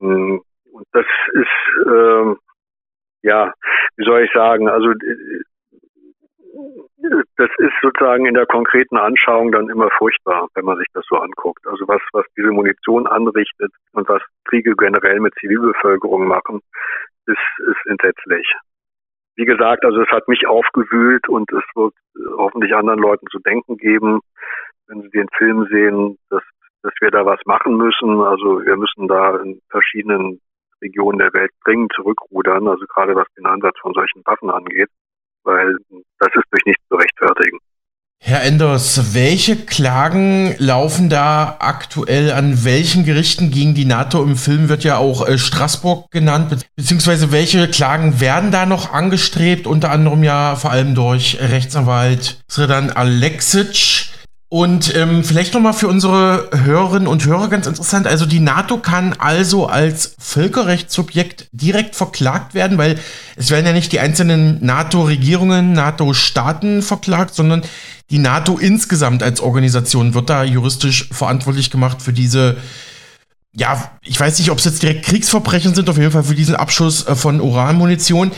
Mm, 0.00 0.38
und 0.72 0.86
das 0.92 1.06
ist, 1.32 1.86
äh, 1.86 2.34
ja, 3.22 3.52
wie 3.96 4.04
soll 4.04 4.22
ich 4.22 4.32
sagen, 4.32 4.68
also 4.68 4.90
äh, 4.90 5.42
das 7.36 7.50
ist 7.58 7.72
sozusagen 7.82 8.26
in 8.26 8.34
der 8.34 8.46
konkreten 8.46 8.96
Anschauung 8.96 9.52
dann 9.52 9.68
immer 9.68 9.88
furchtbar, 9.98 10.48
wenn 10.54 10.64
man 10.64 10.78
sich 10.78 10.86
das 10.92 11.04
so 11.08 11.16
anguckt. 11.16 11.66
Also 11.66 11.86
was, 11.88 12.00
was 12.12 12.24
diese 12.36 12.50
Munition 12.50 13.06
anrichtet 13.06 13.72
und 13.92 14.08
was 14.08 14.22
Kriege 14.44 14.74
generell 14.76 15.20
mit 15.20 15.34
Zivilbevölkerung 15.40 16.26
machen, 16.26 16.60
ist, 17.26 17.38
ist 17.68 17.86
entsetzlich. 17.86 18.52
Wie 19.36 19.44
gesagt, 19.44 19.84
also 19.84 20.00
es 20.00 20.08
hat 20.08 20.28
mich 20.28 20.46
aufgewühlt 20.46 21.28
und 21.28 21.50
es 21.52 21.64
wird 21.74 21.94
hoffentlich 22.36 22.74
anderen 22.74 23.00
Leuten 23.00 23.26
zu 23.30 23.38
denken 23.40 23.76
geben, 23.76 24.20
wenn 24.86 25.02
sie 25.02 25.10
den 25.10 25.28
Film 25.36 25.66
sehen, 25.70 26.18
dass, 26.30 26.42
dass 26.82 26.94
wir 27.00 27.10
da 27.10 27.26
was 27.26 27.40
machen 27.44 27.76
müssen. 27.76 28.20
Also 28.22 28.64
wir 28.64 28.76
müssen 28.76 29.08
da 29.08 29.36
in 29.36 29.60
verschiedenen 29.70 30.40
Regionen 30.80 31.18
der 31.18 31.32
Welt 31.34 31.50
dringend 31.64 31.92
zurückrudern, 31.94 32.68
also 32.68 32.86
gerade 32.86 33.14
was 33.14 33.26
den 33.36 33.46
Einsatz 33.46 33.78
von 33.80 33.92
solchen 33.92 34.22
Waffen 34.24 34.50
angeht 34.50 34.90
weil 35.46 35.76
das 36.18 36.28
ist 36.34 36.44
durch 36.50 36.64
nichts 36.66 36.82
zu 36.88 36.96
rechtfertigen. 36.96 37.58
Herr 38.18 38.42
Enders, 38.42 39.14
welche 39.14 39.56
Klagen 39.56 40.56
laufen 40.58 41.08
da 41.08 41.56
aktuell 41.60 42.32
an 42.32 42.64
welchen 42.64 43.04
Gerichten 43.04 43.50
gegen 43.50 43.74
die 43.74 43.84
NATO? 43.84 44.22
Im 44.22 44.36
Film 44.36 44.68
wird 44.68 44.84
ja 44.84 44.96
auch 44.96 45.28
äh, 45.28 45.38
Straßburg 45.38 46.10
genannt, 46.10 46.66
beziehungsweise 46.74 47.30
welche 47.30 47.68
Klagen 47.68 48.20
werden 48.20 48.50
da 48.50 48.66
noch 48.66 48.92
angestrebt? 48.92 49.66
Unter 49.66 49.90
anderem 49.90 50.24
ja 50.24 50.56
vor 50.56 50.72
allem 50.72 50.94
durch 50.94 51.38
Rechtsanwalt 51.40 52.42
Sredan 52.50 52.90
Alexic. 52.90 54.06
Und 54.48 54.94
ähm, 54.94 55.24
vielleicht 55.24 55.54
nochmal 55.54 55.72
für 55.72 55.88
unsere 55.88 56.48
Hörerinnen 56.52 57.08
und 57.08 57.26
Hörer 57.26 57.48
ganz 57.48 57.66
interessant. 57.66 58.06
Also 58.06 58.26
die 58.26 58.38
NATO 58.38 58.78
kann 58.78 59.14
also 59.18 59.66
als 59.66 60.14
Völkerrechtssubjekt 60.20 61.48
direkt 61.50 61.96
verklagt 61.96 62.54
werden, 62.54 62.78
weil 62.78 63.00
es 63.34 63.50
werden 63.50 63.66
ja 63.66 63.72
nicht 63.72 63.90
die 63.90 63.98
einzelnen 63.98 64.64
NATO-Regierungen, 64.64 65.72
NATO-Staaten 65.72 66.82
verklagt, 66.82 67.34
sondern 67.34 67.62
die 68.10 68.18
NATO 68.18 68.56
insgesamt 68.56 69.24
als 69.24 69.40
Organisation 69.40 70.14
wird 70.14 70.30
da 70.30 70.44
juristisch 70.44 71.08
verantwortlich 71.10 71.72
gemacht 71.72 72.00
für 72.00 72.12
diese 72.12 72.56
ja, 73.58 73.90
ich 74.02 74.20
weiß 74.20 74.38
nicht, 74.38 74.50
ob 74.50 74.58
es 74.58 74.66
jetzt 74.66 74.82
direkt 74.82 75.06
Kriegsverbrechen 75.06 75.74
sind, 75.74 75.88
auf 75.88 75.96
jeden 75.96 76.10
Fall 76.10 76.24
für 76.24 76.34
diesen 76.34 76.54
Abschuss 76.54 77.06
äh, 77.06 77.16
von 77.16 77.40
Uranmunition. 77.40 78.30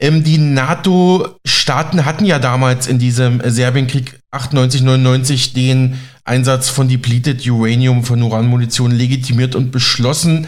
Ähm, 0.00 0.24
die 0.24 0.38
NATO-Staaten 0.38 2.04
hatten 2.04 2.24
ja 2.24 2.38
damals 2.38 2.88
in 2.88 2.98
diesem 2.98 3.40
Serbienkrieg 3.44 4.17
98, 4.30 4.82
99 4.82 5.52
den 5.54 5.98
Einsatz 6.24 6.68
von 6.68 6.88
depleted 6.88 7.46
Uranium 7.46 8.04
von 8.04 8.22
Uranmunition 8.22 8.90
legitimiert 8.90 9.54
und 9.54 9.70
beschlossen. 9.70 10.46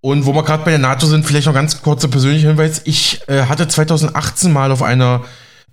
Und 0.00 0.26
wo 0.26 0.34
wir 0.34 0.44
gerade 0.44 0.64
bei 0.64 0.70
der 0.70 0.78
NATO 0.78 1.06
sind, 1.06 1.24
vielleicht 1.24 1.46
noch 1.46 1.54
ganz 1.54 1.82
kurzer 1.82 2.08
persönlicher 2.08 2.48
Hinweis. 2.48 2.82
Ich 2.84 3.20
äh, 3.28 3.46
hatte 3.46 3.68
2018 3.68 4.52
mal 4.52 4.70
auf 4.72 4.82
einer 4.82 5.24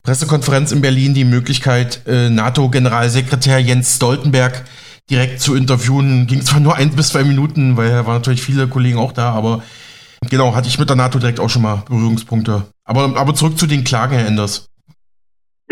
Pressekonferenz 0.03 0.71
in 0.71 0.81
Berlin 0.81 1.13
die 1.13 1.23
Möglichkeit, 1.23 2.01
äh, 2.07 2.29
NATO-Generalsekretär 2.29 3.59
Jens 3.59 3.95
Stoltenberg 3.95 4.65
direkt 5.09 5.41
zu 5.41 5.55
interviewen. 5.55 6.27
Ging 6.27 6.43
zwar 6.43 6.59
nur 6.59 6.75
ein 6.75 6.91
bis 6.91 7.09
zwei 7.09 7.23
Minuten, 7.23 7.77
weil 7.77 7.89
da 7.89 8.05
waren 8.05 8.15
natürlich 8.15 8.43
viele 8.43 8.67
Kollegen 8.67 8.97
auch 8.97 9.11
da, 9.11 9.31
aber 9.31 9.63
genau, 10.29 10.55
hatte 10.55 10.67
ich 10.67 10.79
mit 10.79 10.89
der 10.89 10.95
NATO 10.95 11.19
direkt 11.19 11.39
auch 11.39 11.49
schon 11.49 11.61
mal 11.61 11.83
Berührungspunkte. 11.87 12.65
Aber, 12.85 13.17
aber 13.17 13.33
zurück 13.33 13.57
zu 13.57 13.65
den 13.65 13.83
Klagen, 13.83 14.15
Herr 14.15 14.27
Enders. 14.27 14.69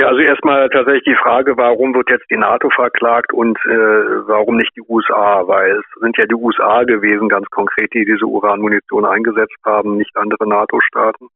Ja, 0.01 0.07
also 0.07 0.19
erstmal 0.19 0.67
tatsächlich 0.69 1.03
die 1.03 1.21
Frage, 1.21 1.55
warum 1.57 1.93
wird 1.93 2.09
jetzt 2.09 2.25
die 2.31 2.35
NATO 2.35 2.71
verklagt 2.71 3.31
und 3.33 3.55
äh, 3.67 4.25
warum 4.25 4.57
nicht 4.57 4.75
die 4.75 4.81
USA? 4.89 5.47
Weil 5.47 5.77
es 5.77 5.85
sind 6.01 6.17
ja 6.17 6.25
die 6.25 6.33
USA 6.33 6.83
gewesen, 6.85 7.29
ganz 7.29 7.47
konkret, 7.51 7.93
die 7.93 8.03
diese 8.03 8.25
Uranmunition 8.25 9.05
eingesetzt 9.05 9.59
haben, 9.63 9.97
nicht 9.97 10.17
andere 10.17 10.49
NATO-Staaten. 10.49 11.27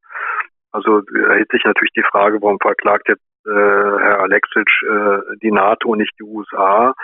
Also 0.72 1.04
erhält 1.14 1.52
sich 1.52 1.64
natürlich 1.64 1.94
die 1.96 2.08
Frage, 2.10 2.42
warum 2.42 2.58
verklagt 2.60 3.08
jetzt 3.08 3.22
äh, 3.46 3.52
Herr 3.52 4.22
Alexic 4.22 4.68
äh, 4.82 5.38
die 5.44 5.52
NATO 5.52 5.90
und 5.90 6.00
nicht 6.00 6.16
die 6.20 6.24
USA? 6.24 6.96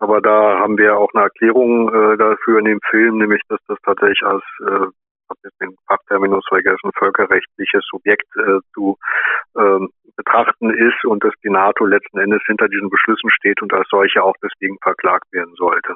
Aber 0.00 0.20
da 0.20 0.58
haben 0.58 0.76
wir 0.76 0.98
auch 0.98 1.08
eine 1.14 1.24
Erklärung 1.24 1.88
äh, 1.88 2.18
dafür 2.18 2.58
in 2.58 2.66
dem 2.66 2.80
Film, 2.90 3.16
nämlich 3.16 3.40
dass 3.48 3.60
das 3.66 3.78
tatsächlich 3.82 4.22
als 4.24 4.44
äh, 4.60 4.88
jetzt 5.42 5.60
den 5.60 5.76
Fachterminus 5.86 6.44
vergessen, 6.48 6.90
völkerrechtliches 6.96 7.84
Subjekt 7.90 8.28
äh, 8.36 8.60
zu 8.74 8.96
ähm, 9.56 9.90
betrachten 10.16 10.70
ist 10.70 11.04
und 11.04 11.22
dass 11.24 11.32
die 11.44 11.50
NATO 11.50 11.86
letzten 11.86 12.18
Endes 12.18 12.42
hinter 12.46 12.68
diesen 12.68 12.90
Beschlüssen 12.90 13.30
steht 13.30 13.62
und 13.62 13.72
als 13.72 13.88
solche 13.90 14.22
auch 14.22 14.34
deswegen 14.42 14.76
verklagt 14.82 15.32
werden 15.32 15.54
sollte. 15.54 15.94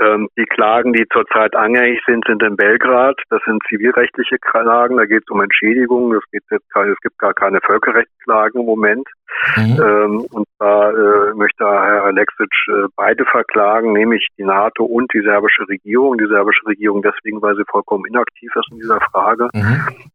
Ähm, 0.00 0.28
die 0.36 0.44
Klagen, 0.46 0.92
die 0.92 1.06
zurzeit 1.12 1.54
anhängig 1.54 2.00
sind, 2.06 2.24
sind 2.26 2.42
in 2.42 2.56
Belgrad. 2.56 3.16
Das 3.30 3.40
sind 3.44 3.62
zivilrechtliche 3.68 4.38
Klagen. 4.38 4.96
Da 4.96 5.06
geht 5.06 5.22
es 5.22 5.30
um 5.30 5.40
Entschädigungen. 5.40 6.18
Es, 6.18 6.30
geht 6.32 6.42
jetzt 6.50 6.68
keine, 6.72 6.92
es 6.92 7.00
gibt 7.00 7.18
gar 7.18 7.34
keine 7.34 7.60
Völkerrechtsklagen 7.60 8.60
im 8.60 8.66
Moment. 8.66 9.08
Mhm. 9.56 9.80
Ähm, 9.80 10.26
und 10.32 10.46
da 10.58 10.90
äh, 10.90 11.34
möchte 11.34 11.64
Herr 11.64 12.04
Alexic 12.04 12.50
äh, 12.68 12.88
beide 12.96 13.24
verklagen, 13.24 13.92
nämlich 13.92 14.26
die 14.36 14.44
NATO 14.44 14.84
und 14.84 15.12
die 15.14 15.20
serbische 15.20 15.68
Regierung. 15.68 16.18
Die 16.18 16.26
serbische 16.26 16.66
Regierung 16.66 17.02
deswegen, 17.02 17.40
weil 17.40 17.54
sie 17.54 17.64
vollkommen 17.70 18.04
inaktiv 18.06 18.50
ist 18.56 18.72
in 18.72 18.78
dieser 18.78 19.00
Frage. 19.12 19.48
Mhm 19.54 20.10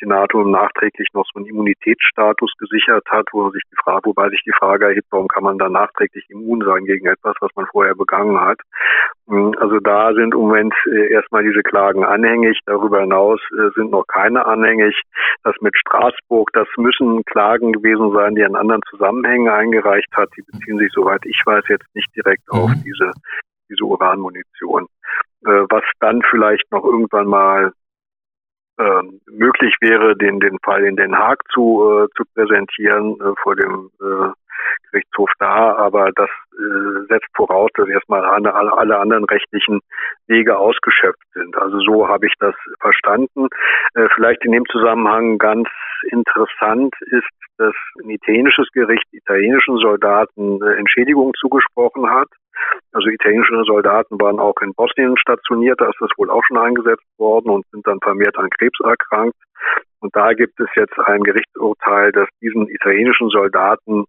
die 0.00 0.06
NATO 0.06 0.44
nachträglich 0.44 1.08
noch 1.12 1.24
so 1.32 1.38
einen 1.38 1.46
Immunitätsstatus 1.46 2.52
gesichert 2.58 3.04
hat, 3.10 3.26
wo 3.32 3.50
sich 3.50 3.62
die 3.70 3.76
Frage, 3.82 4.06
wobei 4.06 4.28
sich 4.30 4.42
die 4.44 4.52
Frage 4.58 4.86
erhebt, 4.86 5.06
warum 5.10 5.28
kann 5.28 5.44
man 5.44 5.58
dann 5.58 5.72
nachträglich 5.72 6.24
immun 6.28 6.62
sein 6.64 6.84
gegen 6.84 7.06
etwas, 7.06 7.34
was 7.40 7.50
man 7.54 7.66
vorher 7.66 7.94
begangen 7.94 8.40
hat. 8.40 8.58
Hm, 9.28 9.54
also 9.58 9.78
da 9.80 10.12
sind 10.14 10.34
im 10.34 10.40
Moment 10.40 10.74
äh, 10.86 11.12
erstmal 11.12 11.42
diese 11.42 11.62
Klagen 11.62 12.04
anhängig. 12.04 12.58
Darüber 12.66 13.00
hinaus 13.00 13.40
äh, 13.52 13.70
sind 13.74 13.90
noch 13.90 14.06
keine 14.06 14.46
anhängig. 14.46 15.00
Das 15.42 15.54
mit 15.60 15.76
Straßburg, 15.76 16.50
das 16.52 16.68
müssen 16.76 17.24
Klagen 17.24 17.72
gewesen 17.72 18.12
sein, 18.12 18.34
die 18.34 18.42
in 18.42 18.56
anderen 18.56 18.82
Zusammenhängen 18.90 19.48
eingereicht 19.48 20.12
hat. 20.14 20.28
Die 20.36 20.42
beziehen 20.42 20.78
sich, 20.78 20.90
soweit 20.92 21.24
ich 21.24 21.40
weiß, 21.44 21.64
jetzt 21.68 21.94
nicht 21.94 22.14
direkt 22.14 22.42
mhm. 22.52 22.58
auf 22.58 22.70
diese, 22.84 23.10
diese 23.68 23.84
Uranmunition. 23.84 24.86
Äh, 25.44 25.64
was 25.70 25.84
dann 26.00 26.22
vielleicht 26.30 26.70
noch 26.70 26.84
irgendwann 26.84 27.26
mal 27.26 27.72
ähm, 28.78 29.20
möglich 29.26 29.74
wäre, 29.80 30.16
den, 30.16 30.40
den 30.40 30.58
Fall 30.62 30.84
in 30.84 30.96
Den 30.96 31.16
Haag 31.16 31.42
zu, 31.52 32.04
äh, 32.04 32.08
zu 32.16 32.24
präsentieren 32.34 33.16
äh, 33.20 33.32
vor 33.42 33.56
dem 33.56 33.90
äh, 34.00 34.32
Gerichtshof 34.90 35.30
da, 35.38 35.76
aber 35.76 36.10
das 36.14 36.30
äh, 36.52 37.06
setzt 37.08 37.28
voraus, 37.34 37.70
dass 37.74 37.88
erstmal 37.88 38.24
alle, 38.24 38.52
alle 38.54 38.98
anderen 38.98 39.24
rechtlichen 39.24 39.80
Wege 40.26 40.58
ausgeschöpft 40.58 41.26
sind. 41.34 41.56
Also 41.56 41.78
so 41.80 42.08
habe 42.08 42.26
ich 42.26 42.34
das 42.38 42.54
verstanden. 42.80 43.48
Äh, 43.94 44.08
vielleicht 44.14 44.44
in 44.44 44.52
dem 44.52 44.64
Zusammenhang 44.66 45.38
ganz 45.38 45.68
interessant 46.10 46.94
ist, 47.10 47.28
dass 47.58 47.74
ein 48.02 48.10
italienisches 48.10 48.68
Gericht 48.72 49.06
italienischen 49.12 49.78
Soldaten 49.78 50.62
äh, 50.62 50.76
Entschädigung 50.76 51.32
zugesprochen 51.38 52.08
hat. 52.10 52.28
Also 52.96 53.10
italienische 53.10 53.62
Soldaten 53.66 54.18
waren 54.18 54.40
auch 54.40 54.56
in 54.62 54.72
Bosnien 54.72 55.18
stationiert, 55.18 55.78
da 55.82 55.90
ist 55.90 56.00
das 56.00 56.08
wohl 56.16 56.30
auch 56.30 56.42
schon 56.48 56.56
eingesetzt 56.56 57.04
worden 57.18 57.50
und 57.50 57.66
sind 57.70 57.86
dann 57.86 58.00
vermehrt 58.00 58.38
an 58.38 58.48
Krebs 58.48 58.80
erkrankt. 58.80 59.36
Und 60.00 60.16
da 60.16 60.32
gibt 60.32 60.58
es 60.58 60.68
jetzt 60.76 60.98
ein 61.04 61.22
Gerichtsurteil, 61.22 62.10
das 62.12 62.26
diesen 62.40 62.66
italienischen 62.70 63.28
Soldaten 63.28 64.06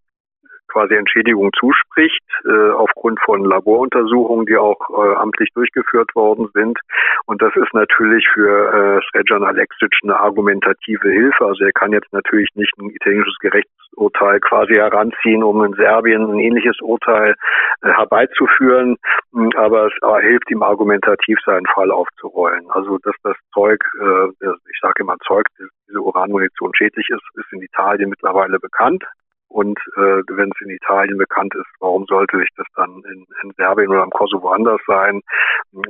quasi 0.68 0.96
Entschädigung 0.96 1.52
zuspricht, 1.58 2.24
äh, 2.46 2.72
aufgrund 2.72 3.20
von 3.22 3.44
Laboruntersuchungen, 3.46 4.46
die 4.46 4.58
auch 4.58 4.80
äh, 4.90 5.16
amtlich 5.16 5.50
durchgeführt 5.54 6.14
worden 6.16 6.50
sind. 6.54 6.80
Und 7.26 7.42
das 7.42 7.56
ist 7.56 7.74
natürlich 7.74 8.28
für 8.34 9.00
äh, 9.00 9.02
Srejan 9.10 9.44
Alexic 9.44 9.94
eine 10.04 10.20
argumentative 10.20 11.10
Hilfe. 11.10 11.46
Also 11.46 11.66
er 11.66 11.74
kann 11.74 11.92
jetzt 11.92 12.12
natürlich 12.14 12.50
nicht 12.56 12.74
ein 12.78 12.90
italienisches 12.90 13.38
Gerichtsurteil 13.40 14.40
quasi 14.40 14.76
heranziehen, 14.76 15.44
um 15.44 15.64
in 15.64 15.74
Serbien 15.74 16.32
ein 16.32 16.40
ähnliches 16.40 16.80
Urteil 16.82 17.36
äh, 17.82 17.90
herbeizuführen, 17.90 18.98
hm, 19.34 19.52
aber 19.56 19.88
es 19.88 19.94
äh, 20.02 20.22
hilft 20.28 20.50
ihm 20.52 20.64
argumentativ 20.64 21.38
seinen 21.46 21.66
Fall 21.68 21.92
aufzurollen. 21.92 22.66
Also 22.72 22.98
dass 23.00 23.16
das 23.24 23.36
Zeug, 23.54 23.84
äh, 24.00 24.48
ich 24.72 24.80
sage 24.82 25.04
immer 25.04 25.18
Zeug, 25.26 25.46
diese 25.88 26.02
Uranmunition 26.02 26.72
schädlich 26.76 27.10
ist, 27.10 27.24
ist 27.36 27.52
in 27.54 27.62
Italien 27.62 28.10
mittlerweile 28.10 28.60
bekannt. 28.60 29.04
Und 29.50 29.80
äh, 29.96 30.22
wenn 30.28 30.52
es 30.52 30.62
in 30.62 30.70
Italien 30.70 31.18
bekannt 31.18 31.54
ist, 31.56 31.68
warum 31.80 32.06
sollte 32.08 32.38
sich 32.38 32.50
das 32.58 32.68
dann 32.76 33.02
in, 33.12 33.26
in 33.44 33.52
Serbien 33.56 33.90
oder 33.90 34.04
im 34.04 34.10
Kosovo 34.10 34.50
anders 34.50 34.82
sein? 34.86 35.22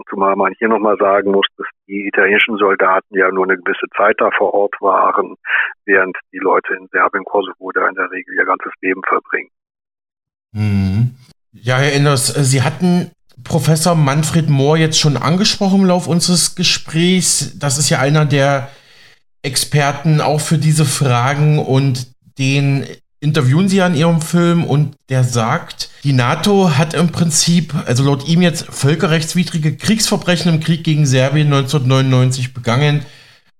Zumal 0.10 0.36
man 0.36 0.53
hier 0.60 0.68
nochmal 0.68 0.95
sagen 0.97 1.32
muss, 1.32 1.45
dass 1.58 1.68
die 1.88 2.08
italienischen 2.08 2.58
Soldaten 2.58 3.16
ja 3.16 3.32
nur 3.32 3.45
eine 3.45 3.58
gewisse 3.58 3.88
Zeit 3.95 4.16
da 4.20 4.30
vor 4.38 4.53
Ort 4.53 4.76
waren, 4.80 5.36
während 5.86 6.16
die 6.32 6.39
Leute 6.39 6.76
in 6.76 6.88
Serbien, 6.91 7.26
Kosovo 7.26 7.72
da 7.72 7.88
in 7.88 7.95
der 7.95 8.12
Regel 8.12 8.36
ihr 8.36 8.45
ganzes 8.45 8.72
Leben 8.82 9.01
verbringen. 9.08 9.49
Mhm. 10.51 11.16
Ja, 11.51 11.78
Herr 11.78 11.93
Enders, 11.93 12.28
Sie 12.28 12.62
hatten 12.62 13.12
Professor 13.43 13.95
Manfred 13.95 14.49
Mohr 14.49 14.78
jetzt 14.78 14.99
schon 14.99 15.18
angesprochen 15.18 15.82
im 15.82 15.88
Laufe 15.88 16.10
unseres 16.10 16.55
Gesprächs. 16.55 17.58
Das 17.58 17.78
ist 17.78 17.89
ja 17.89 17.99
einer 17.99 18.26
der 18.26 18.70
Experten 19.41 20.22
auch 20.22 20.41
für 20.41 20.58
diese 20.58 20.86
Fragen 20.86 21.60
und 21.60 22.12
den 22.38 22.86
interviewen 23.20 23.68
sie 23.68 23.82
an 23.82 23.95
ihrem 23.95 24.22
Film 24.22 24.63
und 24.63 24.95
der 25.09 25.24
sagt, 25.24 25.89
die 26.03 26.13
NATO 26.13 26.78
hat 26.78 26.93
im 26.93 27.09
Prinzip, 27.09 27.74
also 27.86 28.03
laut 28.03 28.28
ihm 28.28 28.41
jetzt, 28.41 28.65
völkerrechtswidrige 28.70 29.76
Kriegsverbrechen 29.76 30.53
im 30.53 30.59
Krieg 30.59 30.84
gegen 30.84 31.05
Serbien 31.05 31.47
1999 31.47 32.53
begangen, 32.53 33.05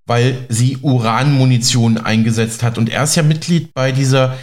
weil 0.06 0.46
sie 0.50 0.78
Uranmunition 0.82 1.98
eingesetzt 1.98 2.64
hat. 2.64 2.78
Und 2.78 2.90
er 2.90 3.04
ist 3.04 3.16
ja 3.16 3.24
Mitglied 3.24 3.74
bei 3.74 3.92
dieser 3.92 4.38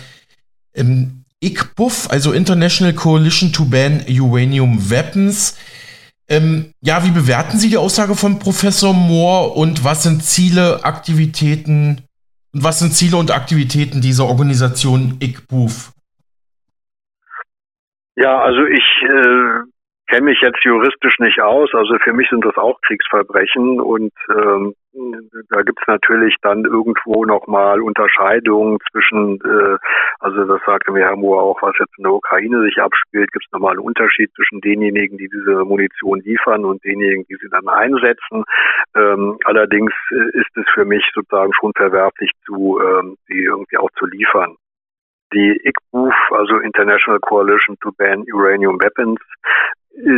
ähm, 0.75 1.25
ICBUF, 1.43 2.11
also 2.11 2.33
International 2.33 2.93
Coalition 2.93 3.53
to 3.53 3.65
Ban 3.65 4.05
Uranium 4.09 4.91
Weapons. 4.91 5.55
Ähm, 6.29 6.73
ja, 6.83 7.05
wie 7.05 7.11
bewerten 7.11 7.59
Sie 7.59 7.69
die 7.69 7.77
Aussage 7.77 8.17
von 8.17 8.39
Professor 8.39 8.95
Moore 8.95 9.51
und 9.51 9.85
was 9.85 10.03
sind 10.03 10.25
Ziele, 10.25 10.83
Aktivitäten 10.85 12.03
und 12.55 12.63
was 12.63 12.79
sind 12.79 12.93
Ziele 12.93 13.17
und 13.17 13.33
Aktivitäten 13.33 14.01
dieser 14.01 14.25
Organisation 14.27 15.19
ICBUF? 15.21 15.93
Ja, 18.17 18.41
also 18.43 18.65
ich 18.65 18.85
äh, 19.03 19.74
kenne 20.07 20.27
mich 20.27 20.41
jetzt 20.41 20.63
juristisch 20.65 21.19
nicht 21.19 21.41
aus. 21.41 21.71
Also 21.75 21.97
für 22.03 22.13
mich 22.13 22.29
sind 22.29 22.45
das 22.45 22.57
auch 22.57 22.81
Kriegsverbrechen 22.83 23.81
und 23.81 24.13
ähm, 24.31 24.75
da 25.51 25.63
gibt 25.63 25.81
es 25.81 25.87
natürlich 25.89 26.37
dann 26.43 26.65
irgendwo 26.65 27.25
nochmal 27.25 27.81
Unterscheidungen 27.81 28.79
zwischen, 28.91 29.41
äh, 29.41 29.77
also 30.21 30.45
das 30.45 30.61
sagte 30.65 30.93
mir 30.93 31.05
Herr 31.05 31.17
Mohr 31.17 31.43
auch, 31.43 31.61
was 31.63 31.75
jetzt 31.79 31.99
in 31.99 32.05
der 32.05 32.13
Ukraine 32.13 32.63
sich 32.63 32.79
abspielt, 32.79 33.33
gibt 33.33 33.45
es 33.45 33.53
nochmal 33.53 33.73
einen 33.73 33.81
Unterschied 33.81 34.31
zwischen 34.35 34.61
denjenigen, 34.61 35.19
die 35.19 35.29
diese 35.29 35.65
Munition 35.65 36.21
liefern 36.21 36.65
und 36.65 36.85
denjenigen, 36.85 37.25
die 37.29 37.37
sie 37.41 37.49
dann 37.51 37.69
einsetzen. 37.69 38.45
Ähm, 38.95 39.39
allerdings 39.45 39.93
äh, 40.11 40.39
ist 40.39 40.57
es 40.57 40.65
für 40.73 40.85
mich 40.85 41.05
sozusagen 41.15 41.53
schon 41.59 41.73
verwerflich, 41.75 42.31
zu, 42.47 42.81
ähm, 42.81 43.17
die 43.29 43.45
irgendwie 43.45 43.79
auch 43.79 43.91
zu 43.99 44.07
liefern. 44.07 44.57
Die 45.33 45.61
ICBUF, 45.65 46.15
also 46.31 46.59
International 46.59 47.19
Coalition 47.19 47.77
to 47.81 47.91
Ban 47.99 48.25
Uranium 48.33 48.79
Weapons, 48.81 49.19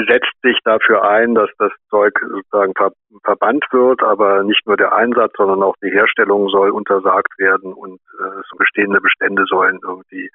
setzt 0.08 0.32
sich 0.42 0.58
dafür 0.64 1.04
ein, 1.08 1.34
dass 1.34 1.50
das 1.58 1.72
Zeug 1.90 2.18
sozusagen 2.20 2.72
ver 2.74 2.92
verbannt 3.24 3.64
wird, 3.72 4.02
aber 4.02 4.42
nicht 4.42 4.66
nur 4.66 4.76
der 4.76 4.94
Einsatz, 4.94 5.32
sondern 5.36 5.62
auch 5.62 5.74
die 5.82 5.90
Herstellung 5.90 6.48
soll 6.48 6.70
untersagt 6.70 7.38
werden 7.38 7.72
und 7.72 8.00
äh, 8.18 8.42
so 8.48 8.56
bestehende 8.56 9.00
Bestände 9.00 9.44
sollen 9.46 9.80
irgendwie 9.82 10.30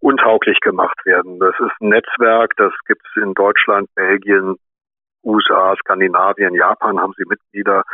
untauglich 0.00 0.58
gemacht 0.60 0.98
werden. 1.04 1.38
Das 1.38 1.54
ist 1.60 1.80
ein 1.80 1.90
Netzwerk, 1.90 2.54
das 2.56 2.72
gibt 2.86 3.02
es 3.06 3.22
in 3.22 3.34
Deutschland, 3.34 3.88
Belgien, 3.94 4.56
USA, 5.24 5.74
Skandinavien, 5.76 6.54
Japan 6.54 7.00
haben 7.00 7.14
sie 7.16 7.24
Mitglieder 7.26 7.84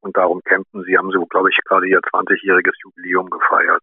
und 0.00 0.16
darum 0.16 0.40
campen 0.44 0.82
sie, 0.84 0.96
haben 0.96 1.10
sie, 1.10 1.18
glaube 1.28 1.50
ich, 1.50 1.58
gerade 1.64 1.86
ihr 1.86 2.00
20-jähriges 2.00 2.74
Jubiläum 2.82 3.30
gefeiert. 3.30 3.82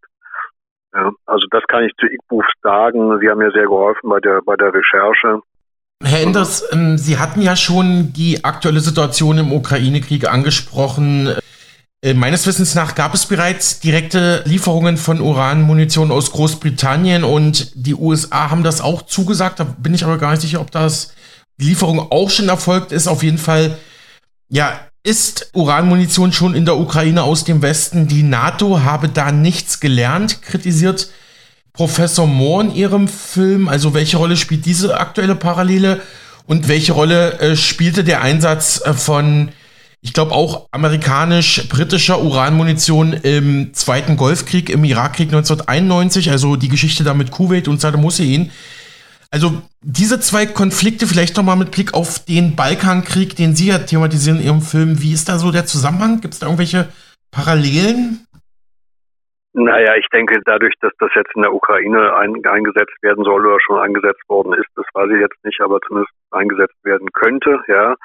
Ja, 0.94 1.12
also 1.26 1.46
das 1.50 1.62
kann 1.68 1.84
ich 1.84 1.94
zu 1.96 2.06
ICBUF 2.06 2.46
sagen. 2.62 3.18
Sie 3.20 3.28
haben 3.28 3.38
mir 3.38 3.50
sehr 3.52 3.66
geholfen 3.66 4.08
bei 4.08 4.20
der, 4.20 4.40
bei 4.42 4.56
der 4.56 4.72
Recherche. 4.72 5.40
Herr 6.02 6.20
Enders, 6.20 6.62
ähm, 6.72 6.96
Sie 6.96 7.18
hatten 7.18 7.42
ja 7.42 7.56
schon 7.56 8.12
die 8.12 8.44
aktuelle 8.44 8.80
Situation 8.80 9.38
im 9.38 9.52
Ukraine-Krieg 9.52 10.28
angesprochen. 10.28 11.34
Äh, 12.00 12.14
meines 12.14 12.46
Wissens 12.46 12.76
nach 12.76 12.94
gab 12.94 13.14
es 13.14 13.26
bereits 13.26 13.80
direkte 13.80 14.42
Lieferungen 14.44 14.96
von 14.96 15.20
Uranmunition 15.20 16.12
aus 16.12 16.30
Großbritannien 16.30 17.24
und 17.24 17.72
die 17.74 17.94
USA 17.94 18.50
haben 18.50 18.62
das 18.62 18.80
auch 18.80 19.02
zugesagt. 19.02 19.58
Da 19.58 19.64
bin 19.64 19.92
ich 19.92 20.04
aber 20.04 20.18
gar 20.18 20.30
nicht 20.30 20.42
sicher, 20.42 20.60
ob 20.60 20.70
das 20.70 21.12
die 21.60 21.66
Lieferung 21.66 22.12
auch 22.12 22.30
schon 22.30 22.48
erfolgt 22.48 22.92
ist. 22.92 23.08
Auf 23.08 23.24
jeden 23.24 23.38
Fall, 23.38 23.76
ja, 24.48 24.80
ist 25.02 25.50
Uranmunition 25.52 26.32
schon 26.32 26.54
in 26.54 26.64
der 26.64 26.76
Ukraine 26.76 27.24
aus 27.24 27.42
dem 27.42 27.62
Westen. 27.62 28.06
Die 28.06 28.22
NATO 28.22 28.82
habe 28.82 29.08
da 29.08 29.32
nichts 29.32 29.80
gelernt, 29.80 30.42
kritisiert 30.42 31.08
Professor 31.78 32.26
Moore 32.26 32.64
in 32.64 32.74
ihrem 32.74 33.06
Film. 33.06 33.68
Also 33.68 33.94
welche 33.94 34.16
Rolle 34.16 34.36
spielt 34.36 34.66
diese 34.66 34.98
aktuelle 34.98 35.36
Parallele 35.36 36.00
und 36.44 36.66
welche 36.66 36.92
Rolle 36.92 37.38
äh, 37.38 37.54
spielte 37.54 38.02
der 38.02 38.20
Einsatz 38.20 38.82
äh, 38.84 38.94
von 38.94 39.50
ich 40.00 40.12
glaube 40.12 40.32
auch 40.32 40.66
amerikanisch-britischer 40.72 42.20
Uranmunition 42.20 43.12
im 43.12 43.74
Zweiten 43.74 44.16
Golfkrieg, 44.16 44.70
im 44.70 44.82
Irakkrieg 44.82 45.28
1991, 45.28 46.32
also 46.32 46.56
die 46.56 46.68
Geschichte 46.68 47.04
da 47.04 47.14
mit 47.14 47.30
Kuwait 47.30 47.68
und 47.68 47.80
Saddam 47.80 48.02
Hussein. 48.02 48.50
Also 49.30 49.62
diese 49.80 50.18
zwei 50.18 50.46
Konflikte, 50.46 51.06
vielleicht 51.06 51.36
nochmal 51.36 51.56
mit 51.56 51.70
Blick 51.70 51.94
auf 51.94 52.24
den 52.24 52.56
Balkankrieg, 52.56 53.36
den 53.36 53.54
Sie 53.54 53.66
ja 53.66 53.78
thematisieren 53.78 54.40
in 54.40 54.46
Ihrem 54.46 54.62
Film. 54.62 55.00
Wie 55.00 55.12
ist 55.12 55.28
da 55.28 55.38
so 55.38 55.52
der 55.52 55.66
Zusammenhang? 55.66 56.20
Gibt 56.20 56.34
es 56.34 56.40
da 56.40 56.46
irgendwelche 56.46 56.88
Parallelen? 57.30 58.26
Naja, 59.60 59.96
ich 59.96 60.06
denke, 60.12 60.40
dadurch, 60.44 60.74
dass 60.80 60.92
das 61.00 61.10
jetzt 61.16 61.34
in 61.34 61.42
der 61.42 61.52
Ukraine 61.52 62.14
ein, 62.14 62.46
eingesetzt 62.46 62.94
werden 63.02 63.24
soll 63.24 63.44
oder 63.44 63.58
schon 63.58 63.80
eingesetzt 63.80 64.22
worden 64.28 64.52
ist, 64.52 64.68
das 64.76 64.86
weiß 64.94 65.10
ich 65.10 65.20
jetzt 65.20 65.44
nicht, 65.44 65.60
aber 65.60 65.80
zumindest 65.80 66.14
eingesetzt 66.30 66.76
werden 66.84 67.08
könnte, 67.12 67.60
ja, 67.66 67.96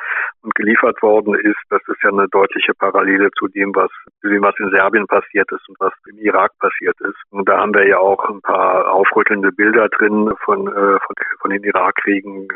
und 0.42 0.56
geliefert 0.56 1.00
worden 1.04 1.36
ist, 1.36 1.60
das 1.70 1.82
ist 1.88 2.02
ja 2.02 2.10
eine 2.10 2.28
deutliche 2.30 2.74
Parallele 2.74 3.30
zu 3.38 3.48
dem, 3.50 3.70
was, 3.76 3.92
zu 4.22 4.30
dem, 4.30 4.42
was 4.42 4.58
in 4.58 4.72
Serbien 4.72 5.06
passiert 5.06 5.52
ist 5.52 5.70
und 5.70 5.80
was 5.80 5.94
im 6.10 6.18
Irak 6.18 6.52
passiert 6.58 7.00
ist. 7.02 7.22
Und 7.30 7.48
da 7.48 7.60
haben 7.60 7.76
wir 7.76 7.88
ja 7.88 8.00
auch 8.00 8.28
ein 8.28 8.42
paar 8.42 8.92
aufrüttelnde 8.92 9.52
Bilder 9.52 9.90
drin 9.90 10.34
von, 10.44 10.68
äh, 10.68 10.98
von, 11.06 11.16
von 11.40 11.52
den 11.52 11.64
Irakkriegen, 11.64 12.48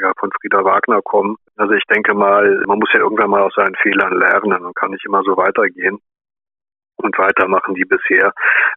ja 0.00 0.12
von 0.18 0.30
Frieda 0.40 0.64
Wagner 0.64 1.02
kommen. 1.02 1.36
Also 1.56 1.74
ich 1.74 1.84
denke 1.84 2.14
mal, 2.14 2.62
man 2.66 2.78
muss 2.78 2.90
ja 2.94 3.00
irgendwann 3.00 3.28
mal 3.28 3.42
aus 3.42 3.54
seinen 3.54 3.74
Fehlern 3.82 4.18
lernen 4.18 4.64
und 4.64 4.74
kann 4.74 4.92
nicht 4.92 5.04
immer 5.04 5.22
so 5.22 5.36
weitergehen 5.36 5.98
und 6.98 7.16
weitermachen 7.18 7.76
wie 7.76 7.84
bisher. 7.84 8.32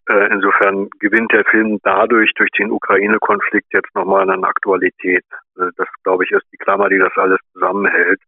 Äh, 0.09 0.31
insofern 0.31 0.89
gewinnt 0.99 1.31
der 1.31 1.45
Film 1.45 1.79
dadurch 1.83 2.31
durch 2.35 2.51
den 2.51 2.71
Ukraine-Konflikt 2.71 3.73
jetzt 3.73 3.93
nochmal 3.95 4.29
an 4.29 4.43
Aktualität. 4.43 5.25
Äh, 5.57 5.69
das, 5.77 5.87
glaube 6.03 6.23
ich, 6.23 6.31
ist 6.31 6.45
die 6.51 6.57
Klammer, 6.57 6.89
die 6.89 6.99
das 6.99 7.15
alles 7.15 7.39
zusammenhält. 7.53 8.19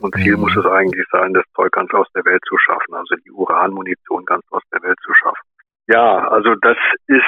Und 0.00 0.14
Ziel 0.16 0.36
mhm. 0.36 0.42
muss 0.42 0.56
es 0.56 0.66
eigentlich 0.66 1.06
sein, 1.10 1.34
das 1.34 1.44
Zeug 1.54 1.72
ganz 1.72 1.92
aus 1.92 2.08
der 2.14 2.24
Welt 2.24 2.42
zu 2.48 2.56
schaffen, 2.58 2.94
also 2.94 3.14
die 3.24 3.30
Uranmunition 3.30 4.24
ganz 4.24 4.44
aus 4.50 4.62
der 4.72 4.82
Welt 4.82 4.98
zu 5.04 5.12
schaffen. 5.14 5.46
Ja, 5.88 6.28
also 6.28 6.54
das 6.62 6.76
ist, 7.08 7.24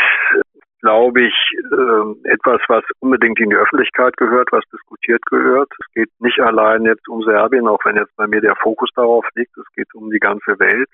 glaube 0.83 1.23
ich, 1.23 1.35
äh, 1.59 2.31
etwas, 2.31 2.61
was 2.68 2.85
unbedingt 3.01 3.41
in 3.41 3.51
die 3.51 3.57
Öffentlichkeit 3.57 4.16
gehört, 4.16 4.49
was 4.53 4.64
diskutiert 4.73 5.23
gehört. 5.27 5.68
Es 5.81 5.93
geht 5.95 6.11
nicht 6.20 6.41
allein 6.41 6.85
jetzt 6.85 7.09
um 7.09 7.23
Serbien, 7.23 7.66
auch 7.66 7.85
wenn 7.85 7.97
jetzt 7.97 8.14
bei 8.16 8.27
mir 8.27 8.41
der 8.41 8.57
Fokus 8.57 8.91
darauf 8.95 9.27
liegt. 9.35 9.57
Es 9.57 9.66
geht 9.75 9.93
um 9.95 10.11
die 10.11 10.20
ganze 10.20 10.59
Welt. 10.59 10.89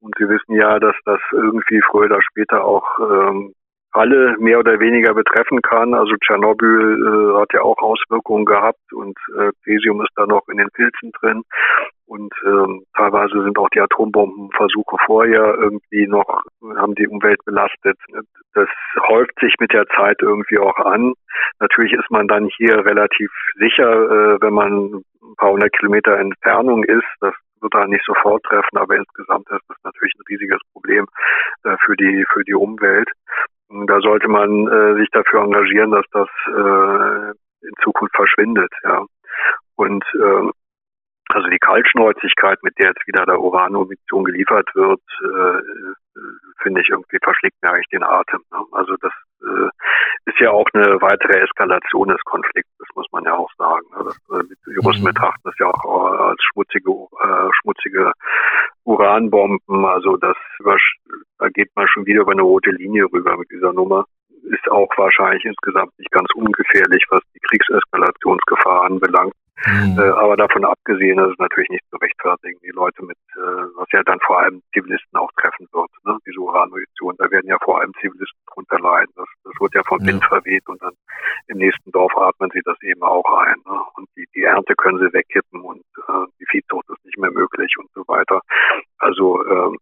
Und 0.00 0.14
Sie 0.18 0.28
wissen 0.28 0.54
ja, 0.54 0.78
dass 0.78 0.94
das 1.04 1.20
irgendwie 1.32 1.80
früher 1.90 2.06
oder 2.06 2.22
später 2.22 2.64
auch 2.64 2.86
ähm, 2.98 3.52
alle 3.96 4.36
mehr 4.38 4.58
oder 4.58 4.78
weniger 4.78 5.14
betreffen 5.14 5.62
kann. 5.62 5.94
Also 5.94 6.14
Tschernobyl 6.16 7.34
äh, 7.34 7.40
hat 7.40 7.52
ja 7.54 7.62
auch 7.62 7.78
Auswirkungen 7.78 8.44
gehabt 8.44 8.92
und 8.92 9.16
äh, 9.38 9.50
Cesium 9.64 10.02
ist 10.02 10.12
da 10.16 10.26
noch 10.26 10.46
in 10.48 10.58
den 10.58 10.68
Pilzen 10.70 11.12
drin. 11.20 11.42
Und 12.06 12.32
ähm, 12.44 12.84
teilweise 12.96 13.42
sind 13.42 13.58
auch 13.58 13.68
die 13.70 13.80
Atombombenversuche 13.80 14.96
vorher 15.06 15.56
irgendwie 15.58 16.06
noch, 16.06 16.42
haben 16.76 16.94
die 16.94 17.08
Umwelt 17.08 17.40
belastet. 17.44 17.98
Das 18.54 18.68
häuft 19.08 19.32
sich 19.40 19.54
mit 19.58 19.72
der 19.72 19.86
Zeit 19.88 20.18
irgendwie 20.20 20.58
auch 20.58 20.76
an. 20.76 21.14
Natürlich 21.58 21.94
ist 21.94 22.10
man 22.10 22.28
dann 22.28 22.48
hier 22.56 22.84
relativ 22.84 23.30
sicher, 23.54 23.90
äh, 23.90 24.40
wenn 24.40 24.52
man 24.52 25.02
ein 25.22 25.34
paar 25.36 25.50
hundert 25.50 25.72
Kilometer 25.72 26.16
Entfernung 26.18 26.84
ist. 26.84 27.08
Das 27.20 27.34
da 27.68 27.86
nicht 27.86 28.04
sofort 28.04 28.42
treffen, 28.44 28.76
aber 28.78 28.96
insgesamt 28.96 29.48
ist 29.50 29.64
das 29.68 29.76
natürlich 29.84 30.14
ein 30.16 30.24
riesiges 30.28 30.60
Problem 30.72 31.06
äh, 31.64 31.76
für 31.84 31.96
die 31.96 32.24
für 32.32 32.44
die 32.44 32.54
Umwelt. 32.54 33.10
Und 33.68 33.88
da 33.88 34.00
sollte 34.00 34.28
man 34.28 34.68
äh, 34.68 34.94
sich 34.98 35.08
dafür 35.10 35.42
engagieren, 35.42 35.90
dass 35.90 36.06
das 36.12 36.28
äh, 36.46 37.66
in 37.66 37.74
Zukunft 37.82 38.14
verschwindet, 38.14 38.72
ja. 38.84 39.04
Und 39.76 40.04
äh, 40.14 40.50
also 41.28 41.48
die 41.48 41.58
Kaltschnäuzigkeit, 41.58 42.62
mit 42.62 42.78
der 42.78 42.88
jetzt 42.88 43.06
wieder 43.06 43.26
der 43.26 43.40
Uranmunition 43.40 44.24
geliefert 44.24 44.68
wird, 44.74 45.00
äh, 45.22 45.60
finde 46.62 46.80
ich 46.80 46.88
irgendwie 46.88 47.18
verschlägt 47.22 47.56
mir 47.62 47.70
eigentlich 47.70 47.88
den 47.88 48.02
Atem. 48.02 48.40
Ne? 48.52 48.58
Also 48.72 48.94
das 49.00 49.12
äh, 49.42 49.68
ist 50.26 50.40
ja 50.40 50.50
auch 50.50 50.66
eine 50.72 51.00
weitere 51.00 51.40
Eskalation 51.40 52.08
des 52.08 52.20
Konflikts, 52.24 52.70
das 52.78 52.88
muss 52.94 53.06
man 53.12 53.24
ja 53.24 53.34
auch 53.34 53.50
sagen. 53.58 53.86
Ne? 53.96 54.04
Das, 54.04 54.16
äh, 54.38 54.44
die 54.66 54.76
Russen 54.84 55.02
mhm. 55.02 55.08
betrachten 55.08 55.42
das 55.44 55.54
ja 55.58 55.66
auch 55.66 56.28
als 56.28 56.42
schmutzige, 56.42 56.90
äh, 56.90 57.48
schmutzige 57.60 58.12
Uranbomben. 58.84 59.84
Also 59.84 60.16
das 60.16 60.36
da 61.38 61.48
geht 61.48 61.70
man 61.76 61.86
schon 61.88 62.06
wieder 62.06 62.22
über 62.22 62.32
eine 62.32 62.42
rote 62.42 62.70
Linie 62.70 63.04
rüber 63.12 63.36
mit 63.36 63.50
dieser 63.50 63.72
Nummer. 63.72 64.04
Ist 64.44 64.70
auch 64.70 64.88
wahrscheinlich 64.96 65.44
insgesamt 65.44 65.98
nicht 65.98 66.10
ganz 66.10 66.28
ungefährlich, 66.34 67.04
was 67.10 67.20
die 67.34 67.40
Kriegseskalationsgefahr 67.40 68.84
anbelangt. 68.84 69.34
Mhm. 69.64 69.98
Äh, 69.98 70.10
aber 70.10 70.36
davon 70.36 70.64
abgesehen 70.64 71.18
ist 71.18 71.32
es 71.32 71.38
natürlich 71.38 71.70
nicht 71.70 71.84
zu 71.90 71.96
rechtfertigen, 71.96 72.58
die 72.62 72.70
Leute 72.74 73.02
mit, 73.02 73.16
äh, 73.36 73.64
was 73.76 73.88
ja 73.92 74.02
dann 74.04 74.20
vor 74.20 74.40
allem 74.40 74.62
Zivilisten 74.74 75.18
auch 75.18 75.32
treffen 75.40 75.66
wird, 75.72 75.90
ne? 76.04 76.18
diese 76.26 76.38
Uranmunition. 76.40 77.14
Da 77.18 77.30
werden 77.30 77.48
ja 77.48 77.56
vor 77.64 77.80
allem 77.80 77.92
Zivilisten 78.00 78.38
drunter 78.52 78.78
leiden. 78.78 79.12
Das, 79.16 79.28
das 79.44 79.54
wird 79.58 79.74
ja 79.74 79.82
vom 79.84 80.00
ja. 80.00 80.08
Wind 80.08 80.24
verweht 80.26 80.66
und 80.68 80.82
dann 80.82 80.92
im 81.46 81.58
nächsten 81.58 81.90
Dorf 81.90 82.14
atmen 82.16 82.50
sie 82.52 82.62
das 82.64 82.80
eben 82.82 83.02
auch 83.02 83.24
ein. 83.38 83.56
Ne? 83.64 83.80
Und 83.94 84.08
die, 84.16 84.26
die 84.34 84.42
Ernte 84.42 84.74
können 84.74 84.98
sie 84.98 85.12
wegkippen 85.12 85.62
und 85.62 85.82
äh, 86.08 86.26
die 86.38 86.46
Viehzucht 86.50 86.88
ist 86.90 87.04
nicht 87.04 87.18
mehr 87.18 87.30
möglich 87.30 87.72
und 87.78 87.90
so 87.94 88.04
weiter. 88.06 88.40
Also 88.98 89.42
ähm, 89.46 89.78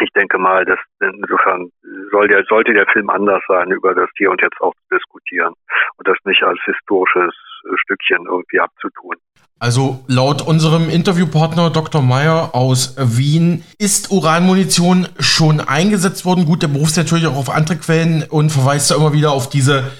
ich 0.00 0.10
denke 0.12 0.38
mal, 0.38 0.64
dass 0.64 0.78
insofern 1.00 1.70
soll 2.12 2.28
der, 2.28 2.44
sollte 2.44 2.72
der 2.72 2.86
Film 2.86 3.10
anders 3.10 3.42
sein, 3.48 3.72
über 3.72 3.94
das 3.94 4.08
Hier 4.16 4.30
und 4.30 4.40
Jetzt 4.40 4.60
auch 4.60 4.72
zu 4.74 4.96
diskutieren 4.96 5.54
und 5.96 6.06
das 6.06 6.16
nicht 6.24 6.42
als 6.44 6.60
historisches 6.64 7.34
Stückchen 7.82 8.26
irgendwie 8.26 8.60
abzutun. 8.60 9.16
Also 9.60 10.04
laut 10.06 10.40
unserem 10.40 10.88
Interviewpartner 10.88 11.70
Dr. 11.70 12.00
Meyer 12.00 12.54
aus 12.54 12.94
Wien 12.96 13.64
ist 13.78 14.12
Uranmunition 14.12 15.08
schon 15.18 15.60
eingesetzt 15.60 16.24
worden. 16.24 16.44
Gut, 16.44 16.62
der 16.62 16.68
beruft 16.68 16.96
natürlich 16.96 17.26
auch 17.26 17.36
auf 17.36 17.50
andere 17.50 17.76
Quellen 17.76 18.22
und 18.22 18.50
verweist 18.50 18.90
da 18.90 18.94
immer 18.94 19.12
wieder 19.12 19.32
auf 19.32 19.48
diese 19.48 19.90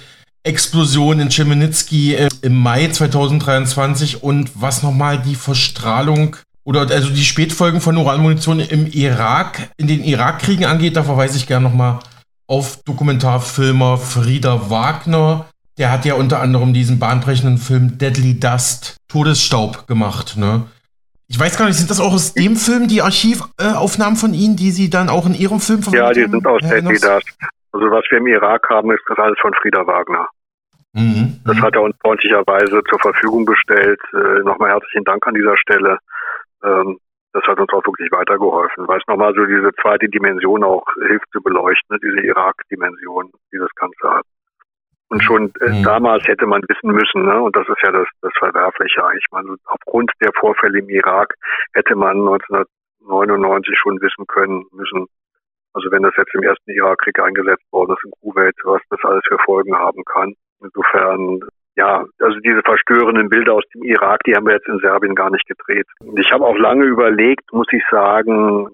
Explosion 0.45 1.19
in 1.19 1.31
Chemnitsky 1.31 2.15
äh, 2.15 2.29
im 2.43 2.57
Mai 2.57 2.87
2023 2.87 4.23
und 4.23 4.51
was 4.55 4.85
nochmal 4.85 5.19
die 5.19 5.35
Verstrahlung 5.35 6.37
oder 6.65 6.83
also 6.83 7.11
die 7.11 7.25
Spätfolgen 7.25 7.81
von 7.81 7.97
Uranmunition 7.97 8.61
im 8.61 8.87
Irak, 8.87 9.71
in 9.77 9.89
den 9.89 10.05
Irakkriegen 10.05 10.67
angeht, 10.67 10.97
da 10.97 11.03
verweise 11.03 11.37
ich 11.37 11.47
gerne 11.47 11.69
nochmal 11.69 11.99
auf 12.47 12.83
Dokumentarfilmer 12.85 13.99
Frieda 13.99 14.71
Wagner, 14.71 15.47
der 15.79 15.93
hat 15.93 16.05
ja 16.05 16.15
unter 16.15 16.41
anderem 16.41 16.73
diesen 16.73 16.99
bahnbrechenden 16.99 17.59
Film 17.59 17.99
Deadly 17.99 18.39
Dust, 18.39 18.97
Todesstaub 19.09 19.87
gemacht, 19.87 20.37
ne? 20.37 20.67
Ich 21.31 21.39
weiß 21.39 21.59
gar 21.59 21.67
nicht, 21.67 21.77
sind 21.77 21.91
das 21.91 22.01
auch 22.01 22.15
aus 22.15 22.33
dem 22.33 22.57
Film 22.57 22.89
die 22.89 23.03
Archivaufnahmen 23.03 24.17
von 24.17 24.33
Ihnen, 24.33 24.57
die 24.57 24.71
Sie 24.71 24.89
dann 24.89 25.11
auch 25.11 25.27
in 25.27 25.35
Ihrem 25.35 25.61
Film 25.61 25.83
verwendet 25.83 26.07
haben? 26.07 26.17
Ja, 26.17 26.25
die 26.27 26.31
sind 26.31 26.47
aus 26.47 26.63
Deadly 26.63 26.99
Dust. 26.99 27.39
Also 27.73 27.91
was 27.91 28.05
wir 28.11 28.19
im 28.19 28.27
Irak 28.27 28.67
haben, 28.71 28.91
ist 28.91 29.05
das 29.09 29.19
alles 29.19 29.39
von 29.41 29.53
Frieda 29.61 29.87
Wagner. 29.87 30.27
Mhm, 30.95 31.41
das 31.45 31.57
mhm. 31.57 31.63
hat 31.63 31.75
er 31.75 31.83
uns 31.83 31.95
freundlicherweise 32.01 32.83
zur 32.89 32.99
Verfügung 32.99 33.45
gestellt. 33.45 34.01
Äh, 34.15 34.43
Nochmal 34.43 34.71
herzlichen 34.71 35.05
Dank 35.05 35.27
an 35.27 35.35
dieser 35.35 35.57
Stelle. 35.59 35.99
Ähm, 36.65 36.99
das 37.35 37.45
hat 37.45 37.61
uns 37.61 37.71
auch 37.73 37.85
wirklich 37.85 38.11
weitergeholfen, 38.11 38.89
weil 38.89 38.99
es 38.99 39.07
nochmal 39.07 39.35
so 39.35 39.45
diese 39.45 39.71
zweite 39.83 40.09
Dimension 40.09 40.65
auch 40.65 40.85
hilft 41.07 41.27
zu 41.31 41.43
beleuchten, 41.43 41.95
ne? 41.95 41.99
diese 42.03 42.27
Irak-Dimension, 42.27 43.31
die 43.53 43.59
das 43.59 43.71
Ganze 43.77 44.17
hat. 44.17 44.25
Und 45.11 45.23
schon 45.23 45.53
äh, 45.61 45.71
mhm. 45.71 45.83
damals 45.85 46.27
hätte 46.27 46.47
man 46.47 46.63
wissen 46.69 46.91
müssen, 46.91 47.25
ne, 47.25 47.41
und 47.41 47.57
das 47.57 47.67
ist 47.69 47.83
ja 47.83 47.91
das, 47.91 48.07
das 48.21 48.33
Verwerfliche 48.39 49.05
eigentlich, 49.05 49.25
man, 49.31 49.57
aufgrund 49.67 50.13
der 50.23 50.33
Vorfälle 50.39 50.79
im 50.79 50.89
Irak 50.91 51.35
hätte 51.73 51.97
man 51.97 52.19
1999 52.19 53.79
schon 53.79 54.01
wissen 54.03 54.27
können 54.27 54.67
müssen, 54.73 55.07
also 55.73 55.91
wenn 55.91 56.03
das 56.03 56.15
jetzt 56.17 56.35
im 56.35 56.43
ersten 56.43 56.71
Irakkrieg 56.71 57.19
eingesetzt 57.21 57.65
worden 57.73 57.93
ist 57.93 58.05
in 58.05 58.11
Kuwait, 58.21 58.55
was 58.65 58.83
das 58.91 59.01
alles 59.05 59.23
für 59.29 59.39
Folgen 59.45 59.77
haben 59.77 60.05
kann. 60.05 60.35
Insofern, 60.61 61.41
ja, 61.77 62.05
also 62.21 62.39
diese 62.41 62.63
verstörenden 62.63 63.29
Bilder 63.29 63.55
aus 63.55 63.65
dem 63.75 63.85
Irak, 63.85 64.21
die 64.27 64.35
haben 64.35 64.47
wir 64.47 64.55
jetzt 64.55 64.69
in 64.69 64.81
Serbien 64.81 65.15
gar 65.15 65.31
nicht 65.31 65.47
gedreht. 65.47 65.87
Und 66.01 66.19
ich 66.19 66.33
habe 66.33 66.45
auch 66.45 66.57
lange 66.57 66.85
überlegt, 66.85 67.53
muss 67.53 67.69
ich 67.71 67.83
sagen, 67.91 68.69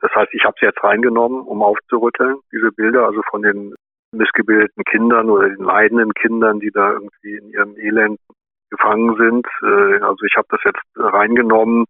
das 0.00 0.10
heißt, 0.14 0.32
ich 0.32 0.44
habe 0.44 0.56
sie 0.58 0.66
jetzt 0.66 0.82
reingenommen, 0.82 1.40
um 1.42 1.62
aufzurütteln, 1.62 2.36
diese 2.52 2.72
Bilder, 2.72 3.06
also 3.06 3.22
von 3.30 3.42
den 3.42 3.74
missgebildeten 4.12 4.84
Kindern 4.84 5.30
oder 5.30 5.48
den 5.48 5.64
leidenden 5.64 6.12
Kindern, 6.14 6.60
die 6.60 6.70
da 6.70 6.92
irgendwie 6.92 7.36
in 7.36 7.50
ihrem 7.50 7.76
Elend 7.76 8.18
gefangen 8.70 9.16
sind. 9.16 9.46
Äh, 9.62 10.02
also 10.02 10.24
ich 10.26 10.36
habe 10.36 10.46
das 10.50 10.60
jetzt 10.64 10.82
reingenommen. 10.96 11.84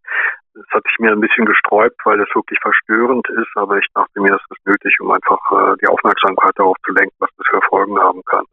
Es 0.55 0.71
hat 0.73 0.85
sich 0.85 0.99
mir 0.99 1.12
ein 1.12 1.21
bisschen 1.21 1.47
gesträubt, 1.47 1.97
weil 2.05 2.19
das 2.19 2.29
wirklich 2.35 2.59
verstörend 2.61 3.29
ist, 3.31 3.51
aber 3.55 3.79
ich 3.79 3.87
dachte 3.95 4.21
mir, 4.21 4.35
es 4.35 4.43
ist 4.51 4.66
nötig, 4.66 4.97
um 5.01 5.11
einfach 5.11 5.39
äh, 5.53 5.77
die 5.81 5.87
Aufmerksamkeit 5.87 6.53
darauf 6.57 6.77
zu 6.85 6.93
lenken, 6.93 7.14
was 7.19 7.31
das 7.37 7.47
für 7.49 7.61
Folgen 7.69 7.99
haben 7.99 8.23
kann. 8.25 8.45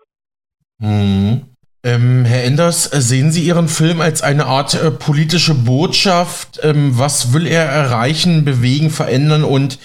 Mhm. 0.80 1.55
Ähm, 1.84 2.26
Herr 2.26 2.43
Enders, 2.43 2.91
äh, 2.93 2.99
sehen 2.99 3.32
Sie 3.32 3.45
Ihren 3.45 3.68
Film 3.68 4.01
als 4.01 4.24
eine 4.24 4.45
Art 4.45 4.74
äh, 4.74 4.89
politische 4.89 5.53
Botschaft? 5.53 6.59
Ähm, 6.63 6.97
was 6.97 7.34
will 7.34 7.45
er 7.45 7.66
erreichen, 7.66 8.43
bewegen, 8.43 8.89
verändern? 8.89 9.43
Und 9.43 9.80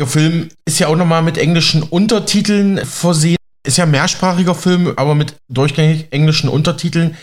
Ihr 0.00 0.06
Film 0.06 0.48
ist 0.64 0.78
ja 0.78 0.86
auch 0.86 0.96
nochmal 0.96 1.20
mit 1.20 1.36
englischen 1.36 1.82
Untertiteln 1.82 2.80
versehen. 2.86 3.36
Ist 3.66 3.76
ja 3.76 3.84
ein 3.84 3.90
mehrsprachiger 3.90 4.54
Film, 4.54 4.94
aber 4.96 5.14
mit 5.14 5.34
durchgängig 5.50 6.06
englischen 6.10 6.48
Untertiteln. 6.48 7.18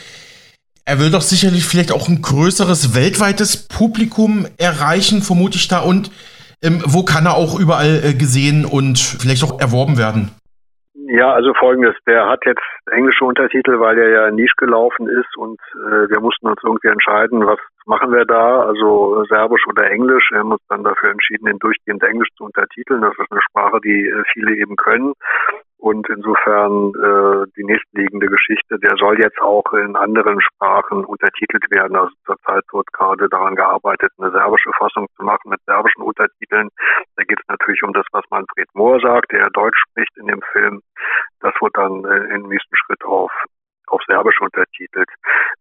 Er 0.85 0.99
will 0.99 1.09
doch 1.09 1.23
sicherlich 1.23 1.65
vielleicht 1.65 1.91
auch 1.91 2.07
ein 2.07 2.21
größeres 2.21 2.93
weltweites 2.93 3.57
Publikum 3.57 4.45
erreichen, 4.57 5.23
vermute 5.23 5.57
ich 5.57 5.67
da. 5.67 5.79
Und 5.79 6.11
ähm, 6.61 6.83
wo 6.85 7.01
kann 7.01 7.25
er 7.25 7.33
auch 7.33 7.57
überall 7.57 7.99
äh, 8.03 8.13
gesehen 8.13 8.63
und 8.63 8.99
vielleicht 8.99 9.43
auch 9.43 9.59
erworben 9.59 9.97
werden? 9.97 10.29
Ja, 11.09 11.31
also 11.31 11.53
folgendes, 11.53 11.95
der 12.05 12.27
hat 12.27 12.43
jetzt 12.45 12.61
englische 12.91 13.23
Untertitel, 13.23 13.79
weil 13.79 13.97
er 13.97 14.09
ja 14.09 14.31
Nisch 14.31 14.51
gelaufen 14.57 15.07
ist 15.07 15.37
und 15.37 15.57
äh, 15.73 16.09
wir 16.09 16.19
mussten 16.19 16.47
uns 16.47 16.59
irgendwie 16.61 16.89
entscheiden, 16.89 17.47
was 17.47 17.59
machen 17.85 18.11
wir 18.11 18.25
da, 18.25 18.63
also 18.63 19.23
Serbisch 19.29 19.65
oder 19.69 19.89
Englisch. 19.89 20.27
Wir 20.31 20.39
haben 20.39 20.51
uns 20.51 20.61
dann 20.67 20.83
dafür 20.83 21.11
entschieden, 21.11 21.47
ihn 21.47 21.59
durchgehend 21.59 22.03
Englisch 22.03 22.27
zu 22.35 22.43
untertiteln. 22.43 23.01
Das 23.01 23.13
ist 23.17 23.31
eine 23.31 23.41
Sprache, 23.41 23.79
die 23.79 24.05
äh, 24.05 24.23
viele 24.33 24.57
eben 24.57 24.75
können. 24.75 25.13
Und 25.79 26.09
insofern 26.09 26.91
äh, 26.95 27.45
die 27.55 27.63
nächstliegende 27.63 28.27
Geschichte, 28.27 28.79
der 28.79 28.95
soll 28.97 29.19
jetzt 29.21 29.39
auch 29.39 29.71
in 29.73 29.95
anderen 29.95 30.41
Sprachen 30.41 31.05
untertitelt 31.05 31.69
werden. 31.69 31.95
Also 31.95 32.11
zurzeit 32.25 32.63
wird 32.71 32.91
gerade 32.93 33.29
daran 33.29 33.55
gearbeitet, 33.55 34.11
eine 34.17 34.31
serbische 34.31 34.71
Fassung 34.77 35.07
zu 35.15 35.23
machen 35.23 35.49
mit 35.49 35.59
serbischen 35.65 36.01
Untertiteln. 36.01 36.69
Da 37.15 37.23
geht 37.23 37.39
es 37.39 37.47
natürlich 37.47 37.83
um 37.83 37.93
das, 37.93 38.05
was 38.11 38.25
Manfred 38.31 38.67
Mohr 38.73 38.99
sagt, 38.99 39.31
der 39.31 39.49
Deutsch 39.51 39.77
spricht 39.89 40.17
in 40.17 40.27
dem 40.27 40.41
Film. 40.51 40.81
Das 41.41 41.53
wird 41.61 41.77
dann 41.77 42.03
äh, 42.05 42.33
im 42.33 42.49
nächsten 42.49 42.75
Schritt 42.75 43.03
auf 43.05 43.31
auf 43.87 44.01
Serbisch 44.05 44.39
untertitelt. 44.41 45.09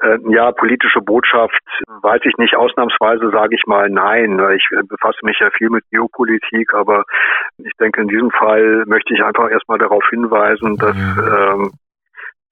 Äh, 0.00 0.18
ja, 0.28 0.52
politische 0.52 1.00
Botschaft 1.00 1.60
weiß 2.02 2.20
ich 2.24 2.36
nicht. 2.38 2.56
Ausnahmsweise 2.56 3.30
sage 3.30 3.54
ich 3.54 3.66
mal 3.66 3.88
nein. 3.90 4.40
Ich 4.56 4.66
befasse 4.88 5.18
mich 5.22 5.38
ja 5.40 5.50
viel 5.50 5.70
mit 5.70 5.84
Geopolitik, 5.90 6.74
aber 6.74 7.04
ich 7.58 7.72
denke, 7.80 8.02
in 8.02 8.08
diesem 8.08 8.30
Fall 8.30 8.84
möchte 8.86 9.14
ich 9.14 9.22
einfach 9.22 9.50
erstmal 9.50 9.78
darauf 9.78 10.04
hinweisen, 10.10 10.76
dass 10.76 10.96
ähm, 10.96 11.72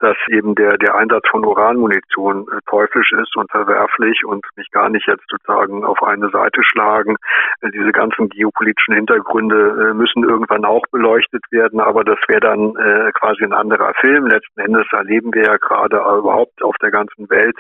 dass 0.05 0.17
eben 0.29 0.55
der, 0.55 0.77
der 0.77 0.95
Einsatz 0.95 1.25
von 1.31 1.45
Uranmunition 1.47 2.47
äh, 2.53 2.59
teuflisch 2.69 3.11
ist 3.13 3.35
und 3.37 3.51
verwerflich 3.51 4.25
und 4.27 4.45
mich 4.57 4.71
gar 4.71 4.91
nicht 4.91 5.07
jetzt 5.07 5.25
sozusagen 5.31 5.85
auf 5.85 6.03
eine 6.03 6.29
Seite 6.29 6.61
schlagen. 6.63 7.17
Äh, 7.63 7.71
diese 7.71 7.91
ganzen 7.91 8.29
geopolitischen 8.29 8.95
Hintergründe 8.95 9.91
äh, 9.91 9.95
müssen 9.95 10.23
irgendwann 10.23 10.67
auch 10.67 10.83
beleuchtet 10.91 11.43
werden, 11.51 11.81
aber 11.81 12.05
das 12.05 12.19
wäre 12.29 12.41
dann 12.41 12.75
quasi 13.15 13.45
ein 13.45 13.53
anderer 13.53 13.93
Film. 14.01 14.27
Letzten 14.27 14.61
Endes 14.61 14.87
erleben 14.93 15.33
wir 15.33 15.43
ja 15.43 15.57
gerade 15.57 15.97
überhaupt 15.97 16.63
auf 16.63 16.75
der 16.83 16.91
ganzen 16.91 17.31
Welt 17.31 17.57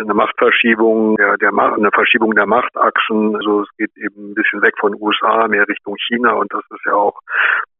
eine 0.00 0.14
Machtverschiebung, 0.14 1.16
der, 1.16 1.36
der 1.38 1.50
eine 1.50 1.90
Verschiebung 1.92 2.34
der 2.34 2.46
Machtachsen. 2.46 3.36
Also 3.36 3.62
es 3.62 3.68
geht 3.76 3.96
eben 3.96 4.30
ein 4.30 4.34
bisschen 4.34 4.62
weg 4.62 4.74
von 4.78 4.94
USA, 5.00 5.48
mehr 5.48 5.66
Richtung 5.68 5.96
China 5.96 6.32
und 6.34 6.52
das 6.52 6.64
ist 6.70 6.84
ja 6.86 6.94
auch 6.94 7.20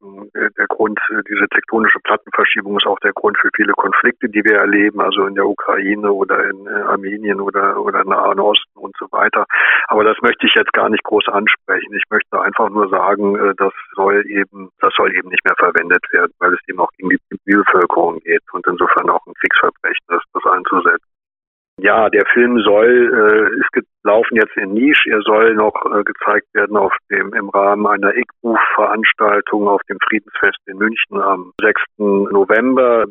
äh, 0.02 0.48
der 0.56 0.66
Grund, 0.68 0.98
äh, 1.10 1.22
diese 1.28 1.46
tektonische 1.48 1.98
Plattenverschiebung 2.00 2.76
ist 2.78 2.86
auch 2.86 2.98
der 3.00 3.12
Grund 3.12 3.36
für 3.38 3.50
viele 3.54 3.72
Konflikte, 3.72 4.28
die 4.28 4.42
wir 4.44 4.56
erleben, 4.56 5.00
also 5.00 5.26
in 5.26 5.34
der 5.34 5.46
Ukraine 5.46 6.10
oder 6.10 6.48
in 6.48 6.66
äh, 6.66 6.82
Armenien 6.88 7.40
oder, 7.40 7.78
oder 7.80 8.04
Nahen 8.04 8.40
Osten 8.40 8.78
und 8.78 8.96
so 8.98 9.06
weiter. 9.12 9.44
Aber 9.88 10.04
das 10.04 10.16
möchte 10.22 10.46
ich 10.46 10.54
jetzt 10.54 10.72
gar 10.72 10.88
nicht 10.88 11.04
groß 11.04 11.28
ansprechen. 11.28 11.92
Ich 11.94 12.04
möchte 12.10 12.40
einfach 12.40 12.70
nur 12.70 12.88
sagen, 12.88 13.54
das 13.56 13.72
soll 13.94 14.24
eben, 14.26 14.70
das 14.80 14.94
soll 14.94 15.14
eben 15.14 15.28
nicht 15.28 15.44
mehr 15.44 15.56
verwendet 15.56 16.04
werden, 16.12 16.32
weil 16.38 16.54
es 16.54 16.60
eben 16.68 16.80
auch 16.80 16.90
gegen 16.96 17.10
die 17.10 17.18
Zivilbevölkerung 17.44 18.20
geht 18.20 18.42
und 18.52 18.66
insofern 18.66 19.10
auch 19.10 19.26
ein 19.26 19.34
Kriegsverbrechen 19.34 20.06
ist, 20.10 20.26
das 20.32 20.52
einzusetzen. 20.52 21.09
Ja, 21.82 22.10
der 22.10 22.26
Film 22.34 22.58
soll, 22.60 22.90
äh, 22.90 23.58
ist 23.58 23.72
gelaufen 24.02 24.36
jetzt 24.36 24.54
in 24.56 24.74
Nisch. 24.74 25.06
Er 25.06 25.22
soll 25.22 25.54
noch 25.54 25.74
äh, 25.86 26.04
gezeigt 26.04 26.46
werden 26.52 26.76
auf 26.76 26.94
dem, 27.10 27.32
im 27.32 27.48
Rahmen 27.48 27.86
einer 27.86 28.14
ICBUF-Veranstaltung 28.14 29.66
auf 29.66 29.80
dem 29.88 29.96
Friedensfest 30.06 30.58
in 30.66 30.76
München 30.76 31.22
am 31.22 31.52
6. 31.62 31.80
November. 31.98 33.06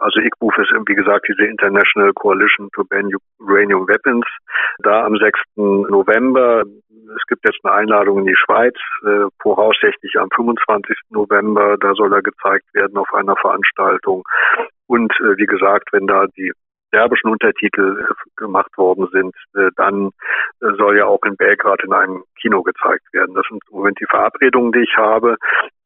Also 0.00 0.18
ICBUF 0.18 0.58
ist, 0.58 0.72
wie 0.86 0.94
gesagt, 0.96 1.28
diese 1.28 1.44
International 1.44 2.12
Coalition 2.14 2.70
to 2.74 2.82
Ban 2.84 3.08
Uranium 3.38 3.86
Weapons. 3.86 4.26
Da 4.82 5.04
am 5.04 5.16
6. 5.16 5.38
November. 5.56 6.64
Es 7.14 7.26
gibt 7.28 7.44
jetzt 7.44 7.60
eine 7.62 7.74
Einladung 7.74 8.20
in 8.20 8.26
die 8.26 8.36
Schweiz, 8.36 8.74
äh, 9.04 9.26
voraussichtlich 9.40 10.16
am 10.18 10.28
25. 10.34 10.96
November. 11.10 11.76
Da 11.78 11.94
soll 11.94 12.12
er 12.14 12.22
gezeigt 12.22 12.66
werden 12.74 12.96
auf 12.96 13.12
einer 13.14 13.36
Veranstaltung. 13.36 14.24
Und 14.88 15.12
äh, 15.20 15.36
wie 15.36 15.46
gesagt, 15.46 15.92
wenn 15.92 16.08
da 16.08 16.26
die 16.36 16.52
serbischen 16.90 17.30
Untertitel 17.30 18.00
äh, 18.00 18.14
gemacht 18.36 18.76
worden 18.76 19.08
sind, 19.12 19.34
äh, 19.54 19.70
dann 19.76 20.10
äh, 20.60 20.72
soll 20.76 20.98
ja 20.98 21.06
auch 21.06 21.22
in 21.24 21.36
Belgrad 21.36 21.82
in 21.84 21.92
einem 21.92 22.24
Kino 22.40 22.62
gezeigt 22.62 23.04
werden. 23.12 23.34
Das 23.34 23.46
sind 23.48 23.62
im 23.70 23.78
Moment 23.78 23.98
die 24.00 24.06
Verabredungen, 24.08 24.72
die 24.72 24.82
ich 24.82 24.96
habe. 24.96 25.36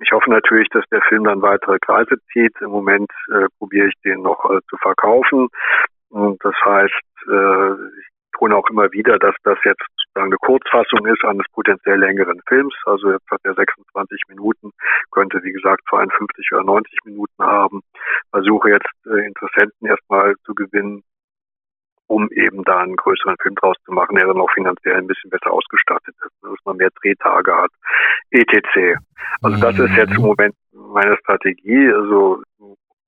Ich 0.01 0.13
hoffe 0.13 0.31
natürlich, 0.31 0.69
dass 0.71 0.85
der 0.91 1.03
Film 1.03 1.25
dann 1.25 1.43
weitere 1.43 1.79
Kreise 1.79 2.17
zieht. 2.33 2.55
Im 2.61 2.71
Moment 2.71 3.11
äh, 3.33 3.47
probiere 3.59 3.89
ich 3.89 3.95
den 4.05 4.23
noch 4.23 4.45
äh, 4.51 4.61
zu 4.69 4.77
verkaufen. 4.79 5.49
Und 6.11 6.43
das 6.45 6.55
heißt, 6.65 7.29
äh, 7.29 7.75
ich 8.45 8.51
betone 8.51 8.57
auch 8.57 8.69
immer 8.71 8.93
wieder, 8.93 9.19
dass 9.19 9.35
das 9.45 9.59
jetzt 9.65 9.83
sozusagen 9.97 10.33
eine 10.33 10.37
Kurzfassung 10.37 11.07
ist 11.07 11.25
eines 11.25 11.47
potenziell 11.53 11.99
längeren 11.99 12.41
Films. 12.47 12.75
Also 12.85 13.13
jetzt 13.13 13.29
hat 13.31 13.41
er 13.45 13.55
26 13.55 14.23
Minuten, 14.29 14.71
könnte 15.11 15.43
wie 15.43 15.53
gesagt 15.53 15.83
52 15.89 16.53
oder 16.53 16.65
90 16.65 16.99
Minuten 17.05 17.43
haben. 17.43 17.81
Versuche 18.31 18.71
jetzt 18.71 18.93
äh, 19.07 19.27
Interessenten 19.27 19.89
erstmal 19.89 20.35
zu 20.45 20.55
gewinnen, 20.55 21.03
um 22.07 22.29
eben 22.33 22.63
da 22.65 22.81
einen 22.81 22.97
größeren 22.97 23.37
Film 23.41 23.55
draus 23.55 23.77
zu 23.85 23.93
machen, 23.93 24.17
der 24.17 24.27
dann 24.27 24.41
auch 24.41 24.53
finanziell 24.53 24.97
ein 24.97 25.07
bisschen 25.07 25.31
besser 25.31 25.51
ausgestattet 25.51 26.15
ist, 26.25 26.33
dass 26.43 26.65
man 26.65 26.77
mehr 26.77 26.91
Drehtage 27.01 27.57
hat, 27.57 27.71
etc. 28.31 28.99
Also 29.43 29.61
das 29.61 29.79
ist 29.79 29.97
jetzt 29.97 30.15
im 30.15 30.23
mhm. 30.23 30.29
Moment 30.29 30.55
meine 30.73 31.17
Strategie. 31.17 31.91
Also 31.93 32.43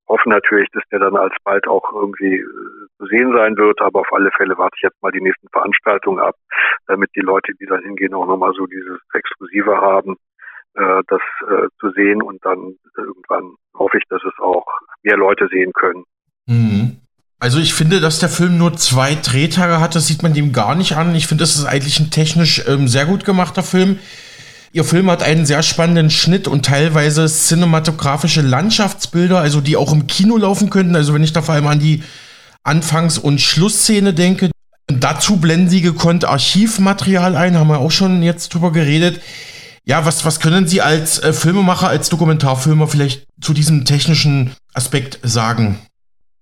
hoffe 0.07 0.29
natürlich, 0.29 0.69
dass 0.71 0.83
der 0.91 0.99
dann 0.99 1.15
alsbald 1.15 1.67
auch 1.67 1.91
irgendwie 1.93 2.35
äh, 2.35 2.87
zu 2.97 3.05
sehen 3.07 3.33
sein 3.33 3.57
wird, 3.57 3.81
aber 3.81 4.01
auf 4.01 4.13
alle 4.13 4.31
Fälle 4.31 4.57
warte 4.57 4.75
ich 4.77 4.83
jetzt 4.83 5.01
mal 5.01 5.11
die 5.11 5.21
nächsten 5.21 5.47
Veranstaltungen 5.49 6.19
ab, 6.19 6.35
damit 6.87 7.09
die 7.15 7.21
Leute, 7.21 7.53
die 7.59 7.65
dann 7.65 7.83
hingehen, 7.83 8.13
auch 8.13 8.27
nochmal 8.27 8.53
so 8.53 8.65
dieses 8.65 8.99
Exklusive 9.13 9.77
haben, 9.77 10.15
äh, 10.75 11.01
das 11.07 11.21
äh, 11.49 11.67
zu 11.79 11.91
sehen 11.91 12.21
und 12.21 12.43
dann 12.45 12.75
irgendwann 12.95 13.55
hoffe 13.75 13.97
ich, 13.97 14.03
dass 14.09 14.21
es 14.23 14.39
auch 14.39 14.65
mehr 15.03 15.17
Leute 15.17 15.47
sehen 15.51 15.73
können. 15.73 16.03
Mhm. 16.47 16.97
Also 17.39 17.59
ich 17.59 17.75
finde, 17.75 17.99
dass 17.99 18.19
der 18.19 18.29
Film 18.29 18.57
nur 18.57 18.73
zwei 18.73 19.13
Drehtage 19.13 19.79
hat, 19.79 19.93
das 19.93 20.07
sieht 20.07 20.23
man 20.23 20.33
dem 20.33 20.53
gar 20.53 20.73
nicht 20.73 20.93
an. 20.97 21.13
Ich 21.13 21.27
finde, 21.27 21.43
das 21.43 21.55
ist 21.55 21.65
eigentlich 21.65 21.99
ein 21.99 22.09
technisch 22.09 22.67
ähm, 22.67 22.87
sehr 22.87 23.05
gut 23.05 23.25
gemachter 23.25 23.61
Film. 23.61 23.99
Ihr 24.77 24.83
Film 24.83 25.09
hat 25.09 25.23
einen 25.23 25.47
sehr 25.47 25.63
spannenden 25.63 26.11
Schnitt 26.11 26.47
und 26.47 26.63
teilweise 26.63 27.25
cinematografische 27.25 28.41
Landschaftsbilder, 28.41 29.39
also 29.39 29.59
die 29.59 29.75
auch 29.75 29.91
im 29.91 30.05
Kino 30.05 30.37
laufen 30.37 30.69
könnten. 30.69 30.95
Also 30.95 31.15
wenn 31.15 31.23
ich 31.23 31.33
da 31.33 31.41
vor 31.41 31.55
allem 31.55 31.65
an 31.65 31.79
die 31.79 32.03
Anfangs- 32.63 33.17
und 33.17 33.41
Schlussszene 33.41 34.13
denke. 34.13 34.51
Dazu 34.85 35.37
blenden 35.37 35.67
sie 35.67 35.81
gekonnt 35.81 36.25
Archivmaterial 36.25 37.35
ein, 37.35 37.57
haben 37.57 37.69
wir 37.69 37.79
auch 37.79 37.89
schon 37.89 38.21
jetzt 38.21 38.53
drüber 38.53 38.71
geredet. 38.71 39.19
Ja, 39.83 40.05
was, 40.05 40.25
was 40.25 40.39
können 40.39 40.67
Sie 40.67 40.79
als 40.83 41.17
äh, 41.23 41.33
Filmemacher, 41.33 41.87
als 41.87 42.09
Dokumentarfilmer 42.09 42.87
vielleicht 42.87 43.25
zu 43.41 43.53
diesem 43.53 43.83
technischen 43.83 44.51
Aspekt 44.75 45.17
sagen? 45.23 45.79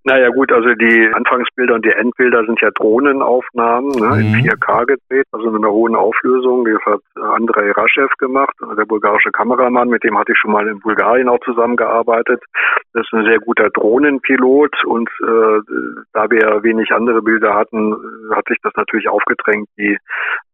Naja 0.07 0.29
gut, 0.29 0.51
also 0.51 0.69
die 0.75 1.09
Anfangsbilder 1.13 1.73
und 1.73 1.83
die 1.83 1.89
Endbilder 1.89 2.45
sind 2.45 2.61
ja 2.61 2.69
Drohnenaufnahmen 2.69 3.89
ne, 3.89 4.23
mhm. 4.23 4.35
in 4.35 4.51
4K 4.51 4.85
gedreht, 4.85 5.25
also 5.31 5.49
in 5.49 5.55
einer 5.55 5.71
hohen 5.71 5.95
Auflösung. 5.95 6.63
Das 6.63 6.93
hat 6.93 7.01
Andrei 7.15 7.71
Raschew 7.71 8.07
gemacht, 8.19 8.53
der 8.77 8.85
bulgarische 8.85 9.31
Kameramann, 9.31 9.89
mit 9.89 10.03
dem 10.03 10.15
hatte 10.15 10.33
ich 10.33 10.37
schon 10.37 10.51
mal 10.51 10.67
in 10.67 10.79
Bulgarien 10.79 11.27
auch 11.27 11.39
zusammengearbeitet. 11.43 12.43
Das 12.93 13.01
ist 13.01 13.13
ein 13.13 13.25
sehr 13.25 13.39
guter 13.39 13.71
Drohnenpilot 13.71 14.85
und 14.85 15.09
äh, 15.23 15.73
da 16.13 16.29
wir 16.29 16.61
wenig 16.61 16.91
andere 16.91 17.23
Bilder 17.23 17.55
hatten, 17.55 17.95
hat 18.29 18.47
sich 18.47 18.59
das 18.61 18.73
natürlich 18.75 19.09
aufgedrängt, 19.09 19.67
die 19.75 19.97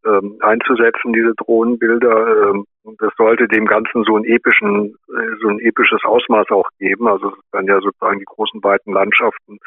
ähm, 0.04 0.38
einzusetzen, 0.40 1.12
diese 1.12 1.34
Drohnenbilder. 1.36 2.50
Ähm, 2.50 2.64
das 2.98 3.12
sollte 3.16 3.46
dem 3.48 3.66
Ganzen 3.66 4.04
so 4.04 4.16
ein 4.16 4.24
epischen, 4.24 4.96
äh, 5.08 5.36
so 5.40 5.48
ein 5.48 5.60
episches 5.60 6.02
Ausmaß 6.04 6.50
auch 6.50 6.68
geben. 6.78 7.06
Also 7.08 7.28
es 7.28 7.38
dann 7.52 7.66
ja 7.66 7.80
sozusagen 7.80 8.18
die 8.18 8.24
großen 8.24 8.62
weiten 8.62 8.92
Landschaften, 8.92 9.58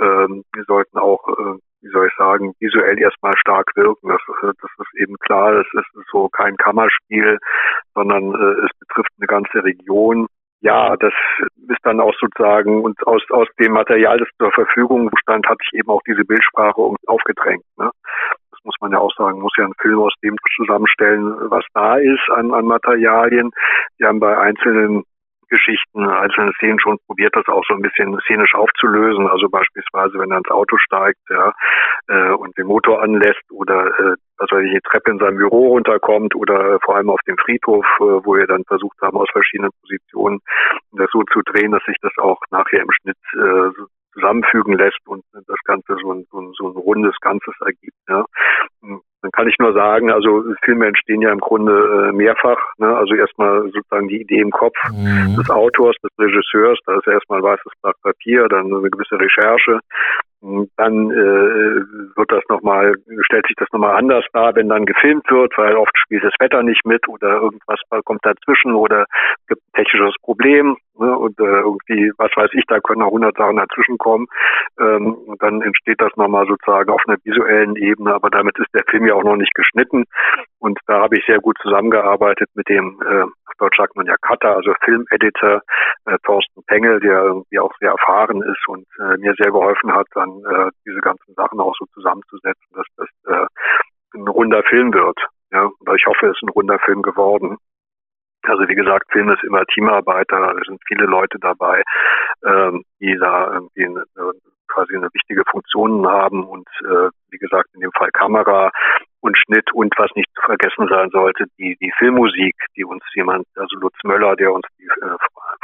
ähm, 0.00 0.44
die 0.56 0.62
sollten 0.66 0.98
auch, 0.98 1.28
äh, 1.28 1.58
wie 1.82 1.90
soll 1.90 2.08
ich 2.08 2.14
sagen, 2.16 2.54
visuell 2.60 2.98
erstmal 2.98 3.36
stark 3.36 3.70
wirken. 3.74 4.08
Das, 4.08 4.20
äh, 4.42 4.52
das 4.60 4.70
ist 4.78 5.00
eben 5.00 5.16
klar, 5.18 5.52
es 5.60 5.66
ist 5.74 6.08
so 6.10 6.28
kein 6.28 6.56
Kammerspiel, 6.56 7.38
sondern 7.94 8.34
äh, 8.34 8.64
es 8.64 8.70
betrifft 8.78 9.12
eine 9.18 9.26
ganze 9.26 9.62
Region 9.64 10.26
ja, 10.64 10.96
das 10.96 11.12
ist 11.68 11.78
dann 11.82 12.00
auch 12.00 12.14
sozusagen 12.18 12.82
und 12.82 13.06
aus, 13.06 13.22
aus 13.28 13.46
dem 13.60 13.72
Material, 13.72 14.18
das 14.18 14.28
zur 14.38 14.50
Verfügung 14.50 15.10
stand, 15.20 15.46
hat 15.46 15.58
sich 15.58 15.78
eben 15.78 15.90
auch 15.90 16.00
diese 16.06 16.24
Bildsprache 16.24 16.80
aufgedrängt. 17.06 17.64
Ne? 17.76 17.90
Muss 18.64 18.76
man 18.80 18.92
ja 18.92 18.98
auch 18.98 19.14
sagen, 19.14 19.40
muss 19.40 19.52
ja 19.56 19.64
ein 19.64 19.74
Film 19.80 20.00
aus 20.00 20.14
dem 20.22 20.36
zusammenstellen, 20.56 21.36
was 21.50 21.64
da 21.74 21.96
ist 21.96 22.30
an, 22.34 22.52
an 22.52 22.64
Materialien. 22.64 23.50
Wir 23.98 24.08
haben 24.08 24.20
bei 24.20 24.36
einzelnen 24.38 25.04
Geschichten, 25.48 26.08
einzelne 26.08 26.52
Szenen 26.54 26.80
schon 26.80 26.98
probiert, 27.06 27.34
das 27.36 27.46
auch 27.48 27.62
so 27.68 27.74
ein 27.74 27.82
bisschen 27.82 28.18
szenisch 28.24 28.54
aufzulösen. 28.54 29.28
Also 29.28 29.48
beispielsweise, 29.48 30.18
wenn 30.18 30.30
er 30.32 30.38
ins 30.38 30.50
Auto 30.50 30.76
steigt, 30.78 31.20
ja, 31.30 31.52
äh, 32.08 32.32
und 32.32 32.56
den 32.58 32.66
Motor 32.66 33.02
anlässt 33.02 33.44
oder 33.50 33.86
äh, 33.86 34.16
was 34.38 34.50
weiß 34.50 34.64
ich, 34.64 34.72
die 34.72 34.80
Treppe 34.80 35.12
in 35.12 35.18
seinem 35.18 35.36
Büro 35.36 35.68
runterkommt 35.68 36.34
oder 36.34 36.78
vor 36.80 36.96
allem 36.96 37.10
auf 37.10 37.20
dem 37.26 37.36
Friedhof, 37.38 37.84
äh, 38.00 38.24
wo 38.24 38.34
wir 38.34 38.46
dann 38.46 38.64
versucht 38.64 39.00
haben, 39.00 39.16
aus 39.16 39.28
verschiedenen 39.32 39.70
Positionen 39.80 40.40
das 40.92 41.08
so 41.12 41.22
zu 41.32 41.40
drehen, 41.42 41.72
dass 41.72 41.84
sich 41.84 41.96
das 42.02 42.12
auch 42.18 42.40
nachher 42.50 42.82
im 42.82 42.90
Schnitt 42.90 43.18
äh, 43.34 43.70
zusammenfügen 44.14 44.78
lässt 44.78 45.00
und 45.06 45.22
das 45.32 45.58
Ganze 45.64 45.96
so 46.02 46.12
ein, 46.12 46.26
so 46.30 46.40
ein, 46.40 46.52
so 46.56 46.68
ein 46.68 46.76
rundes 46.76 47.14
Ganzes 47.20 47.54
ergibt. 47.60 47.96
Ja. 48.08 48.24
Dann 48.80 49.30
kann 49.32 49.48
ich 49.48 49.56
nur 49.58 49.72
sagen, 49.72 50.10
also 50.10 50.44
Filme 50.64 50.86
entstehen 50.86 51.22
ja 51.22 51.32
im 51.32 51.40
Grunde 51.40 51.72
äh, 51.72 52.12
mehrfach. 52.12 52.58
Ne? 52.76 52.94
Also 52.94 53.14
erstmal 53.14 53.62
sozusagen 53.70 54.08
die 54.08 54.20
Idee 54.20 54.40
im 54.40 54.50
Kopf 54.50 54.76
mhm. 54.90 55.36
des 55.36 55.48
Autors, 55.48 55.96
des 56.02 56.10
Regisseurs, 56.18 56.78
da 56.86 56.96
ist 56.98 57.06
erstmal 57.06 57.38
ein 57.40 57.44
weißes 57.44 57.72
Blatt 57.82 57.96
Papier, 58.02 58.48
dann 58.48 58.66
eine 58.66 58.90
gewisse 58.90 59.18
Recherche. 59.18 59.80
Dann 60.76 61.10
äh, 61.10 62.16
wird 62.16 62.30
das 62.30 62.42
nochmal, 62.50 62.94
stellt 63.22 63.46
sich 63.46 63.56
das 63.56 63.68
nochmal 63.72 63.96
anders 63.96 64.24
dar, 64.34 64.54
wenn 64.54 64.68
dann 64.68 64.84
gefilmt 64.84 65.24
wird, 65.30 65.56
weil 65.56 65.74
oft 65.74 65.96
spielt 65.96 66.22
das 66.22 66.34
Wetter 66.38 66.62
nicht 66.62 66.84
mit 66.84 67.08
oder 67.08 67.40
irgendwas 67.40 67.80
kommt 68.04 68.20
dazwischen 68.24 68.74
oder 68.74 69.06
gibt 69.48 69.62
ein 69.62 69.82
technisches 69.84 70.14
Problem 70.20 70.76
ne, 70.98 71.16
und 71.16 71.38
äh, 71.40 71.44
irgendwie, 71.44 72.12
was 72.18 72.30
weiß 72.36 72.50
ich, 72.52 72.64
da 72.66 72.78
können 72.80 73.02
auch 73.02 73.10
hundert 73.10 73.36
Sachen 73.36 73.56
dazwischen 73.56 73.96
kommen. 73.96 74.26
Ähm, 74.78 75.14
und 75.14 75.42
dann 75.42 75.62
entsteht 75.62 76.00
das 76.00 76.14
nochmal 76.16 76.46
sozusagen 76.46 76.90
auf 76.90 77.02
einer 77.06 77.16
visuellen 77.24 77.76
Ebene, 77.76 78.14
aber 78.14 78.28
damit 78.28 78.58
ist 78.58 78.72
der 78.74 78.84
Film 78.90 79.06
ja 79.06 79.14
auch 79.14 79.24
noch 79.24 79.36
nicht 79.36 79.54
geschnitten. 79.54 80.04
Und 80.58 80.78
da 80.86 81.00
habe 81.00 81.16
ich 81.16 81.24
sehr 81.26 81.38
gut 81.38 81.56
zusammengearbeitet 81.62 82.50
mit 82.54 82.68
dem, 82.68 83.00
äh, 83.02 83.24
Deutsch 83.58 83.76
sagt 83.76 83.94
man 83.96 84.06
ja 84.06 84.16
Cutter, 84.20 84.56
also 84.56 84.74
Filmeditor 84.84 85.62
äh, 86.06 86.18
Thorsten 86.24 86.62
Pengel, 86.66 87.00
der 87.00 87.22
irgendwie 87.22 87.58
auch 87.60 87.72
sehr 87.78 87.90
erfahren 87.90 88.42
ist 88.42 88.68
und 88.68 88.86
äh, 88.98 89.16
mir 89.18 89.34
sehr 89.38 89.52
geholfen 89.52 89.94
hat, 89.94 90.06
dann 90.14 90.33
äh, 90.44 90.70
diese 90.86 91.00
ganzen 91.00 91.34
Sachen 91.34 91.60
auch 91.60 91.74
so 91.78 91.86
zusammenzusetzen, 91.94 92.66
dass 92.74 92.86
das 92.96 93.08
äh, 93.26 93.46
ein 94.14 94.28
runder 94.28 94.62
Film 94.64 94.92
wird. 94.92 95.18
Ja, 95.50 95.64
und 95.64 95.96
ich 95.96 96.06
hoffe, 96.06 96.26
es 96.26 96.36
ist 96.36 96.42
ein 96.42 96.48
runder 96.48 96.78
Film 96.80 97.02
geworden. 97.02 97.58
Also 98.42 98.68
wie 98.68 98.74
gesagt, 98.74 99.10
Film 99.12 99.30
ist 99.30 99.42
immer 99.44 99.64
Teamarbeit, 99.66 100.26
da 100.28 100.54
sind 100.66 100.80
viele 100.86 101.06
Leute 101.06 101.38
dabei, 101.38 101.82
ähm, 102.44 102.84
die 103.00 103.16
da 103.18 103.54
irgendwie 103.54 103.86
eine, 103.86 104.04
quasi 104.74 104.96
eine 104.96 105.08
wichtige 105.12 105.42
Funktion 105.50 106.06
haben 106.06 106.44
und 106.44 106.68
äh, 106.82 107.08
wie 107.30 107.38
gesagt 107.38 107.70
in 107.74 107.80
dem 107.80 107.92
Fall 107.92 108.10
Kamera 108.10 108.70
und 109.20 109.38
Schnitt 109.38 109.72
und 109.72 109.94
was 109.96 110.10
nicht 110.14 110.28
zu 110.34 110.42
vergessen 110.42 110.86
sein 110.88 111.08
sollte, 111.10 111.44
die, 111.58 111.76
die 111.80 111.92
Filmmusik, 111.98 112.54
die 112.76 112.84
uns 112.84 113.02
jemand, 113.14 113.46
also 113.56 113.76
Lutz 113.78 113.96
Möller, 114.04 114.36
der 114.36 114.52
uns 114.52 114.66
die 114.78 114.84
äh, 114.84 115.16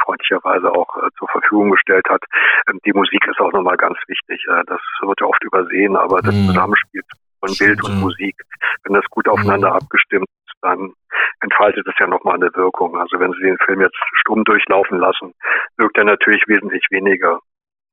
freundlicherweise 0.03 0.71
auch 0.71 0.97
äh, 0.97 1.09
zur 1.17 1.27
Verfügung 1.27 1.71
gestellt 1.71 2.07
hat, 2.09 2.23
ähm, 2.67 2.79
die 2.85 2.93
Musik 2.93 3.25
ist 3.27 3.39
auch 3.39 3.51
nochmal 3.51 3.77
ganz 3.77 3.97
wichtig. 4.07 4.43
Äh, 4.47 4.63
das 4.65 4.81
wird 5.01 5.21
ja 5.21 5.27
oft 5.27 5.43
übersehen, 5.43 5.95
aber 5.95 6.21
das 6.21 6.33
mhm. 6.33 6.47
Zusammenspiel 6.47 7.01
von 7.39 7.53
Bild 7.57 7.83
und 7.83 7.99
Musik, 7.99 8.35
wenn 8.83 8.93
das 8.93 9.05
gut 9.09 9.27
aufeinander 9.27 9.69
mhm. 9.69 9.75
abgestimmt 9.75 10.27
ist, 10.47 10.57
dann 10.61 10.93
entfaltet 11.41 11.87
es 11.87 11.93
ja 11.99 12.07
nochmal 12.07 12.35
eine 12.35 12.53
Wirkung. 12.55 12.97
Also 12.97 13.19
wenn 13.19 13.31
Sie 13.33 13.43
den 13.43 13.57
Film 13.65 13.81
jetzt 13.81 13.97
stumm 14.21 14.43
durchlaufen 14.43 14.99
lassen, 14.99 15.33
wirkt 15.77 15.97
er 15.97 16.05
natürlich 16.05 16.43
wesentlich 16.47 16.85
weniger. 16.89 17.39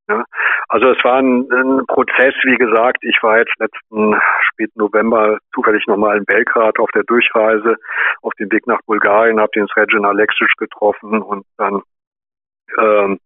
Ja. 0.08 0.24
Also 0.68 0.90
es 0.90 1.04
war 1.04 1.18
ein, 1.18 1.48
ein, 1.52 1.86
Prozess, 1.86 2.34
wie 2.44 2.56
gesagt. 2.56 2.98
Ich 3.02 3.22
war 3.22 3.38
jetzt 3.38 3.52
letzten 3.58 4.18
späten 4.40 4.78
November 4.78 5.38
zufällig 5.54 5.86
nochmal 5.86 6.16
in 6.16 6.24
Belgrad 6.24 6.78
auf 6.78 6.90
der 6.94 7.04
Durchreise 7.04 7.76
auf 8.22 8.32
dem 8.34 8.50
Weg 8.50 8.66
nach 8.66 8.80
Bulgarien, 8.86 9.40
habe 9.40 9.50
den 9.54 9.66
Sređan 9.66 10.06
Alexic 10.06 10.48
getroffen 10.56 11.20
und 11.20 11.44
dann 11.58 11.82
ähm, 12.78 13.18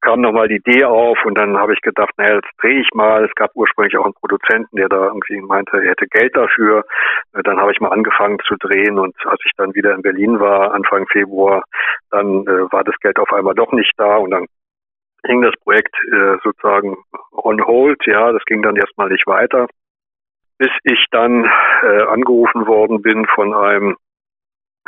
kam 0.00 0.20
nochmal 0.20 0.48
die 0.48 0.56
Idee 0.56 0.84
auf 0.84 1.18
und 1.24 1.36
dann 1.36 1.58
habe 1.58 1.72
ich 1.72 1.80
gedacht, 1.80 2.12
naja, 2.16 2.36
jetzt 2.36 2.50
drehe 2.60 2.80
ich 2.80 2.88
mal. 2.94 3.24
Es 3.24 3.34
gab 3.34 3.50
ursprünglich 3.54 3.96
auch 3.96 4.04
einen 4.04 4.14
Produzenten, 4.14 4.76
der 4.76 4.88
da 4.88 5.06
irgendwie 5.06 5.40
meinte, 5.40 5.76
er 5.78 5.90
hätte 5.90 6.06
Geld 6.06 6.36
dafür. 6.36 6.84
Dann 7.32 7.60
habe 7.60 7.72
ich 7.72 7.80
mal 7.80 7.90
angefangen 7.90 8.38
zu 8.46 8.54
drehen 8.56 8.98
und 8.98 9.14
als 9.26 9.40
ich 9.44 9.52
dann 9.56 9.74
wieder 9.74 9.94
in 9.94 10.02
Berlin 10.02 10.40
war, 10.40 10.72
Anfang 10.72 11.06
Februar, 11.08 11.62
dann 12.10 12.46
äh, 12.46 12.72
war 12.72 12.84
das 12.84 12.96
Geld 13.00 13.18
auf 13.18 13.32
einmal 13.32 13.54
doch 13.54 13.72
nicht 13.72 13.92
da 13.96 14.16
und 14.16 14.30
dann 14.30 14.46
hing 15.26 15.42
das 15.42 15.54
Projekt 15.62 15.94
äh, 16.12 16.36
sozusagen 16.42 16.96
on 17.32 17.64
hold. 17.64 18.00
Ja, 18.06 18.32
das 18.32 18.44
ging 18.44 18.62
dann 18.62 18.76
erstmal 18.76 19.08
nicht 19.08 19.26
weiter, 19.26 19.66
bis 20.58 20.70
ich 20.84 21.04
dann 21.10 21.44
äh, 21.82 22.02
angerufen 22.02 22.66
worden 22.66 23.02
bin 23.02 23.26
von 23.26 23.54
einem 23.54 23.96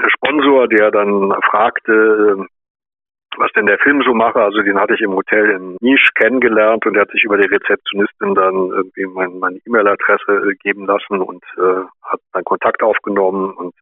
Sponsor, 0.09 0.68
der 0.68 0.91
dann 0.91 1.33
fragte, 1.51 2.39
äh, 2.39 2.45
was 3.37 3.53
denn 3.53 3.66
der 3.66 3.78
Film 3.78 4.03
so 4.03 4.12
mache. 4.12 4.41
Also 4.41 4.61
den 4.62 4.78
hatte 4.78 4.95
ich 4.95 5.01
im 5.01 5.14
Hotel 5.14 5.51
in 5.51 5.76
Nisch 5.81 6.09
kennengelernt 6.14 6.85
und 6.87 6.95
der 6.95 7.03
hat 7.03 7.11
sich 7.11 7.22
über 7.24 7.39
die 7.39 7.47
Rezeptionistin 7.47 8.35
dann 8.35 8.55
irgendwie 8.70 9.07
mein, 9.07 9.39
meine 9.39 9.59
E-Mail-Adresse 9.66 10.51
äh, 10.51 10.55
geben 10.57 10.87
lassen 10.87 11.20
und 11.20 11.45
äh, 11.57 11.85
hat 12.03 12.20
dann 12.33 12.45
Kontakt 12.45 12.83
aufgenommen 12.83 13.53
und 13.55 13.74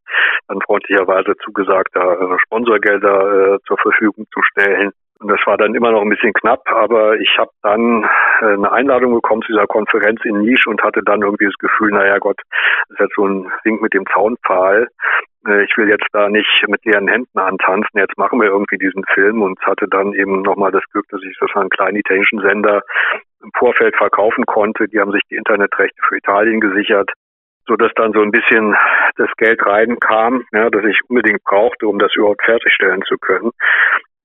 dann 0.48 0.60
freundlicherweise 0.60 1.34
zugesagt, 1.44 1.90
da 1.94 2.14
äh, 2.14 2.38
Sponsorgelder 2.44 3.54
äh, 3.54 3.58
zur 3.66 3.78
Verfügung 3.78 4.26
zu 4.32 4.42
stellen. 4.42 4.92
Und 5.20 5.28
das 5.28 5.40
war 5.46 5.56
dann 5.56 5.74
immer 5.74 5.90
noch 5.90 6.02
ein 6.02 6.08
bisschen 6.08 6.32
knapp, 6.32 6.62
aber 6.70 7.18
ich 7.18 7.38
habe 7.38 7.50
dann 7.62 8.04
äh, 8.40 8.54
eine 8.54 8.70
Einladung 8.70 9.14
bekommen 9.14 9.42
zu 9.42 9.52
dieser 9.52 9.66
Konferenz 9.66 10.24
in 10.24 10.42
Nisch 10.42 10.66
und 10.68 10.82
hatte 10.82 11.02
dann 11.04 11.22
irgendwie 11.22 11.46
das 11.46 11.58
Gefühl, 11.58 11.90
naja 11.90 12.18
Gott, 12.18 12.40
das 12.88 12.94
ist 12.94 13.00
jetzt 13.00 13.16
so 13.16 13.26
ein 13.26 13.50
Wink 13.64 13.82
mit 13.82 13.94
dem 13.94 14.06
Zaunpfahl. 14.12 14.88
Äh, 15.46 15.64
ich 15.64 15.76
will 15.76 15.88
jetzt 15.88 16.06
da 16.12 16.28
nicht 16.28 16.64
mit 16.68 16.84
leeren 16.84 17.08
Händen 17.08 17.36
antanzen, 17.36 17.98
jetzt 17.98 18.16
machen 18.16 18.40
wir 18.40 18.48
irgendwie 18.48 18.78
diesen 18.78 19.02
Film 19.12 19.42
und 19.42 19.60
hatte 19.62 19.88
dann 19.88 20.12
eben 20.12 20.42
nochmal 20.42 20.70
das 20.70 20.84
Glück, 20.92 21.06
dass 21.08 21.20
ich 21.22 21.36
das 21.40 21.50
an 21.54 21.62
einen 21.62 21.70
kleinen 21.70 21.96
italienischen 21.96 22.40
Sender 22.40 22.82
im 23.42 23.50
Vorfeld 23.58 23.96
verkaufen 23.96 24.46
konnte. 24.46 24.86
Die 24.86 25.00
haben 25.00 25.12
sich 25.12 25.22
die 25.30 25.36
Internetrechte 25.36 26.00
für 26.06 26.16
Italien 26.16 26.60
gesichert 26.60 27.10
so 27.68 27.76
dass 27.76 27.92
dann 27.96 28.14
so 28.14 28.22
ein 28.22 28.30
bisschen 28.30 28.74
das 29.16 29.28
Geld 29.36 29.64
reinkam, 29.64 30.44
ja, 30.52 30.70
das 30.70 30.84
ich 30.84 30.98
unbedingt 31.06 31.44
brauchte, 31.44 31.86
um 31.86 31.98
das 31.98 32.14
überhaupt 32.16 32.42
fertigstellen 32.42 33.02
zu 33.02 33.18
können. 33.18 33.50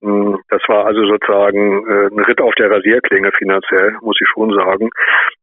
Hm, 0.04 0.38
das 0.50 0.60
war 0.68 0.84
also 0.84 1.06
sozusagen 1.06 1.88
äh, 1.88 2.06
ein 2.12 2.18
Ritt 2.24 2.40
auf 2.40 2.54
der 2.56 2.70
Rasierklinge 2.70 3.32
finanziell, 3.38 3.96
muss 4.02 4.18
ich 4.20 4.28
schon 4.28 4.52
sagen. 4.52 4.90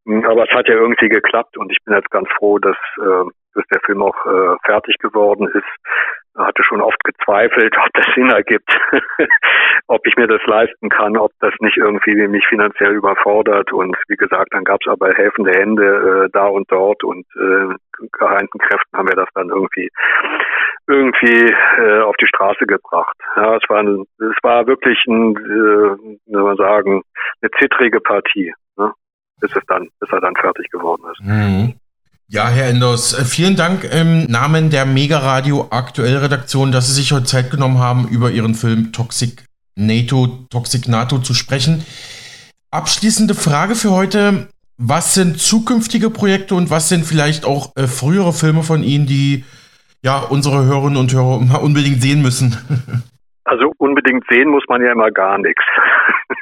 Hm, 0.06 0.24
aber 0.26 0.44
es 0.44 0.56
hat 0.56 0.68
ja 0.68 0.76
irgendwie 0.76 1.10
geklappt 1.10 1.58
und 1.58 1.72
ich 1.72 1.80
bin 1.84 1.96
jetzt 1.96 2.12
ganz 2.12 2.30
froh, 2.38 2.60
dass, 2.60 2.78
äh, 2.98 3.26
dass 3.56 3.66
der 3.72 3.82
Film 3.86 4.04
auch 4.04 4.26
äh, 4.28 4.56
fertig 4.64 4.98
geworden 5.00 5.48
ist 5.48 6.21
hatte 6.38 6.64
schon 6.64 6.82
oft 6.82 7.04
gezweifelt, 7.04 7.76
ob 7.78 7.90
das 7.94 8.06
Sinn 8.16 8.30
ergibt, 8.30 8.70
ob 9.88 10.06
ich 10.08 10.16
mir 10.16 10.28
das 10.28 10.42
leisten 10.46 10.90
kann, 10.90 11.18
ob 11.18 11.32
das 11.40 11.54
nicht 11.60 11.78
irgendwie 11.78 12.28
mich 12.28 12.46
finanziell 12.48 12.94
überfordert. 12.94 13.72
Und 13.72 13.98
wie 14.08 14.16
gesagt, 14.16 14.54
dann 14.54 14.64
gab 14.64 14.80
es 14.82 14.92
aber 14.92 15.14
helfende 15.14 15.52
Hände 15.52 16.26
äh, 16.26 16.30
da 16.32 16.48
und 16.48 16.72
dort 16.72 17.04
und 17.04 17.26
äh, 17.36 17.76
geeinten 18.18 18.60
Kräften 18.60 18.98
haben 18.98 19.08
wir 19.08 19.16
das 19.16 19.30
dann 19.34 19.50
irgendwie 19.50 19.90
irgendwie 20.88 21.54
äh, 21.78 22.02
auf 22.02 22.16
die 22.18 22.28
Straße 22.28 22.66
gebracht. 22.66 23.16
Ja, 23.36 23.56
es 23.56 23.64
war 23.70 23.80
ein, 23.80 24.06
es 24.20 24.38
war 24.44 24.68
wirklich 24.68 24.98
ein, 25.08 25.36
äh, 25.36 26.18
wie 26.26 26.36
man 26.36 26.58
sagen, 26.58 27.04
eine 27.42 27.52
zittrige 27.60 28.02
Partie, 28.02 28.54
ne? 28.78 28.92
bis 29.40 29.56
es 29.56 29.64
dann, 29.68 29.90
bis 30.00 30.12
er 30.12 30.22
dann 30.22 30.36
fertig 30.36 30.70
geworden 30.70 31.04
ist. 31.12 31.22
Mhm. 31.24 31.81
Ja, 32.34 32.48
Herr 32.48 32.70
Enders, 32.70 33.12
äh, 33.12 33.26
vielen 33.26 33.58
Dank 33.58 33.84
im 33.84 34.24
Namen 34.32 34.70
der 34.70 34.86
Mega 34.86 35.20
Radio 35.20 35.68
Aktuell 35.70 36.16
Redaktion, 36.16 36.72
dass 36.72 36.88
Sie 36.88 36.94
sich 36.94 37.12
heute 37.12 37.26
Zeit 37.26 37.52
genommen 37.52 37.80
haben, 37.80 38.08
über 38.08 38.32
Ihren 38.32 38.56
Film 38.56 38.94
Toxic 38.94 39.44
NATO, 39.76 40.46
Toxic 40.50 40.88
NATO 40.88 41.20
zu 41.20 41.34
sprechen. 41.34 41.84
Abschließende 42.70 43.36
Frage 43.36 43.76
für 43.76 43.92
heute. 43.92 44.48
Was 44.78 45.14
sind 45.14 45.42
zukünftige 45.42 46.10
Projekte 46.10 46.56
und 46.56 46.70
was 46.70 46.88
sind 46.88 47.06
vielleicht 47.06 47.44
auch 47.44 47.76
äh, 47.76 47.86
frühere 47.86 48.32
Filme 48.32 48.64
von 48.64 48.82
Ihnen, 48.82 49.08
die 49.08 49.44
ja 50.02 50.20
unsere 50.20 50.64
Hörerinnen 50.64 50.96
und 50.96 51.12
Hörer 51.12 51.62
unbedingt 51.62 52.02
sehen 52.02 52.22
müssen? 52.22 52.56
Also 53.44 53.74
unbedingt 53.78 54.26
sehen 54.30 54.50
muss 54.50 54.64
man 54.70 54.84
ja 54.84 54.92
immer 54.92 55.12
gar 55.12 55.38
nichts. 55.38 55.64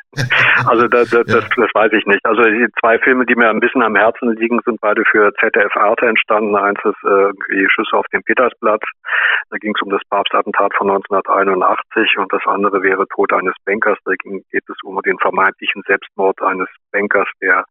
Also 0.65 0.87
das, 0.87 1.09
das, 1.11 1.25
das, 1.27 1.47
das 1.55 1.69
weiß 1.73 1.93
ich 1.93 2.05
nicht. 2.05 2.25
Also 2.25 2.41
die 2.43 2.67
zwei 2.79 2.97
Filme, 2.99 3.25
die 3.25 3.35
mir 3.35 3.49
ein 3.49 3.59
bisschen 3.59 3.83
am 3.83 3.95
Herzen 3.95 4.35
liegen, 4.35 4.59
sind 4.65 4.81
beide 4.81 5.03
für 5.05 5.31
ZDF 5.35 5.75
Arte 5.77 6.07
entstanden. 6.07 6.55
Eins 6.55 6.79
ist 6.83 7.03
äh, 7.03 7.67
Schüsse 7.69 7.95
auf 7.95 8.07
dem 8.11 8.23
Petersplatz. 8.23 8.81
Da 9.49 9.57
ging 9.57 9.73
es 9.75 9.81
um 9.81 9.91
das 9.91 10.01
Papstattentat 10.09 10.73
von 10.75 10.89
1981 10.89 12.17
und 12.17 12.33
das 12.33 12.41
andere 12.45 12.81
wäre 12.81 13.07
Tod 13.07 13.31
eines 13.33 13.53
Bankers. 13.65 13.97
Da 14.03 14.13
ging, 14.21 14.43
geht 14.51 14.67
es 14.67 14.77
um 14.83 14.99
den 15.03 15.17
vermeintlichen 15.19 15.83
Selbstmord 15.85 16.41
eines 16.41 16.67
Bankers, 16.91 17.29
der 17.41 17.65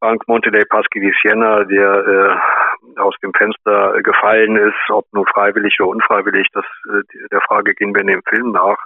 Bank 0.00 0.26
Monte 0.28 0.50
dei 0.50 0.64
Paschi 0.64 1.00
di 1.00 1.12
Siena, 1.22 1.64
der 1.64 2.06
äh, 2.06 3.00
aus 3.00 3.14
dem 3.22 3.32
Fenster 3.34 4.00
gefallen 4.02 4.56
ist, 4.56 4.90
ob 4.90 5.04
nun 5.12 5.26
freiwillig 5.26 5.76
oder 5.80 5.90
unfreiwillig, 5.90 6.46
das 6.52 6.64
äh, 6.90 7.02
der 7.30 7.40
Frage 7.42 7.74
gehen 7.74 7.94
wir 7.94 8.02
in 8.02 8.08
dem 8.08 8.22
Film 8.28 8.52
nach. 8.52 8.78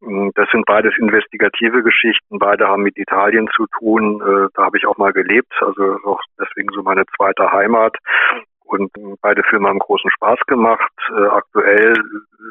Mm, 0.00 0.30
das 0.34 0.48
sind 0.50 0.66
beides 0.66 0.96
investigative 0.98 1.82
Geschichten, 1.82 2.38
beide 2.38 2.68
haben 2.68 2.82
mit 2.82 2.96
Italien 2.98 3.48
zu 3.54 3.66
tun. 3.78 4.20
Äh, 4.20 4.48
da 4.54 4.64
habe 4.64 4.78
ich 4.78 4.86
auch 4.86 4.98
mal 4.98 5.12
gelebt, 5.12 5.52
also 5.60 5.98
auch 6.04 6.20
deswegen 6.38 6.68
so 6.74 6.82
meine 6.82 7.04
zweite 7.16 7.50
Heimat. 7.50 7.96
Und 8.64 8.90
beide 9.20 9.42
Filme 9.44 9.68
haben 9.68 9.78
großen 9.78 10.10
Spaß 10.10 10.40
gemacht. 10.46 10.90
Äh, 11.10 11.26
aktuell 11.26 11.94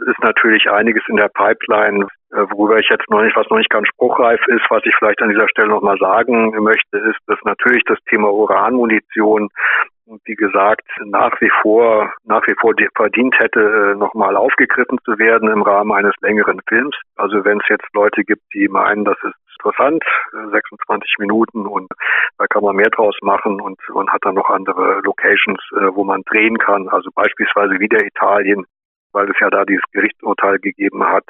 ist 0.08 0.20
natürlich 0.22 0.70
einiges 0.70 1.04
in 1.08 1.18
der 1.18 1.30
Pipeline, 1.30 2.08
worüber 2.50 2.78
ich 2.78 2.90
jetzt 2.90 3.10
noch 3.10 3.22
nicht, 3.22 3.36
was 3.36 3.50
noch 3.50 3.58
nicht 3.58 3.70
ganz 3.70 3.88
spruchreif 3.88 4.42
ist, 4.48 4.66
was 4.70 4.82
ich 4.86 4.96
vielleicht 4.98 5.22
an 5.22 5.30
dieser 5.30 5.48
Stelle 5.50 5.70
noch 5.70 5.82
mal 5.82 5.98
sagen 5.98 6.52
möchte, 6.64 6.98
ist, 6.98 7.20
dass 7.28 7.40
natürlich 7.44 7.84
das 7.86 8.00
Thema 8.10 8.32
Uranmunition 8.32 9.50
wie 10.26 10.36
gesagt, 10.36 10.88
nach 11.06 11.40
wie 11.40 11.52
vor, 11.62 12.12
nach 12.26 12.46
wie 12.48 12.56
vor 12.60 12.74
verdient 12.96 13.36
hätte, 13.40 13.60
äh, 13.60 13.96
nochmal 13.96 14.36
aufgegriffen 14.36 15.00
zu 15.06 15.18
werden 15.18 15.50
im 15.50 15.62
Rahmen 15.62 15.92
eines 15.92 16.14
längeren 16.22 16.62
Films. 16.68 16.96
Also 17.16 17.46
wenn 17.46 17.60
es 17.60 17.70
jetzt 17.70 17.88
Leute 17.94 18.24
gibt, 18.24 18.42
die 18.54 18.68
meinen, 18.68 19.06
das 19.06 19.18
ist 19.24 19.34
interessant, 19.60 20.04
26 20.52 21.16
äh, 21.18 21.22
Minuten 21.22 21.66
und 21.66 21.88
da 22.38 22.48
kann 22.48 22.64
man 22.64 22.76
mehr 22.76 22.90
draus 22.90 23.16
machen 23.22 23.62
und, 23.62 23.80
und 23.90 24.12
hat 24.12 24.22
dann 24.24 24.36
noch 24.36 24.50
andere 24.50 25.00
Locations, 25.04 25.62
wo 25.94 26.04
man 26.04 26.22
drehen 26.24 26.58
kann. 26.58 26.90
Also 26.90 27.10
beispielsweise 27.16 27.80
wieder 27.80 28.04
Italien, 28.04 28.66
weil 29.14 29.30
es 29.30 29.40
ja 29.40 29.50
da 29.50 29.64
dieses 29.64 29.86
Gerichtsurteil 29.92 30.60
gegeben 30.60 31.06
hat, 31.06 31.26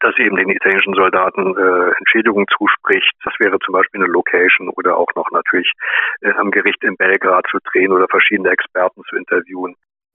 das 0.00 0.16
eben 0.18 0.36
den 0.36 0.50
italienischen 0.50 0.94
Soldaten 0.94 1.56
äh, 1.56 1.90
Entschädigungen 1.98 2.46
zuspricht. 2.56 3.12
Das 3.24 3.34
wäre 3.38 3.58
zum 3.58 3.72
Beispiel 3.72 4.02
eine 4.02 4.12
Location 4.12 4.68
oder 4.70 4.96
auch 4.96 5.08
noch 5.16 5.30
natürlich 5.30 5.72
äh, 6.20 6.32
am 6.32 6.50
Gericht 6.50 6.82
in 6.82 6.96
Belgrad 6.96 7.46
zu 7.50 7.58
drehen 7.72 7.92
oder 7.92 8.06
verschiedene 8.08 8.50
Experten 8.50 9.02
zu 9.08 9.16
interviewen. 9.16 9.74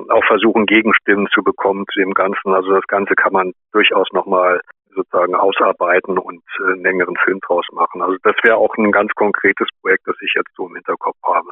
Auch 0.09 0.25
versuchen, 0.25 0.65
Gegenstimmen 0.65 1.27
zu 1.33 1.41
bekommen 1.43 1.85
zu 1.91 1.99
dem 1.99 2.13
Ganzen. 2.13 2.53
Also 2.53 2.71
das 2.71 2.85
Ganze 2.87 3.15
kann 3.15 3.33
man 3.33 3.53
durchaus 3.71 4.07
nochmal 4.11 4.61
sozusagen 4.95 5.35
ausarbeiten 5.35 6.17
und 6.17 6.41
äh, 6.59 6.71
einen 6.71 6.83
längeren 6.83 7.15
Film 7.23 7.39
draus 7.45 7.65
machen. 7.73 8.01
Also 8.01 8.15
das 8.23 8.35
wäre 8.43 8.57
auch 8.57 8.75
ein 8.77 8.91
ganz 8.91 9.11
konkretes 9.15 9.67
Projekt, 9.81 10.07
das 10.07 10.15
ich 10.21 10.33
jetzt 10.35 10.51
so 10.55 10.67
im 10.67 10.75
Hinterkopf 10.75 11.17
habe. 11.23 11.49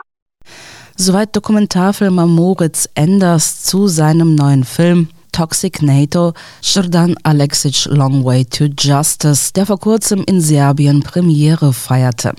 Soweit 0.95 1.35
Dokumentarfilmer 1.35 2.27
Moritz 2.27 2.89
Enders 2.95 3.63
zu 3.63 3.87
seinem 3.87 4.35
neuen 4.35 4.63
Film 4.63 5.09
Toxic 5.33 5.81
NATO 5.81 6.33
Jordan 6.61 7.15
Alexic 7.23 7.85
Long 7.87 8.23
Way 8.23 8.45
to 8.45 8.65
Justice, 8.79 9.51
der 9.51 9.65
vor 9.65 9.79
kurzem 9.79 10.23
in 10.25 10.39
Serbien 10.39 11.03
Premiere 11.03 11.73
feierte. 11.73 12.33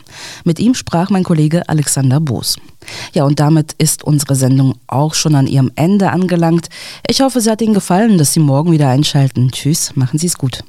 Mit 0.45 0.59
ihm 0.59 0.73
sprach 0.75 1.11
mein 1.11 1.25
Kollege 1.25 1.69
Alexander 1.69 2.21
Boos. 2.21 2.57
Ja, 3.13 3.25
und 3.25 3.39
damit 3.41 3.75
ist 3.77 4.05
unsere 4.05 4.35
Sendung 4.35 4.77
auch 4.87 5.13
schon 5.13 5.35
an 5.35 5.47
ihrem 5.47 5.71
Ende 5.75 6.11
angelangt. 6.11 6.69
Ich 7.07 7.21
hoffe, 7.21 7.41
es 7.41 7.47
hat 7.47 7.61
Ihnen 7.61 7.75
gefallen, 7.75 8.17
dass 8.17 8.33
Sie 8.33 8.41
morgen 8.41 8.73
wieder 8.73 8.89
einschalten. 8.89 9.51
Tschüss, 9.51 9.95
machen 9.95 10.19
Sie 10.19 10.27
es 10.27 10.39
gut. 10.39 10.65